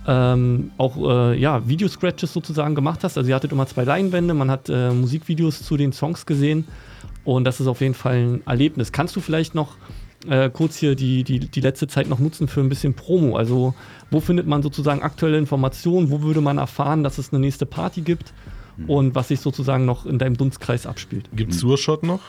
ähm, 0.07 0.71
auch 0.79 0.97
äh, 0.97 1.39
ja, 1.39 1.67
Videoscratches 1.67 2.33
sozusagen 2.33 2.73
gemacht 2.73 3.03
hast. 3.03 3.19
Also 3.19 3.29
ihr 3.29 3.35
hattet 3.35 3.51
immer 3.51 3.67
zwei 3.67 3.83
Leinwände, 3.83 4.33
man 4.33 4.49
hat 4.49 4.67
äh, 4.67 4.89
Musikvideos 4.89 5.61
zu 5.61 5.77
den 5.77 5.93
Songs 5.93 6.25
gesehen 6.25 6.65
und 7.23 7.43
das 7.43 7.59
ist 7.59 7.67
auf 7.67 7.81
jeden 7.81 7.93
Fall 7.93 8.15
ein 8.15 8.41
Erlebnis. 8.47 8.91
Kannst 8.91 9.15
du 9.15 9.21
vielleicht 9.21 9.53
noch 9.53 9.77
äh, 10.29 10.49
kurz 10.51 10.75
hier 10.75 10.95
die, 10.95 11.23
die, 11.23 11.39
die 11.39 11.61
letzte 11.61 11.87
Zeit 11.87 12.07
noch 12.09 12.19
nutzen 12.19 12.47
für 12.47 12.61
ein 12.61 12.69
bisschen 12.69 12.93
Promo? 12.93 13.37
Also 13.37 13.73
wo 14.11 14.19
findet 14.19 14.47
man 14.47 14.61
sozusagen 14.61 15.01
aktuelle 15.01 15.37
Informationen? 15.37 16.11
Wo 16.11 16.21
würde 16.21 16.41
man 16.41 16.57
erfahren, 16.57 17.03
dass 17.03 17.17
es 17.17 17.31
eine 17.31 17.39
nächste 17.39 17.65
Party 17.65 18.01
gibt? 18.01 18.33
Und 18.87 19.15
was 19.15 19.29
sich 19.29 19.39
sozusagen 19.39 19.85
noch 19.85 20.05
in 20.05 20.19
deinem 20.19 20.35
Dunstkreis 20.35 20.85
abspielt. 20.85 21.29
Gibt 21.33 21.53
es 21.53 21.59
Surshot 21.61 22.03
noch? 22.03 22.19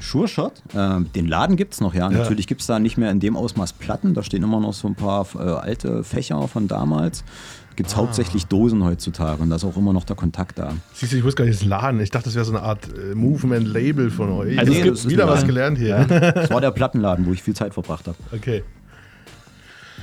Sure 0.00 0.28
Shot. 0.28 0.62
Ähm, 0.74 1.10
den 1.14 1.26
Laden 1.26 1.56
gibt 1.56 1.74
es 1.74 1.80
noch, 1.80 1.94
ja. 1.94 2.10
Ja. 2.10 2.18
Natürlich 2.18 2.46
gibt 2.46 2.60
es 2.60 2.66
da 2.66 2.78
nicht 2.78 2.98
mehr 2.98 3.10
in 3.10 3.20
dem 3.20 3.36
Ausmaß 3.36 3.74
Platten. 3.74 4.14
Da 4.14 4.22
stehen 4.22 4.42
immer 4.42 4.60
noch 4.60 4.74
so 4.74 4.86
ein 4.86 4.94
paar 4.94 5.26
äh, 5.34 5.38
alte 5.38 6.04
Fächer 6.04 6.46
von 6.48 6.68
damals. 6.68 7.24
Gibt 7.78 7.90
es 7.90 7.94
Ah. 7.94 7.98
hauptsächlich 7.98 8.46
Dosen 8.46 8.82
heutzutage 8.82 9.40
und 9.40 9.50
da 9.50 9.56
ist 9.56 9.62
auch 9.62 9.76
immer 9.76 9.92
noch 9.92 10.02
der 10.02 10.16
Kontakt 10.16 10.58
da. 10.58 10.72
Siehst 10.94 11.12
du, 11.12 11.16
ich 11.16 11.22
wusste 11.22 11.36
gar 11.38 11.44
nicht, 11.44 11.54
das 11.54 11.62
ist 11.62 11.68
Laden. 11.68 12.00
Ich 12.00 12.10
dachte, 12.10 12.24
das 12.24 12.34
wäre 12.34 12.44
so 12.44 12.50
eine 12.50 12.62
Art 12.62 12.88
äh, 12.88 13.14
Movement-Label 13.14 14.10
von 14.10 14.30
euch. 14.32 14.58
Also 14.58 14.72
es 14.72 14.78
es 14.78 14.84
gibt 14.84 14.96
ist 14.96 15.08
wieder 15.08 15.28
was 15.28 15.46
gelernt 15.46 15.78
hier. 15.78 15.88
Ja. 15.90 16.04
Das 16.32 16.50
war 16.50 16.60
der 16.60 16.72
Plattenladen, 16.72 17.24
wo 17.24 17.32
ich 17.32 17.40
viel 17.40 17.54
Zeit 17.54 17.74
verbracht 17.74 18.08
habe. 18.08 18.16
Okay. 18.34 18.64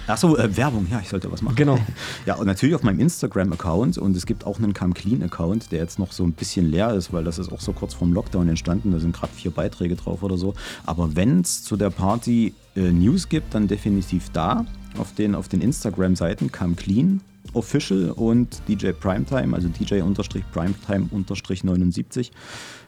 Achso, 0.07 0.37
äh, 0.37 0.55
Werbung, 0.55 0.87
ja, 0.89 1.01
ich 1.01 1.09
sollte 1.09 1.29
was 1.29 1.41
machen. 1.41 1.57
Genau. 1.57 1.77
Ja, 2.25 2.35
und 2.35 2.45
natürlich 2.45 2.75
auf 2.75 2.83
meinem 2.83 3.01
Instagram-Account 3.01 3.97
und 3.97 4.15
es 4.15 4.25
gibt 4.25 4.45
auch 4.45 4.57
einen 4.57 4.73
Come 4.73 4.93
Clean-Account, 4.93 5.73
der 5.73 5.79
jetzt 5.79 5.99
noch 5.99 6.13
so 6.13 6.23
ein 6.23 6.31
bisschen 6.31 6.71
leer 6.71 6.93
ist, 6.93 7.11
weil 7.11 7.25
das 7.25 7.39
ist 7.39 7.51
auch 7.51 7.59
so 7.59 7.73
kurz 7.73 7.93
vorm 7.93 8.13
Lockdown 8.13 8.47
entstanden. 8.47 8.93
Da 8.93 8.99
sind 8.99 9.13
gerade 9.13 9.33
vier 9.33 9.51
Beiträge 9.51 9.95
drauf 9.97 10.23
oder 10.23 10.37
so. 10.37 10.53
Aber 10.85 11.17
wenn 11.17 11.41
es 11.41 11.61
zu 11.61 11.75
der 11.75 11.89
Party 11.89 12.53
äh, 12.77 12.79
News 12.93 13.27
gibt, 13.27 13.53
dann 13.53 13.67
definitiv 13.67 14.29
da 14.31 14.65
auf 14.97 15.13
den, 15.13 15.35
auf 15.35 15.49
den 15.49 15.59
Instagram-Seiten 15.59 16.53
Come 16.53 16.75
Clean 16.75 17.19
Official 17.55 18.11
und 18.11 18.61
DJ 18.67 18.91
Primetime, 18.91 19.55
also 19.55 19.69
DJ-Primetime-79. 19.69 22.31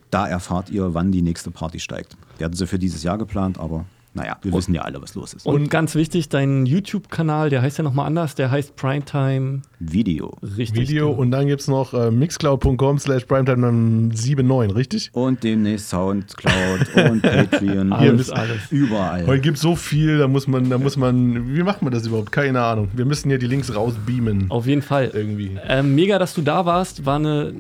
Da 0.10 0.28
erfahrt 0.28 0.70
ihr, 0.70 0.94
wann 0.94 1.12
die 1.12 1.22
nächste 1.22 1.52
Party 1.52 1.80
steigt. 1.80 2.16
Wir 2.38 2.46
hatten 2.46 2.56
sie 2.56 2.68
für 2.68 2.80
dieses 2.80 3.04
Jahr 3.04 3.18
geplant, 3.18 3.60
aber 3.60 3.86
naja, 4.14 4.38
wir 4.42 4.52
wissen 4.52 4.74
ja 4.74 4.82
alle, 4.82 5.02
was 5.02 5.14
los 5.14 5.34
ist. 5.34 5.46
Und 5.46 5.70
ganz 5.70 5.94
wichtig, 5.94 6.28
dein 6.30 6.66
YouTube-Kanal, 6.66 7.50
der 7.50 7.62
heißt 7.62 7.78
ja 7.78 7.84
nochmal 7.84 8.08
anders, 8.08 8.34
der 8.34 8.50
heißt 8.50 8.76
Primetime 8.76 9.62
Video. 9.80 10.36
Richtig. 10.42 10.90
Video 10.90 11.12
und 11.12 11.30
dann 11.32 11.48
gibt 11.48 11.62
es 11.62 11.68
noch 11.68 11.94
äh, 11.94 12.10
mixcloud.com 12.10 12.98
slash 12.98 13.26
primetime79, 13.26 14.76
richtig? 14.76 15.10
Und 15.14 15.44
demnächst 15.44 15.90
Soundcloud 15.90 17.10
und 17.12 17.22
Patreon. 17.22 17.94
Alles, 17.94 18.32
alles. 18.32 18.72
Überall. 18.72 19.28
Heute 19.28 19.42
gibt 19.42 19.58
es 19.58 19.62
so 19.62 19.76
viel, 19.76 20.18
da 20.18 20.28
muss 20.28 20.48
man, 20.48 20.70
da 20.70 20.80
muss 20.80 20.98
man, 20.98 21.56
wie 21.56 21.62
macht 21.62 21.84
man 21.84 21.94
das 21.94 22.08
überhaupt? 22.08 22.32
Keine 22.32 22.62
Ahnung. 22.62 22.90
Wir 22.94 23.06
müssen 23.06 23.30
hier 23.30 23.38
die 23.38 23.48
Links 23.48 23.74
rausbeamen. 23.76 24.50
Auf 24.50 24.66
jeden 24.66 24.82
Fall. 24.82 25.12
Irgendwie. 25.14 25.58
Ähm, 25.68 25.94
mega, 25.94 26.18
dass 26.18 26.34
du 26.34 26.42
da 26.42 26.66
warst. 26.66 27.06
War 27.06 27.18
eine 27.18 27.54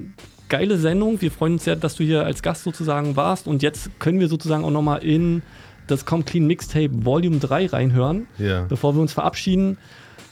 geile 0.49 0.77
Sendung. 0.77 1.21
Wir 1.21 1.31
freuen 1.31 1.53
uns 1.53 1.65
sehr, 1.65 1.75
dass 1.75 1.95
du 1.95 2.03
hier 2.03 2.25
als 2.25 2.41
Gast 2.41 2.63
sozusagen 2.63 3.15
warst. 3.15 3.47
Und 3.47 3.61
jetzt 3.61 3.99
können 3.99 4.19
wir 4.19 4.27
sozusagen 4.27 4.63
auch 4.63 4.71
nochmal 4.71 5.03
in 5.03 5.41
das 5.87 6.05
Come 6.05 6.23
Clean 6.23 6.45
Mixtape 6.45 6.89
Volume 6.91 7.37
3 7.39 7.67
reinhören, 7.67 8.27
Ja. 8.37 8.65
bevor 8.69 8.95
wir 8.95 9.01
uns 9.01 9.13
verabschieden. 9.13 9.77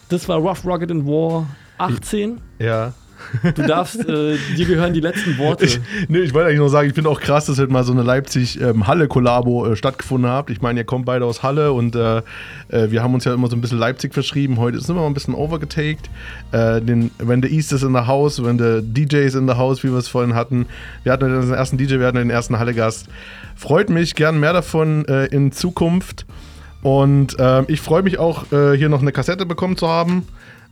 Das 0.10 0.28
war 0.30 0.38
Rough, 0.38 0.66
Rugged 0.66 0.92
and 0.92 1.06
War 1.08 1.48
18. 1.78 2.40
Ja. 2.60 2.94
Du 3.56 3.62
darfst, 3.66 4.08
äh, 4.08 4.36
dir 4.58 4.66
gehören 4.66 4.94
die 4.94 5.00
letzten 5.00 5.38
Worte. 5.38 5.66
Ich, 5.66 5.80
nee, 6.10 6.20
ich 6.20 6.34
wollte 6.34 6.48
eigentlich 6.50 6.60
nur 6.60 6.70
sagen, 6.70 6.90
ich 6.90 6.94
finde 6.94 7.10
auch 7.10 7.22
krass, 7.22 7.46
dass 7.46 7.58
halt 7.58 7.72
mal 7.72 7.84
so 7.86 7.94
eine 7.94 8.04
Leipzig-Halle-Kollabo 8.04 9.68
äh, 9.68 9.76
stattgefunden 9.76 10.30
hat. 10.30 10.50
Ich 10.50 10.62
meine, 10.62 10.82
ihr 10.82 10.84
kommt 10.86 11.06
beide 11.06 11.26
aus 11.26 11.42
Halle 11.42 11.72
und 11.72 11.96
äh, 11.96 12.18
äh, 12.70 12.92
wir 12.92 13.02
haben 13.04 13.14
uns 13.14 13.24
ja 13.26 13.34
immer 13.34 13.48
so 13.48 13.56
ein 13.56 13.62
bisschen 13.62 13.78
Leipzig 13.80 14.14
verschrieben. 14.14 14.58
Heute 14.58 14.78
ist 14.78 14.90
immer 14.90 15.02
mal 15.02 15.08
ein 15.08 15.14
bisschen 15.14 15.34
overgetaked. 15.34 16.10
Äh, 16.52 16.82
den, 16.82 17.12
wenn 17.18 17.42
der 17.42 17.52
East 17.52 17.72
ist 17.74 17.84
in 17.84 17.94
der 17.94 18.08
Haus, 18.08 18.44
wenn 18.44 18.58
der 18.58 18.82
DJ 18.82 19.18
ist 19.26 19.36
in 19.36 19.48
der 19.48 19.58
Haus, 19.58 19.84
wie 19.84 19.92
wir 19.92 19.98
es 19.98 20.08
vorhin 20.08 20.36
hatten. 20.36 20.66
Wir 21.04 21.12
hatten 21.14 21.26
den 21.42 21.54
ersten 21.54 21.78
DJ, 21.78 22.00
wir 22.00 22.08
hatten 22.08 22.18
den 22.18 22.30
ersten 22.30 22.60
Halle-Gast. 22.60 23.08
Freut 23.56 23.90
mich, 23.90 24.16
gern 24.16 24.40
mehr 24.40 24.54
davon 24.54 25.06
äh, 25.06 25.26
in 25.26 25.52
Zukunft. 25.52 26.26
Und 26.82 27.36
ähm, 27.40 27.66
ich 27.68 27.82
freue 27.82 28.04
mich 28.04 28.20
auch, 28.20 28.52
äh, 28.52 28.78
hier 28.78 28.90
noch 28.90 29.02
eine 29.02 29.12
Kassette 29.12 29.46
bekommen 29.46 29.78
zu 29.78 29.88
haben. 29.88 30.28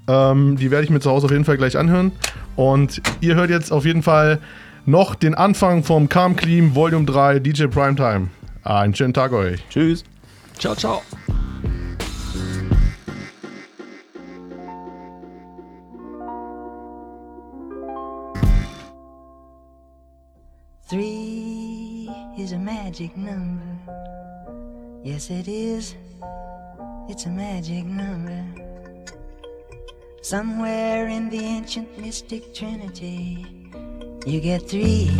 Ähm, 0.07 0.57
die 0.57 0.69
werde 0.69 0.83
ich 0.83 0.89
mir 0.89 0.99
zu 0.99 1.09
Hause 1.09 1.25
auf 1.25 1.31
jeden 1.31 1.45
Fall 1.45 1.57
gleich 1.57 1.77
anhören. 1.77 2.11
Und 2.55 3.01
ihr 3.21 3.35
hört 3.35 3.49
jetzt 3.49 3.71
auf 3.71 3.85
jeden 3.85 4.03
Fall 4.03 4.39
noch 4.85 5.15
den 5.15 5.33
Anfang 5.33 5.83
vom 5.83 6.09
Calm 6.09 6.35
Clean 6.35 6.75
Volume 6.75 7.05
3 7.05 7.39
DJ 7.39 7.65
Primetime. 7.65 8.27
Einen 8.63 8.93
schönen 8.93 9.13
Tag 9.13 9.31
euch. 9.31 9.61
Tschüss. 9.69 10.03
Ciao, 10.59 10.75
ciao. 10.75 11.01
Is 22.37 22.51
a 22.51 22.57
magic 22.57 23.15
number. 23.15 23.63
Yes, 25.03 25.29
it 25.29 25.47
is. 25.47 25.95
It's 27.07 27.25
a 27.25 27.29
magic 27.29 27.85
number. 27.85 28.43
Somewhere 30.21 31.07
in 31.09 31.29
the 31.29 31.39
ancient 31.39 31.95
mystic 31.99 32.53
trinity, 32.53 33.45
you 34.25 34.39
get 34.39 34.67
three 34.67 35.11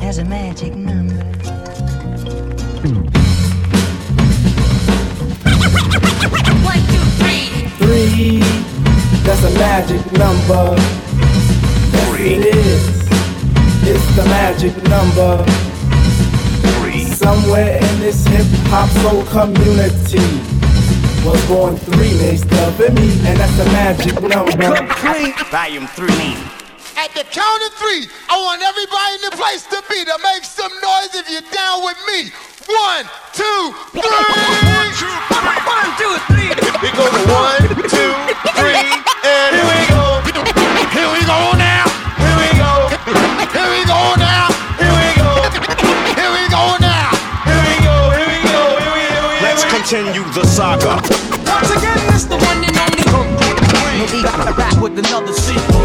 as 0.00 0.18
a 0.18 0.24
magic 0.24 0.74
number. 0.74 1.24
One, 6.64 6.82
two, 6.88 7.04
three. 7.20 7.68
Three, 7.76 8.38
that's 9.24 9.44
a 9.44 9.50
magic 9.58 10.12
number. 10.12 10.74
Yes, 11.92 12.20
it 12.20 12.46
is. 12.56 12.98
It's 13.90 14.16
the 14.16 14.24
magic 14.24 14.82
number. 14.84 15.67
Somewhere 17.28 17.76
in 17.76 18.00
this 18.00 18.24
hip 18.24 18.48
hop 18.72 18.88
soul 19.04 19.20
community 19.28 20.24
was 21.28 21.36
born 21.44 21.76
three 21.76 22.16
names 22.16 22.40
of 22.40 22.80
me, 22.96 23.20
and 23.28 23.36
that's 23.36 23.52
the 23.60 23.68
magic 23.68 24.16
number. 24.24 24.56
Complete. 24.56 25.36
Volume 25.52 25.84
three. 25.92 26.40
At 26.96 27.12
the 27.12 27.28
count 27.28 27.60
of 27.68 27.72
three, 27.76 28.08
I 28.32 28.34
want 28.40 28.64
everybody 28.64 29.12
in 29.20 29.22
the 29.28 29.36
place 29.36 29.68
to 29.68 29.76
be 29.92 30.08
to 30.08 30.16
make 30.24 30.40
some 30.40 30.72
noise 30.80 31.12
if 31.20 31.28
you're 31.28 31.44
down 31.52 31.84
with 31.84 32.00
me. 32.08 32.32
One, 32.64 33.04
two, 33.36 33.76
three. 33.92 34.08
One, 34.08 34.88
two, 34.96 35.12
three. 35.28 35.52
One, 35.68 35.90
two, 36.00 36.14
three. 36.32 36.48
We 36.80 36.88
go 36.96 37.04
to 37.12 37.22
one, 37.28 37.92
two, 37.92 38.27
with 54.88 55.04
another 55.04 55.32
sequel. 55.32 55.84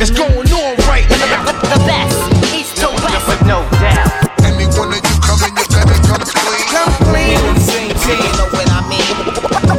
It's 0.00 0.10
going 0.10 0.48
on 0.52 0.76
right 0.88 1.08
now. 1.08 1.52
The 1.52 1.80
best, 1.84 2.16
east 2.54 2.76
to 2.80 2.88
west. 2.88 3.26
But 3.26 3.40
no 3.44 3.60
doubt. 3.76 4.08
Any 4.44 4.66
one 4.72 4.88
of 4.88 5.00
you 5.00 5.16
coming, 5.20 5.52
you 5.52 5.66
better 5.68 6.00
come 6.08 6.24
clean. 6.24 6.64
Come 6.72 6.92
clean. 7.12 7.36
We're 7.36 7.54
the 7.54 7.60
same 7.60 7.92
team. 7.92 8.20
You 8.24 8.32
know 8.40 8.48
what 8.48 8.68
I 8.72 8.80
mean? 8.88 9.14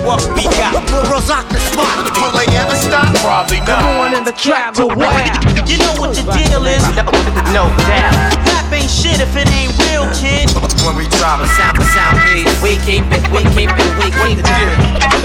What 0.05 0.21
we 0.35 0.45
got? 0.59 0.75
Will 0.91 1.05
Rozak 1.09 1.49
the 1.49 1.59
spot? 1.59 1.97
Will 2.19 2.33
they 2.37 2.49
ever 2.57 2.75
stop? 2.75 3.15
Probably 3.21 3.59
not. 3.61 3.81
Going 3.81 4.13
in 4.13 4.23
the 4.23 4.33
trap 4.33 4.73
to 4.75 4.85
wild. 4.87 5.69
You 5.69 5.77
know 5.79 5.95
what 5.97 6.13
the 6.13 6.23
deal 6.29 6.65
is? 6.65 6.83
No, 6.93 7.05
no 7.49 7.63
doubt. 7.89 8.13
Rap 8.45 8.73
ain't 8.73 8.89
shit 8.89 9.19
if 9.21 9.33
it 9.35 9.49
ain't 9.49 9.73
real, 9.89 10.05
kid. 10.13 10.51
When 10.85 10.97
we 10.97 11.07
drop 11.07 11.39
a 11.39 11.47
sound 11.47 11.77
for 11.77 11.83
sound, 11.95 12.19
please. 12.27 12.51
We 12.61 12.75
keep 12.83 13.05
it, 13.07 13.23
we 13.31 13.39
keep 13.55 13.71
it, 13.71 13.79
we 13.95 14.11
keep 14.11 14.35
it 14.35 14.43
real. 14.43 14.75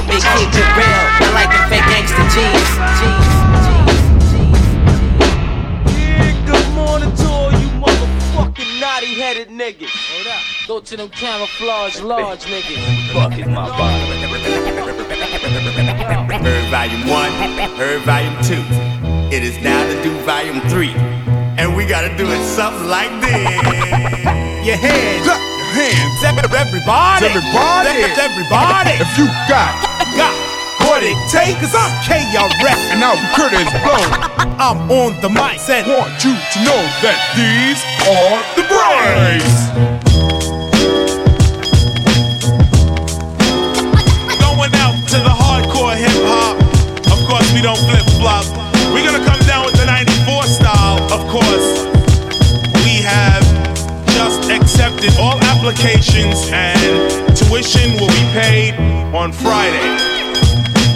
We 0.07 0.23
keep 0.23 0.55
it 0.55 0.71
real. 0.79 1.03
I 1.19 1.35
like 1.35 1.51
the 1.51 1.59
fake 1.67 1.83
gangster 1.91 2.23
G's. 2.31 2.71
G's. 3.03 3.27
Yeah, 5.99 6.31
good 6.47 6.69
morning 6.75 7.11
to 7.13 7.27
all 7.27 7.51
you 7.51 7.69
motherfucking 7.83 8.81
naughty 8.81 9.15
headed 9.15 9.49
niggas. 9.49 9.91
Hold 9.91 10.29
up. 10.29 10.43
Go 10.69 10.79
to 10.81 10.97
them 10.97 11.09
camouflage 11.09 12.01
large 12.03 12.45
niggas. 12.45 13.13
Fucking 13.13 13.51
my 13.53 13.69
Heard 16.39 16.71
volume 16.71 17.09
one, 17.09 17.33
heard 17.77 18.03
volume 18.03 18.37
two. 18.45 18.63
It 19.35 19.43
is 19.43 19.59
now 19.61 19.85
to 19.87 20.03
do 20.05 20.17
volume 20.21 20.61
three. 20.69 20.95
And 21.59 21.75
we 21.75 21.85
gotta 21.85 22.15
do 22.17 22.31
it 22.31 22.39
something 22.55 22.87
like 22.87 23.11
this. 23.19 23.35
Your 24.63 24.79
hands, 24.79 25.27
your 25.27 25.35
hands, 25.75 26.23
everybody, 26.23 27.27
everybody, 27.27 27.91
everybody. 28.15 28.95
If 29.03 29.11
you 29.19 29.27
got, 29.51 29.75
got 30.15 30.35
what 30.87 31.03
it 31.03 31.19
takes, 31.27 31.75
I'm 31.75 31.91
KRS 32.07 32.95
and 32.95 33.03
I'm 33.03 33.19
Curtis 33.35 33.67
Blow. 33.83 34.07
I'm 34.63 34.87
on 34.87 35.19
the 35.21 35.29
mic 35.29 35.59
and 35.67 35.87
want 35.91 36.15
you 36.23 36.31
to 36.31 36.59
know 36.63 36.81
that 37.03 37.19
these 37.35 37.83
are 38.07 38.39
the 38.55 38.63
brains. 38.71 39.99
Going 44.39 44.75
out 44.79 44.95
to 45.11 45.19
the 45.27 45.35
hardcore 45.35 45.99
hip 45.99 46.23
hop. 46.23 46.55
Of 47.11 47.19
course, 47.27 47.51
we 47.53 47.63
don't 47.63 47.83
flip 47.83 48.07
flop. 48.23 48.47
We're 48.95 49.05
gonna 49.05 49.25
come 49.27 49.38
course, 51.29 51.85
we 52.85 53.05
have 53.05 53.45
just 54.17 54.51
accepted 54.51 55.13
all 55.21 55.37
applications 55.45 56.49
and 56.51 57.37
tuition 57.37 57.93
will 58.01 58.09
be 58.09 58.25
paid 58.33 58.75
on 59.15 59.33
Friday. 59.33 59.85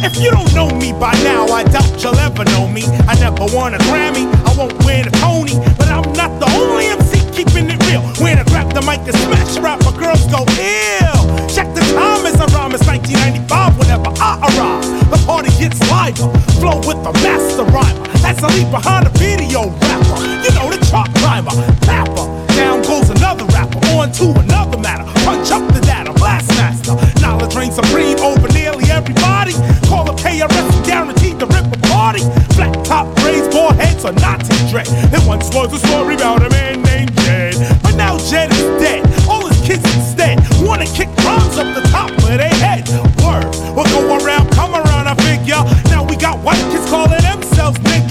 If 0.03 0.17
you 0.17 0.31
don't 0.31 0.53
know 0.55 0.71
me 0.71 0.93
by 0.93 1.13
now, 1.23 1.47
I 1.47 1.65
doubt 1.65 2.03
you'll 2.03 2.17
ever 2.17 2.45
know 2.45 2.67
me. 2.67 2.83
I 3.07 3.15
never 3.21 3.45
won 3.55 3.75
a 3.75 3.79
Grammy, 3.93 4.25
I 4.49 4.57
won't 4.57 4.73
win 4.85 5.07
a 5.07 5.11
Tony, 5.21 5.53
but 5.77 5.89
I'm 5.89 6.11
not 6.15 6.33
the 6.41 6.49
only 6.57 6.87
MC 6.87 7.21
keeping 7.37 7.69
it 7.69 7.79
real. 7.87 8.03
When 8.25 8.39
I 8.39 8.45
grab 8.45 8.73
the 8.73 8.81
mic 8.81 9.01
and 9.01 9.17
smash 9.29 9.59
rapper, 9.59 9.93
girls 10.01 10.25
go 10.33 10.41
ill. 10.49 11.49
Check 11.53 11.69
the 11.75 11.85
time 11.93 12.25
as 12.25 12.41
I 12.41 12.47
rhyme, 12.57 12.73
it's 12.73 12.87
1995 12.87 13.79
whenever 13.79 14.09
I 14.17 14.41
arrive. 14.49 15.02
Party 15.27 15.51
gets 15.59 15.79
liver, 15.87 16.27
flow 16.59 16.79
with 16.83 16.99
the 17.07 17.13
master 17.23 17.65
rhymer. 17.71 18.09
That's 18.23 18.43
a 18.43 18.49
leap 18.49 18.71
behind 18.71 19.07
a 19.07 19.11
video 19.11 19.71
rapper. 19.71 20.19
You 20.43 20.51
know 20.59 20.67
the 20.67 20.79
chart 20.91 21.15
climber, 21.15 21.55
tapper. 21.87 22.27
Down 22.59 22.83
goes 22.83 23.09
another 23.09 23.45
rapper, 23.55 23.79
on 23.95 24.11
to 24.19 24.35
another 24.41 24.79
matter. 24.79 25.05
Punch 25.23 25.51
up 25.51 25.63
the 25.73 25.81
data, 25.81 26.13
blast 26.15 26.49
master. 26.59 26.99
Knowledge 27.23 27.55
reigns 27.55 27.77
supreme 27.77 28.19
over 28.19 28.49
nearly 28.53 28.91
everybody. 28.91 29.55
Call 29.87 30.11
up 30.11 30.19
KRS 30.19 30.87
guaranteed 30.87 31.39
to 31.39 31.47
rip 31.47 31.71
a 31.71 31.79
party. 31.87 32.21
Flat 32.59 32.75
top 32.85 33.07
braids, 33.23 33.47
bald 33.55 33.77
heads, 33.77 34.05
or 34.05 34.13
Nazi 34.13 34.55
dread. 34.71 34.87
There 35.11 35.23
once 35.27 35.55
was 35.55 35.73
a 35.73 35.79
story 35.87 36.17
about 36.17 36.43
a 36.43 36.51
man 36.51 36.83
named 36.83 37.15
Jed. 37.23 37.55
But 37.83 37.95
now 37.95 38.19
Jed 38.19 38.51
is 38.51 38.67
dead. 38.83 39.07
All 39.29 39.47
his 39.47 39.61
kids 39.63 39.85
instead 39.95 40.43
wanna 40.61 40.87
kick 40.87 41.09
rhymes 41.23 41.59
up 41.59 41.75
the 41.75 41.83
top 41.91 42.11
of 42.11 42.23
their 42.27 42.49
heads. 42.49 42.91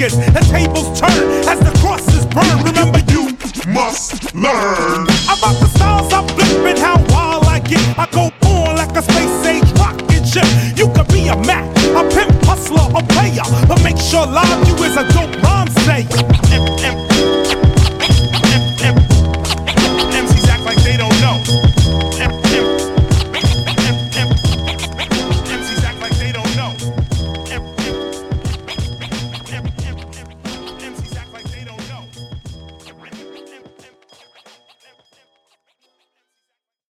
Niggas. 0.02 0.34
The 0.34 0.40
tables 0.52 1.00
turn 1.00 1.10
as 1.48 1.60
the 1.60 1.72
crosses 1.80 2.26
burn. 2.26 2.64
Remember, 2.64 3.00
you 3.12 3.38
must 3.72 4.34
learn. 4.34 5.04
About 5.30 5.56
the 5.60 5.68
styles 5.76 6.12
I'm 6.14 6.28
flipping, 6.30 6.78
how 6.78 6.98
wild 7.10 7.46
I 7.46 7.60
get. 7.60 7.98
I 7.98 8.08
go 8.12 8.32
on 8.48 8.76
like 8.78 8.96
a 8.96 9.02
space 9.02 9.46
age 9.46 9.80
rocket 9.80 10.26
ship. 10.26 10.46
You 10.78 10.92
could 10.94 11.08
be 11.10 11.28
a 11.28 11.36
Mac, 11.46 11.66
a 11.96 12.08
pimp, 12.10 12.32
hustler, 12.46 12.88
a 12.96 13.04
player. 13.04 13.44
But 13.68 13.84
make 13.84 13.98
sure 13.98 14.26
live 14.26 14.62